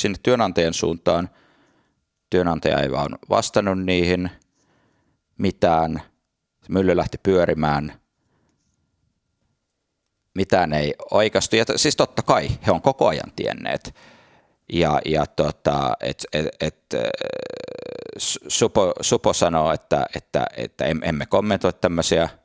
[0.00, 1.30] sinne työnantajan suuntaan.
[2.30, 4.30] Työnantaja ei vaan vastannut niihin
[5.38, 6.02] mitään.
[6.68, 7.92] Mylly lähti pyörimään.
[10.34, 11.56] Mitään ei oikastu.
[11.56, 13.94] Ja siis totta kai he on koko ajan tienneet.
[14.72, 16.84] Ja, ja tota, et, et, et,
[18.48, 22.28] Supo, Supo sanoo, että, että, että emme kommentoi tämmöisiä–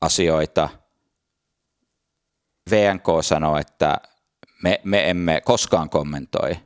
[0.00, 0.68] asioita.
[2.70, 3.96] VNK sanoo, että
[4.62, 6.56] me, me emme koskaan kommentoi,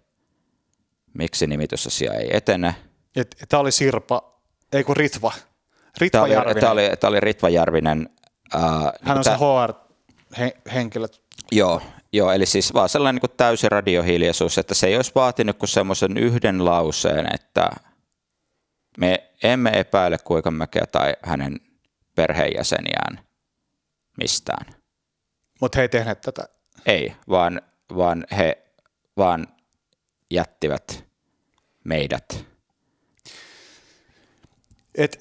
[1.15, 2.75] miksi nimitysasia ei etene.
[3.49, 4.41] Tämä oli Sirpa,
[4.73, 5.33] ei kun Ritva.
[5.99, 8.09] Ritva tämä, oli, tämä, oli, tämä oli Ritva Järvinen.
[8.55, 8.63] Äh,
[9.03, 11.07] Hän on tämä, se HR-henkilö.
[11.53, 15.69] Joo, joo, eli siis vaan sellainen niin täysi radiohiljaisuus, että se ei olisi vaatinut kuin
[15.69, 17.71] semmoisen yhden lauseen, että
[18.99, 21.61] me emme epäile Kuikanmäkeä tai hänen
[22.15, 23.21] perheenjäseniään
[24.19, 24.67] mistään.
[25.61, 26.49] Mutta he ei tehneet tätä?
[26.87, 27.63] Ei, vaan,
[27.97, 28.59] vaan he
[29.17, 29.47] vaan
[30.31, 31.05] jättivät
[31.85, 32.54] meidät.
[34.95, 35.17] Et,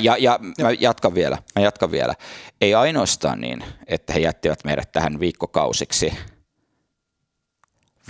[0.00, 2.14] ja, ja mä jatkan vielä, mä jatkan vielä.
[2.60, 6.14] Ei ainoastaan niin, että he jättivät meidät tähän viikkokausiksi,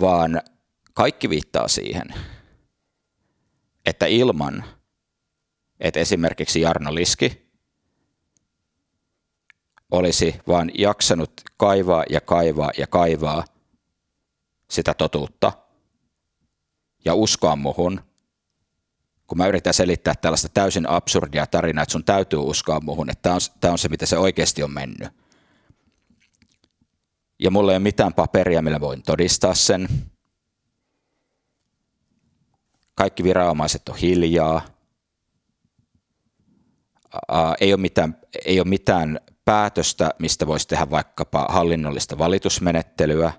[0.01, 0.43] vaan
[0.95, 2.15] kaikki viittaa siihen,
[3.87, 4.65] että ilman,
[5.81, 7.49] että esimerkiksi Jarno Liski
[9.91, 13.45] olisi vaan jaksanut kaivaa ja kaivaa ja kaivaa
[14.71, 15.53] sitä totuutta
[17.05, 18.08] ja uskoa muhun,
[19.29, 23.35] kun mä yritän selittää tällaista täysin absurdia tarinaa, että sun täytyy uskoa muhun, että tämä
[23.35, 25.09] on, on se, mitä se oikeasti on mennyt.
[27.39, 29.89] Ja mulla ei ole mitään paperia, millä voin todistaa sen.
[32.95, 34.63] Kaikki viranomaiset on hiljaa.
[37.29, 43.33] Ää, ei ole mitään, ei ole mitään päätöstä, mistä voisi tehdä vaikkapa hallinnollista valitusmenettelyä.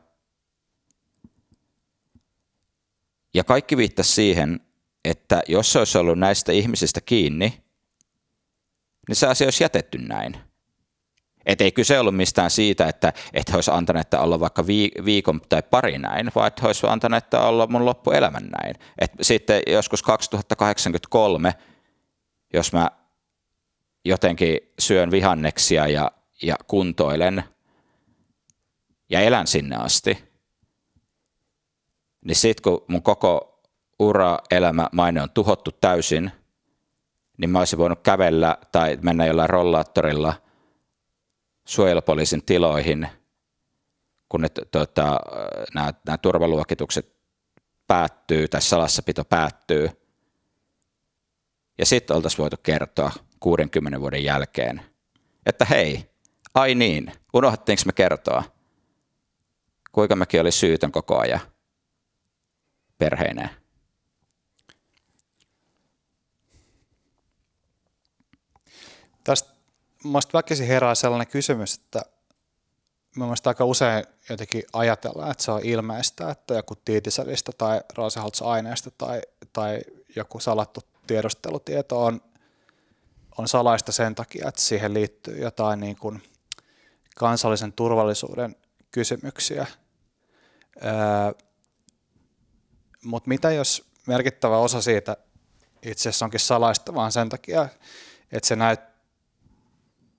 [3.34, 4.60] Ja kaikki viittasi siihen,
[5.06, 7.64] että jos se olisi ollut näistä ihmisistä kiinni,
[9.08, 10.38] niin se asia olisi jätetty näin.
[11.46, 14.68] Et ei kyse ollut mistään siitä, että, että he olisivat antaneet olla vaikka
[15.06, 18.76] viikon tai pari näin, vaan että he olisivat antaneet olla mun loppuelämän näin.
[18.98, 21.54] Et sitten joskus 2083,
[22.54, 22.92] jos mä
[24.06, 26.12] jotenkin syön vihanneksia ja,
[26.42, 27.44] ja kuntoilen
[29.10, 30.24] ja elän sinne asti,
[32.26, 33.49] niin sitten kun mun koko
[34.00, 36.32] ura, elämä, maine on tuhottu täysin,
[37.38, 40.34] niin mä olisin voinut kävellä tai mennä jollain rollaattorilla
[41.66, 43.08] suojelupoliisin tiloihin,
[44.30, 45.20] kun tota,
[45.74, 47.16] nämä, turvaluokitukset
[47.88, 49.90] päättyy tai salassapito päättyy.
[51.78, 54.82] Ja sitten oltaisiin voitu kertoa 60 vuoden jälkeen,
[55.46, 56.10] että hei,
[56.54, 58.44] ai niin, unohdettiinko me kertoa,
[59.92, 61.40] kuinka mekin oli syytön koko ajan
[62.98, 63.59] perheineen.
[69.30, 69.50] Tästä
[70.04, 72.02] minusta väkisin herää sellainen kysymys, että
[73.16, 79.22] mielestäni aika usein jotenkin ajatellaan, että se on ilmeistä, että joku tiitiselistä tai Raaseholtz-aineesta tai,
[79.54, 79.82] tai
[80.16, 82.22] joku salattu tiedustelutieto on
[83.38, 86.24] on salaista sen takia, että siihen liittyy jotain niin kuin
[87.16, 88.56] kansallisen turvallisuuden
[88.92, 89.66] kysymyksiä.
[90.84, 90.92] Öö,
[93.04, 95.18] Mutta mitä jos merkittävä osa siitä
[95.84, 97.70] itse asiassa onkin salaista vaan sen takia,
[98.32, 98.89] että se näyt,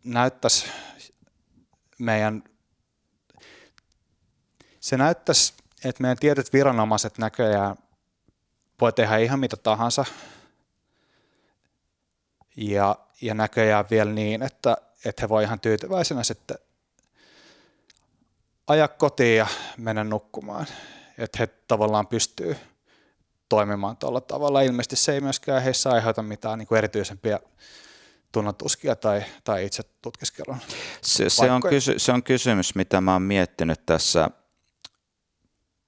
[0.05, 0.66] näyttäisi
[1.98, 2.44] meidän,
[4.81, 5.55] se näyttäisi,
[5.85, 7.77] että meidän tietyt viranomaiset näköjään
[8.81, 10.05] voi tehdä ihan mitä tahansa
[12.56, 16.59] ja, ja näköjään vielä niin, että, että he voi ihan tyytyväisenä sitten
[18.66, 19.47] ajaa kotiin ja
[19.77, 20.66] mennä nukkumaan.
[21.18, 22.56] Että he tavallaan pystyy
[23.48, 24.60] toimimaan tuolla tavalla.
[24.60, 27.40] Ilmeisesti se ei myöskään heissä aiheuta mitään niin kuin erityisempiä
[28.32, 30.57] tunnatuskia tai, tai itse tutkiskelun
[31.02, 34.31] se, se, on kysy, se on kysymys, mitä mä oon miettinyt tässä,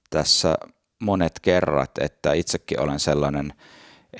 [0.09, 0.57] tässä
[0.99, 3.53] monet kerrat, että itsekin olen sellainen,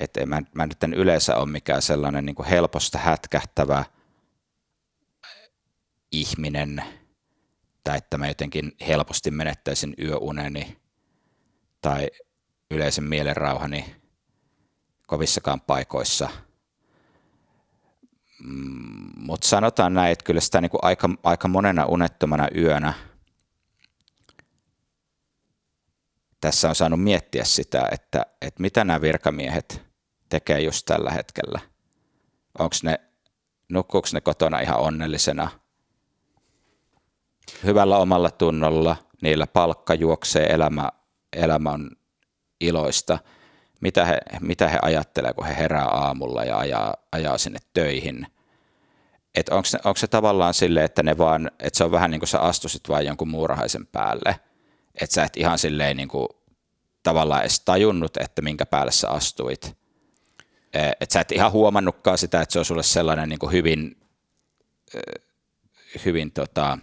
[0.00, 3.84] että mä, mä nyt en yleensä ole mikään sellainen niin helposta hätkähtävä
[6.12, 6.84] ihminen,
[7.84, 10.76] tai että mä jotenkin helposti menettäisin yöuneni
[11.80, 12.10] tai
[12.70, 13.96] yleisen mielenrauhani
[15.06, 16.30] kovissakaan paikoissa.
[18.44, 22.94] Mm, Mutta sanotaan näin, että kyllä sitä niin kuin aika, aika monena unettomana yönä
[26.44, 29.82] tässä on saanut miettiä sitä, että, että mitä nämä virkamiehet
[30.28, 31.60] tekee just tällä hetkellä.
[32.58, 33.00] Onko ne,
[33.68, 35.50] nukkuuko ne kotona ihan onnellisena,
[37.64, 40.88] hyvällä omalla tunnolla, niillä palkka juoksee, elämä,
[41.36, 41.90] elämä on
[42.60, 43.18] iloista,
[43.80, 48.26] mitä he, mitä he ajattelevat, kun he herää aamulla ja ajaa, ajaa sinne töihin.
[49.34, 52.28] Että onko, onko se tavallaan sille, että, ne vaan, että se on vähän niin kuin
[52.28, 54.40] sä astusit vain jonkun muurahaisen päälle,
[55.00, 56.28] että sä et ihan silleen niin kuin,
[57.02, 59.76] tavallaan edes tajunnut, että minkä päälle sä astuit.
[61.00, 63.96] Että sä et ihan huomannutkaan sitä, että se on sulle sellainen niin kuin hyvin,
[66.04, 66.78] hyvin tota,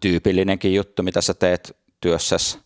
[0.00, 2.64] tyypillinenkin juttu, mitä sä teet työssäsi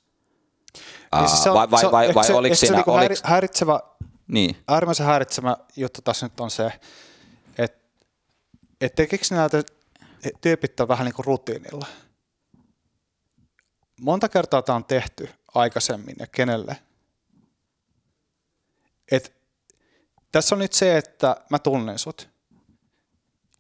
[1.17, 2.73] niin siis se on, vai vai, vai, vai se, oliko siinä...
[2.73, 3.23] Se niinku oliks...
[3.25, 3.81] häiritsevä,
[4.29, 4.57] niin.
[4.69, 6.73] äärimmäisen häiritsevä juttu tässä nyt on se,
[8.81, 9.63] et tekikö näitä
[10.41, 11.87] tyypit vähän niin kuin rutiinilla?
[14.01, 16.77] Monta kertaa tämä on tehty aikaisemmin ja kenelle?
[19.13, 19.39] Et,
[20.33, 22.29] tässä on nyt se, että mä tunnen sut.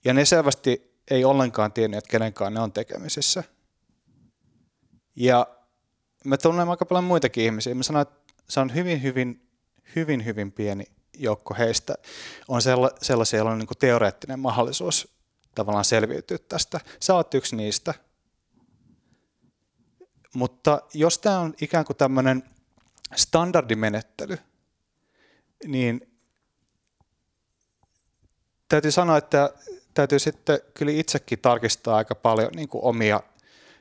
[0.05, 3.45] Ja ne selvästi ei ollenkaan tiennyt, että kenenkaan ne on tekemisissä.
[5.16, 5.47] Ja
[6.24, 7.74] me tunnemme aika paljon muitakin ihmisiä.
[7.74, 9.49] Mä sanoin, että se on hyvin, hyvin,
[9.97, 10.85] hyvin, hyvin pieni
[11.19, 11.95] joukko heistä.
[12.49, 12.62] On
[13.03, 15.09] sellaisia, joilla on niin teoreettinen mahdollisuus
[15.55, 16.81] tavallaan selviytyä tästä.
[17.01, 17.95] Sä oot yksi niistä.
[20.35, 22.43] Mutta jos tämä on ikään kuin tämmöinen
[23.16, 24.39] standardimenettely,
[25.66, 26.19] niin
[28.69, 29.55] täytyy sanoa, että
[29.95, 33.20] täytyy sitten kyllä itsekin tarkistaa aika paljon niin kuin omia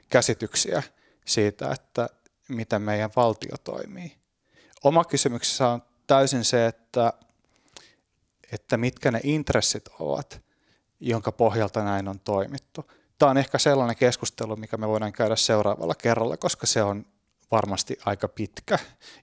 [0.09, 0.84] käsityksiä
[1.26, 2.09] siitä, että
[2.47, 4.18] miten meidän valtio toimii.
[4.84, 7.14] Oma kysymyksessä on täysin se, että,
[8.52, 10.41] että mitkä ne intressit ovat,
[10.99, 12.91] jonka pohjalta näin on toimittu.
[13.18, 17.06] Tämä on ehkä sellainen keskustelu, mikä me voidaan käydä seuraavalla kerralla, koska se on
[17.52, 18.80] varmasti aika pitkä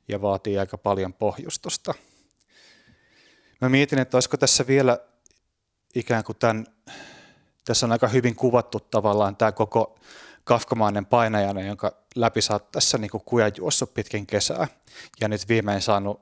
[0.09, 1.95] ja vaatii aika paljon pohjustusta.
[3.61, 4.99] Mä mietin, että olisiko tässä vielä
[5.95, 6.67] ikään kuin tämän,
[7.65, 9.99] tässä on aika hyvin kuvattu tavallaan tämä koko
[10.45, 14.69] kafkamainen painajana, jonka läpi sä oot tässä niin kuja juossut pitkin kesää
[15.21, 16.21] ja nyt viimein saanut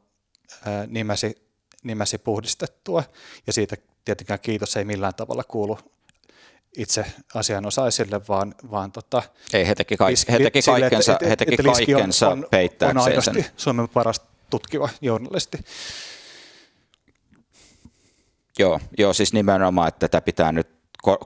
[0.67, 1.52] ää, nimesi,
[1.83, 3.05] nimesi puhdistettua
[3.47, 5.79] ja siitä tietenkään kiitos ei millään tavalla kuulu
[6.77, 7.05] itse
[7.35, 9.23] asianosaisille, vaan, vaan tota,
[9.53, 12.47] ei, he teki, kaik- he teki kaikkensa, että, he teki että kaikkensa on,
[12.83, 13.47] on, on sen.
[13.57, 15.59] Suomen paras tutkiva journalisti.
[18.59, 20.69] Joo, joo, siis nimenomaan, että tätä pitää nyt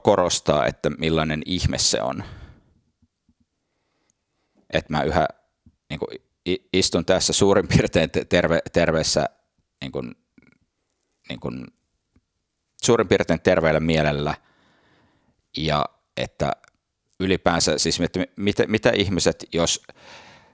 [0.03, 2.23] korostaa, että millainen ihme se on
[4.69, 5.27] että mä yhä
[5.89, 6.09] niin kuin,
[6.73, 9.25] istun tässä suurin piirtein terve, terveessä,
[9.81, 10.15] niin kuin,
[11.29, 11.65] niin kuin,
[12.83, 14.35] suurin piirtein terveellä mielellä
[15.57, 15.85] ja
[16.17, 16.51] että
[17.19, 19.83] ylipäänsä, siis että mitä, mitä ihmiset, jos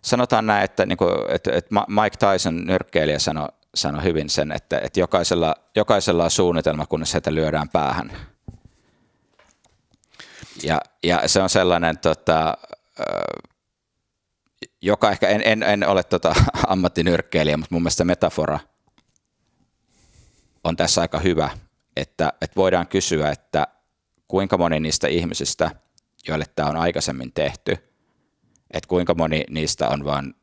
[0.01, 4.79] sanotaan näin, että, niin kuin, että, että Mike Tyson nyrkkeilijä sanoi sano hyvin sen, että,
[4.79, 8.11] että jokaisella, jokaisella on suunnitelma, kunnes heitä lyödään päähän.
[10.63, 12.57] Ja, ja se on sellainen tota,
[14.81, 16.35] joka ehkä, en, en, en ole tota
[16.67, 18.59] ammattinyrkkeilijä, mutta mun mielestä metafora
[20.63, 21.49] on tässä aika hyvä,
[21.95, 23.67] että, että voidaan kysyä, että
[24.27, 25.71] kuinka moni niistä ihmisistä,
[26.27, 27.71] joille tämä on aikaisemmin tehty,
[28.71, 30.33] että kuinka moni niistä on vaan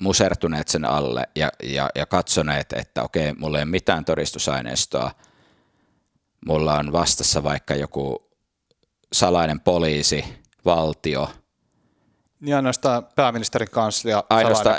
[0.00, 5.10] musertuneet sen alle ja, ja, ja katsoneet, että okei, mulla ei ole mitään todistusaineistoa,
[6.46, 8.30] mulla on vastassa vaikka joku
[9.12, 10.24] salainen poliisi,
[10.64, 11.30] valtio–
[12.42, 14.76] Ja ainoastaan pääministerin kanslia, Ainoastaan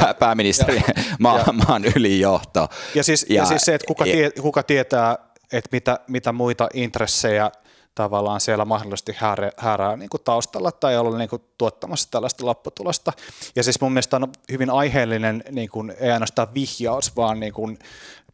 [0.00, 2.68] pää, pääministerin ja, maan, ja, maan ylijohto.
[2.94, 5.18] Ja siis, ja, ja siis se, että kuka, tie, kuka tietää,
[5.52, 7.50] että mitä, mitä muita intressejä
[7.94, 13.12] tavallaan siellä mahdollisesti häärää, häärää niin kuin taustalla tai olla niin kuin tuottamassa tällaista lopputulosta.
[13.56, 17.78] Ja siis mun mielestä on hyvin aiheellinen, niin kuin, ei ainoastaan vihjaus, vaan niin kuin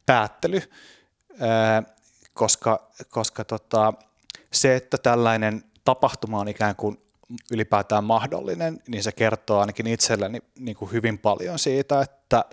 [0.06, 0.62] päättely,
[2.34, 3.92] koska, koska tota,
[4.52, 7.03] se, että tällainen tapahtuma on ikään kuin
[7.50, 12.44] ylipäätään mahdollinen, niin se kertoo ainakin itselleni niin kuin hyvin paljon siitä, että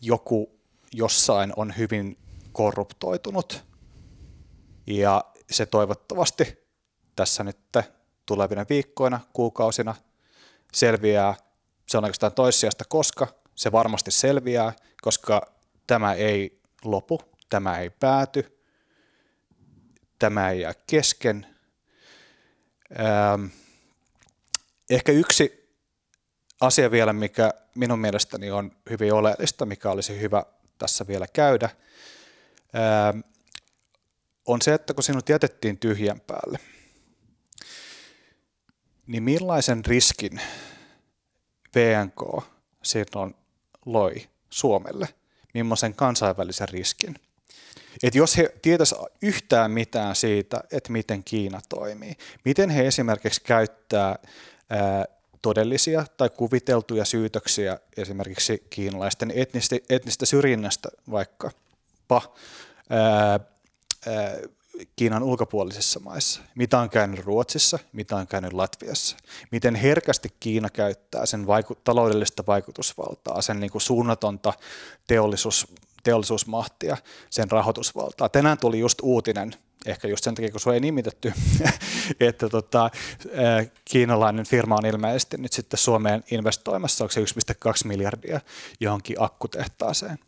[0.00, 0.58] joku
[0.92, 2.18] jossain on hyvin
[2.52, 3.64] korruptoitunut
[4.86, 6.58] ja se toivottavasti
[7.16, 7.58] tässä nyt
[8.26, 9.94] tulevina viikkoina, kuukausina
[10.72, 11.34] selviää.
[11.88, 14.72] Se on oikeastaan toissijasta, koska se varmasti selviää,
[15.02, 15.52] koska
[15.86, 17.20] tämä ei lopu,
[17.50, 18.60] tämä ei pääty,
[20.18, 21.46] tämä ei jää kesken.
[23.00, 23.46] Ähm,
[24.90, 25.74] ehkä yksi
[26.60, 30.44] asia vielä, mikä minun mielestäni on hyvin oleellista, mikä olisi hyvä
[30.78, 31.70] tässä vielä käydä,
[34.46, 36.58] on se, että kun sinut jätettiin tyhjän päälle,
[39.06, 40.40] niin millaisen riskin
[41.74, 42.44] VNK
[42.82, 43.34] silloin
[43.86, 45.08] loi Suomelle,
[45.54, 47.14] millaisen kansainvälisen riskin?
[48.02, 54.08] Et jos he tietäisivät yhtään mitään siitä, että miten Kiina toimii, miten he esimerkiksi käyttää
[54.08, 54.18] ää,
[55.42, 62.22] todellisia tai kuviteltuja syytöksiä esimerkiksi kiinalaisten etnistä, etnistä syrjinnästä vaikkapa
[62.90, 63.40] ää,
[64.96, 69.16] Kiinan ulkopuolisissa maissa, mitä on käynyt Ruotsissa, mitä on käynyt Latviassa,
[69.50, 74.52] miten herkästi Kiina käyttää sen vaiku- taloudellista vaikutusvaltaa, sen niin kuin suunnatonta
[75.06, 75.66] teollisuus,
[76.02, 76.96] teollisuusmahtia,
[77.30, 78.28] sen rahoitusvaltaa.
[78.28, 79.54] Tänään tuli just uutinen
[79.86, 81.32] ehkä just sen takia, kun se ei nimitetty,
[82.20, 82.90] että tota,
[83.84, 87.26] kiinalainen firma on ilmeisesti nyt sitten Suomeen investoimassa, onko se 1,2
[87.84, 88.40] miljardia
[88.80, 90.18] johonkin akkutehtaaseen.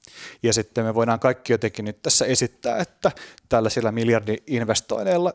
[0.42, 3.12] Ja sitten me voidaan kaikki jotenkin nyt tässä esittää, että
[3.48, 5.32] tällaisilla miljardi-investoinneilla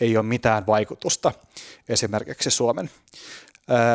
[0.00, 1.32] ei ole mitään vaikutusta
[1.88, 2.90] esimerkiksi Suomen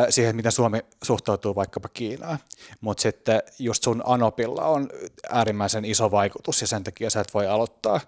[0.10, 2.38] siihen, miten Suomi suhtautuu vaikkapa Kiinaan.
[2.82, 4.90] Mutta sitten just sun Anopilla on
[5.30, 8.00] äärimmäisen iso vaikutus ja sen takia sä et voi aloittaa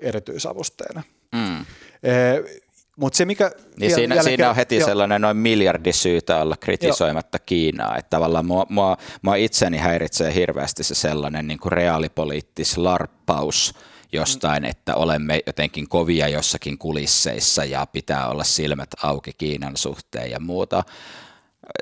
[0.00, 1.02] erityisavusteena.
[1.32, 1.64] Mm.
[2.96, 3.50] Mutta se mikä...
[3.80, 4.86] Niin siinä, jälkeen, siinä on heti jo.
[4.86, 7.42] sellainen noin miljardi syytä olla kritisoimatta jo.
[7.46, 7.96] Kiinaa.
[7.96, 13.74] Että tavallaan mua, mua, mua itseni häiritsee hirveästi se sellainen niin kuin reaalipoliittis larppaus,
[14.14, 20.40] jostain, että olemme jotenkin kovia jossakin kulisseissa ja pitää olla silmät auki Kiinan suhteen ja
[20.40, 20.84] muuta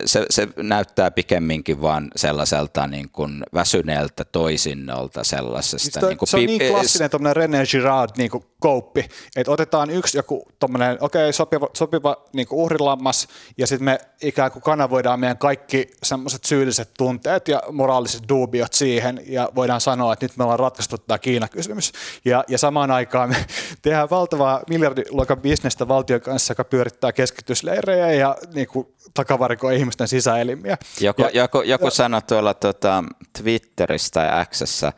[0.04, 6.00] se, se näyttää pikemminkin vaan sellaiselta niin kuin väsyneeltä toisinnolta sellaisesta.
[6.00, 9.90] Siis niin kuin se on niin klassinen tuommoinen René Girard niin kuin kouppi, että otetaan
[9.90, 13.28] yksi joku tuommoinen, okei, okay, sopiva, sopiva niin uhrilammas,
[13.58, 19.20] ja sitten me ikään kuin kanavoidaan meidän kaikki semmoiset syylliset tunteet ja moraaliset dubiot siihen,
[19.26, 21.92] ja voidaan sanoa, että nyt me ollaan ratkaistu tämä Kiina-kysymys.
[22.24, 23.36] Ja, ja samaan aikaan me
[23.82, 30.76] tehdään valtavaa miljardiluokan bisnestä valtion kanssa, joka pyörittää keskitysleirejä ja niin kuin, takavarikoi ihmisten sisäelimiä.
[31.00, 33.04] Joku, ja, joku, joku ja, sanoi tuolla tuota,
[33.38, 34.92] Twitterissä tai Xssä,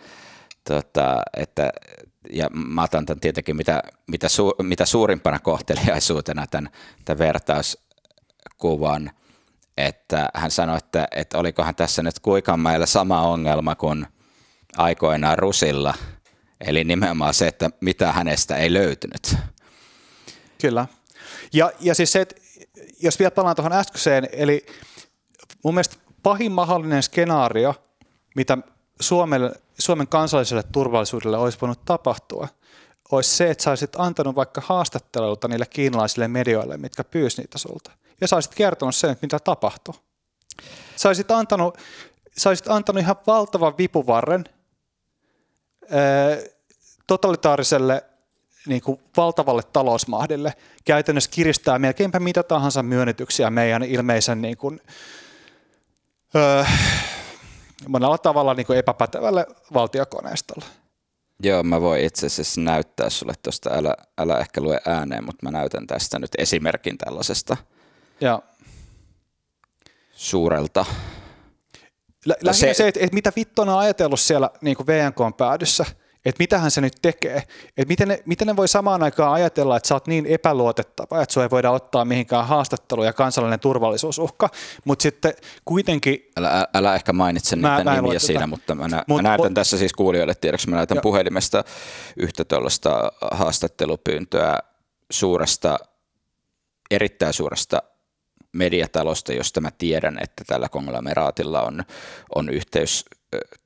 [0.69, 1.73] tuota, että
[2.31, 6.71] ja mä otan tämän tietenkin mitä, mitä, su, mitä suurimpana kohteliaisuutena tämän,
[7.05, 9.11] tämän vertauskuvan,
[9.77, 12.15] että hän sanoi, että, että olikohan tässä nyt
[12.57, 14.07] meillä sama ongelma kuin
[14.77, 15.95] aikoinaan Rusilla,
[16.61, 19.37] eli nimenomaan se, että mitä hänestä ei löytynyt.
[20.61, 20.87] Kyllä.
[21.53, 22.37] Ja, ja siis se, että
[23.03, 24.67] jos vielä palaan tuohon äskeiseen, eli
[25.65, 27.75] mun mielestä pahin mahdollinen skenaario,
[28.37, 28.59] mitä
[29.01, 32.49] Suomelle, Suomen kansalliselle turvallisuudelle olisi voinut tapahtua,
[33.11, 37.91] olisi se, että sä olisit antanut vaikka haastatteluita niille kiinalaisille medioille, mitkä pyysi niitä sulta.
[38.21, 39.95] Ja sä olisit kertonut sen, mitä tapahtui.
[40.97, 41.79] Sä olisit antanut,
[42.39, 44.45] sä olisit antanut ihan valtavan vipuvarren
[45.91, 46.37] ää,
[47.07, 48.05] totalitaariselle
[48.67, 50.53] niin kuin valtavalle talousmahdille
[50.85, 54.81] käytännössä kiristää melkeinpä mitä tahansa myönnytyksiä meidän ilmeisen niin kuin,
[56.35, 56.65] öö,
[57.89, 60.65] monella tavalla niin kuin epäpätevälle valtiokoneistolle.
[61.43, 65.51] Joo, mä voin itse asiassa näyttää sulle tuosta, älä, älä ehkä lue ääneen, mutta mä
[65.51, 67.57] näytän tästä nyt esimerkin tällaisesta
[68.21, 68.43] ja.
[70.13, 70.85] suurelta.
[72.27, 75.85] Lä- lähinnä se, se että, että mitä vittua on ajatellut siellä niin VNK on päädyssä–
[76.25, 77.37] että mitähän se nyt tekee,
[77.77, 81.33] että miten ne, miten ne voi samaan aikaan ajatella, että sä oot niin epäluotettava, että
[81.33, 84.49] sua ei voida ottaa mihinkään haastatteluun ja kansallinen turvallisuusuhka,
[84.85, 85.35] mutta sitten
[85.65, 86.31] kuitenkin...
[86.37, 88.47] Älä, älä ehkä mainitse niitä mä, nimiä siinä, tätä.
[88.47, 89.55] mutta mä, nä, Mut, mä näytän o...
[89.55, 91.03] tässä siis kuulijoille tiedoksi, mä näytän jo.
[91.03, 91.65] puhelimesta
[92.17, 94.59] yhtä tuollaista haastattelupyyntöä
[95.11, 95.79] suuresta,
[96.91, 97.83] erittäin suuresta
[98.53, 101.85] mediatalosta, josta mä tiedän, että tällä konglomeraatilla on,
[102.35, 103.05] on yhteys,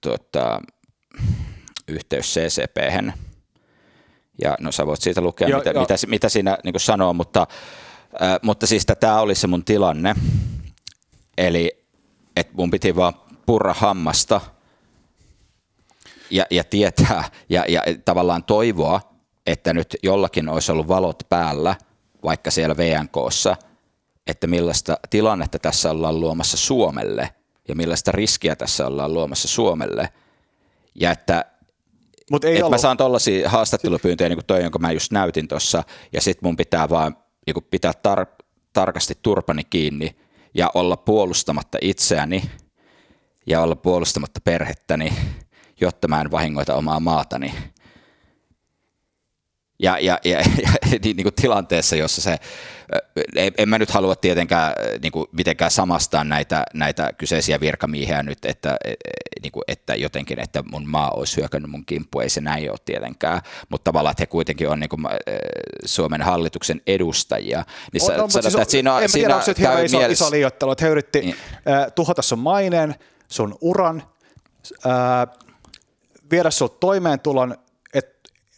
[0.00, 0.60] tuota,
[1.88, 2.76] yhteys ccp
[4.42, 5.80] Ja no sä voit siitä lukea, jo, mitä, jo.
[5.80, 7.46] mitä, mitä siinä niin sanoo, mutta,
[8.22, 10.14] äh, mutta siis tämä oli se mun tilanne.
[11.38, 11.78] Eli
[12.36, 13.14] että mun piti vaan
[13.46, 14.40] purra hammasta
[16.30, 19.00] ja, ja tietää ja, ja tavallaan toivoa,
[19.46, 21.76] että nyt jollakin olisi ollut valot päällä,
[22.24, 23.56] vaikka siellä VNKssa,
[24.26, 27.30] että millaista tilannetta tässä ollaan luomassa Suomelle
[27.68, 30.08] ja millaista riskiä tässä ollaan luomassa Suomelle.
[30.94, 31.44] Ja että
[32.30, 35.82] Mut ei mä saan tuollaisia haastattelupyyntöjä, niin kuin toi, jonka mä just näytin tuossa,
[36.12, 40.16] ja sitten mun pitää vaan niin pitää tar- tarkasti turpani kiinni
[40.54, 42.50] ja olla puolustamatta itseäni
[43.46, 45.12] ja olla puolustamatta perhettäni,
[45.80, 47.54] jotta mä en vahingoita omaa maatani
[49.78, 50.70] ja, ja, ja, ja
[51.04, 52.38] niin, niin kuin tilanteessa, jossa se,
[53.58, 54.72] en mä nyt halua tietenkään
[55.02, 58.94] niin kuin mitenkään samastaa näitä, näitä kyseisiä virkamiehiä nyt, että, e, e,
[59.42, 62.78] niin kuin, että jotenkin, että mun maa olisi hyökännyt mun kimppu, ei se näin ole
[62.84, 65.02] tietenkään, mutta tavallaan, että he kuitenkin on niin kuin,
[65.84, 67.64] Suomen hallituksen edustajia.
[67.92, 70.24] Niin on, on, sanotaan, siis, että siinä, en siinä tiedä, onko se käy iso, mielessä...
[70.24, 71.36] iso liioittelu, että he yritti niin.
[71.54, 72.94] äh, tuhota sun maineen,
[73.28, 74.02] sun uran,
[74.86, 75.36] äh,
[76.30, 77.56] viedä sun toimeentulon,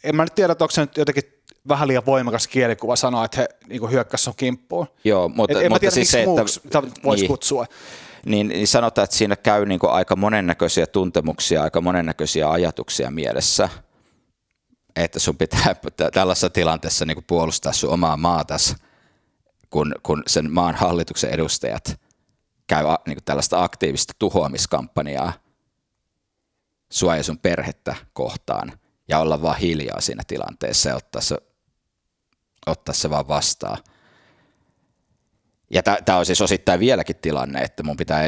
[0.03, 1.23] en mä nyt tiedä, että onko se nyt jotenkin
[1.67, 4.87] vähän liian voimakas kielikuva sanoa, että he niin hyökkäsivät sun kimppuun.
[5.03, 7.65] Joo, mutta, en mutta mä tiedä, siis se, että voisi niin, kutsua.
[8.25, 13.69] Niin, niin sanotaan, että siinä käy niin aika monennäköisiä tuntemuksia, aika monennäköisiä ajatuksia mielessä,
[14.95, 15.75] että sun pitää
[16.13, 18.75] tällaisessa tilanteessa niin puolustaa sun omaa maatas,
[19.69, 21.99] kun, kun sen maan hallituksen edustajat
[22.67, 25.33] käy niin tällaista aktiivista tuhoamiskampanjaa
[26.91, 28.73] sua ja sun perhettä kohtaan–
[29.11, 31.37] ja olla vaan hiljaa siinä tilanteessa ja ottaa se,
[32.67, 33.77] ottaa se vaan vastaan.
[35.69, 38.23] Ja tämä on siis osittain vieläkin tilanne, että mun pitää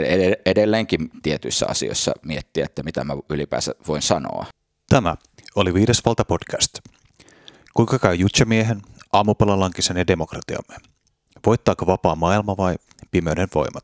[0.46, 4.46] edelleenkin tietyissä asioissa miettiä, että mitä mä ylipäänsä voin sanoa.
[4.90, 5.16] Tämä
[5.56, 6.80] oli Viides valta podcast.
[7.74, 8.82] Kuinka käy Jutsemiehen,
[9.14, 10.76] aamupalalankisen ja demokratiamme?
[11.46, 12.76] Voittaako vapaa maailma vai
[13.12, 13.84] pimeyden voimat?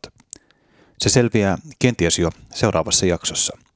[0.99, 3.57] Se selviää kenties jo seuraavassa jaksossa–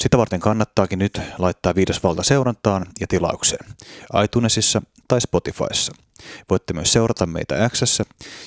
[0.00, 3.66] sitä varten kannattaakin nyt laittaa viides valta seurantaan ja tilaukseen
[4.24, 5.92] iTunesissa tai Spotifyssa.
[6.50, 8.04] Voitte myös seurata meitä Xssä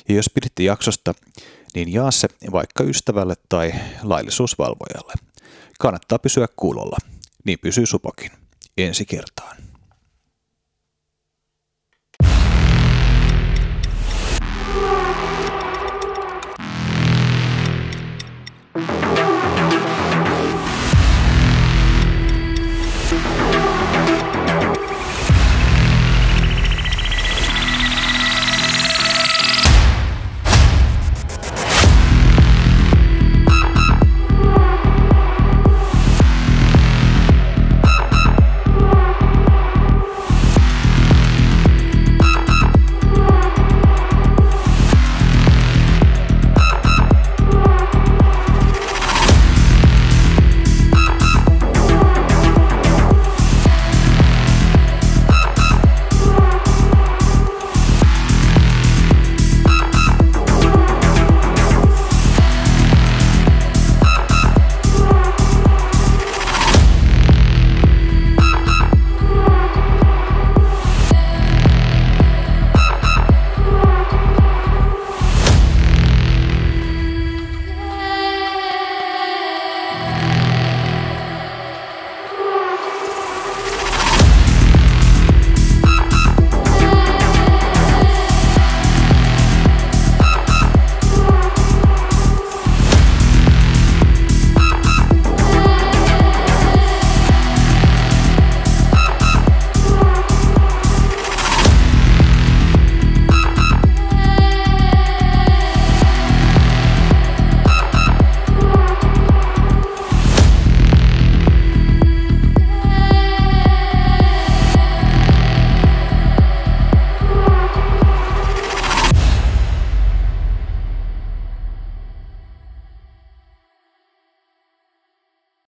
[0.09, 1.13] ja jos piditte jaksosta,
[1.75, 3.73] niin jaa se vaikka ystävälle tai
[4.03, 5.13] laillisuusvalvojalle.
[5.79, 6.97] Kannattaa pysyä kuulolla,
[7.45, 8.31] niin pysyy supokin.
[8.77, 9.70] Ensi kertaan.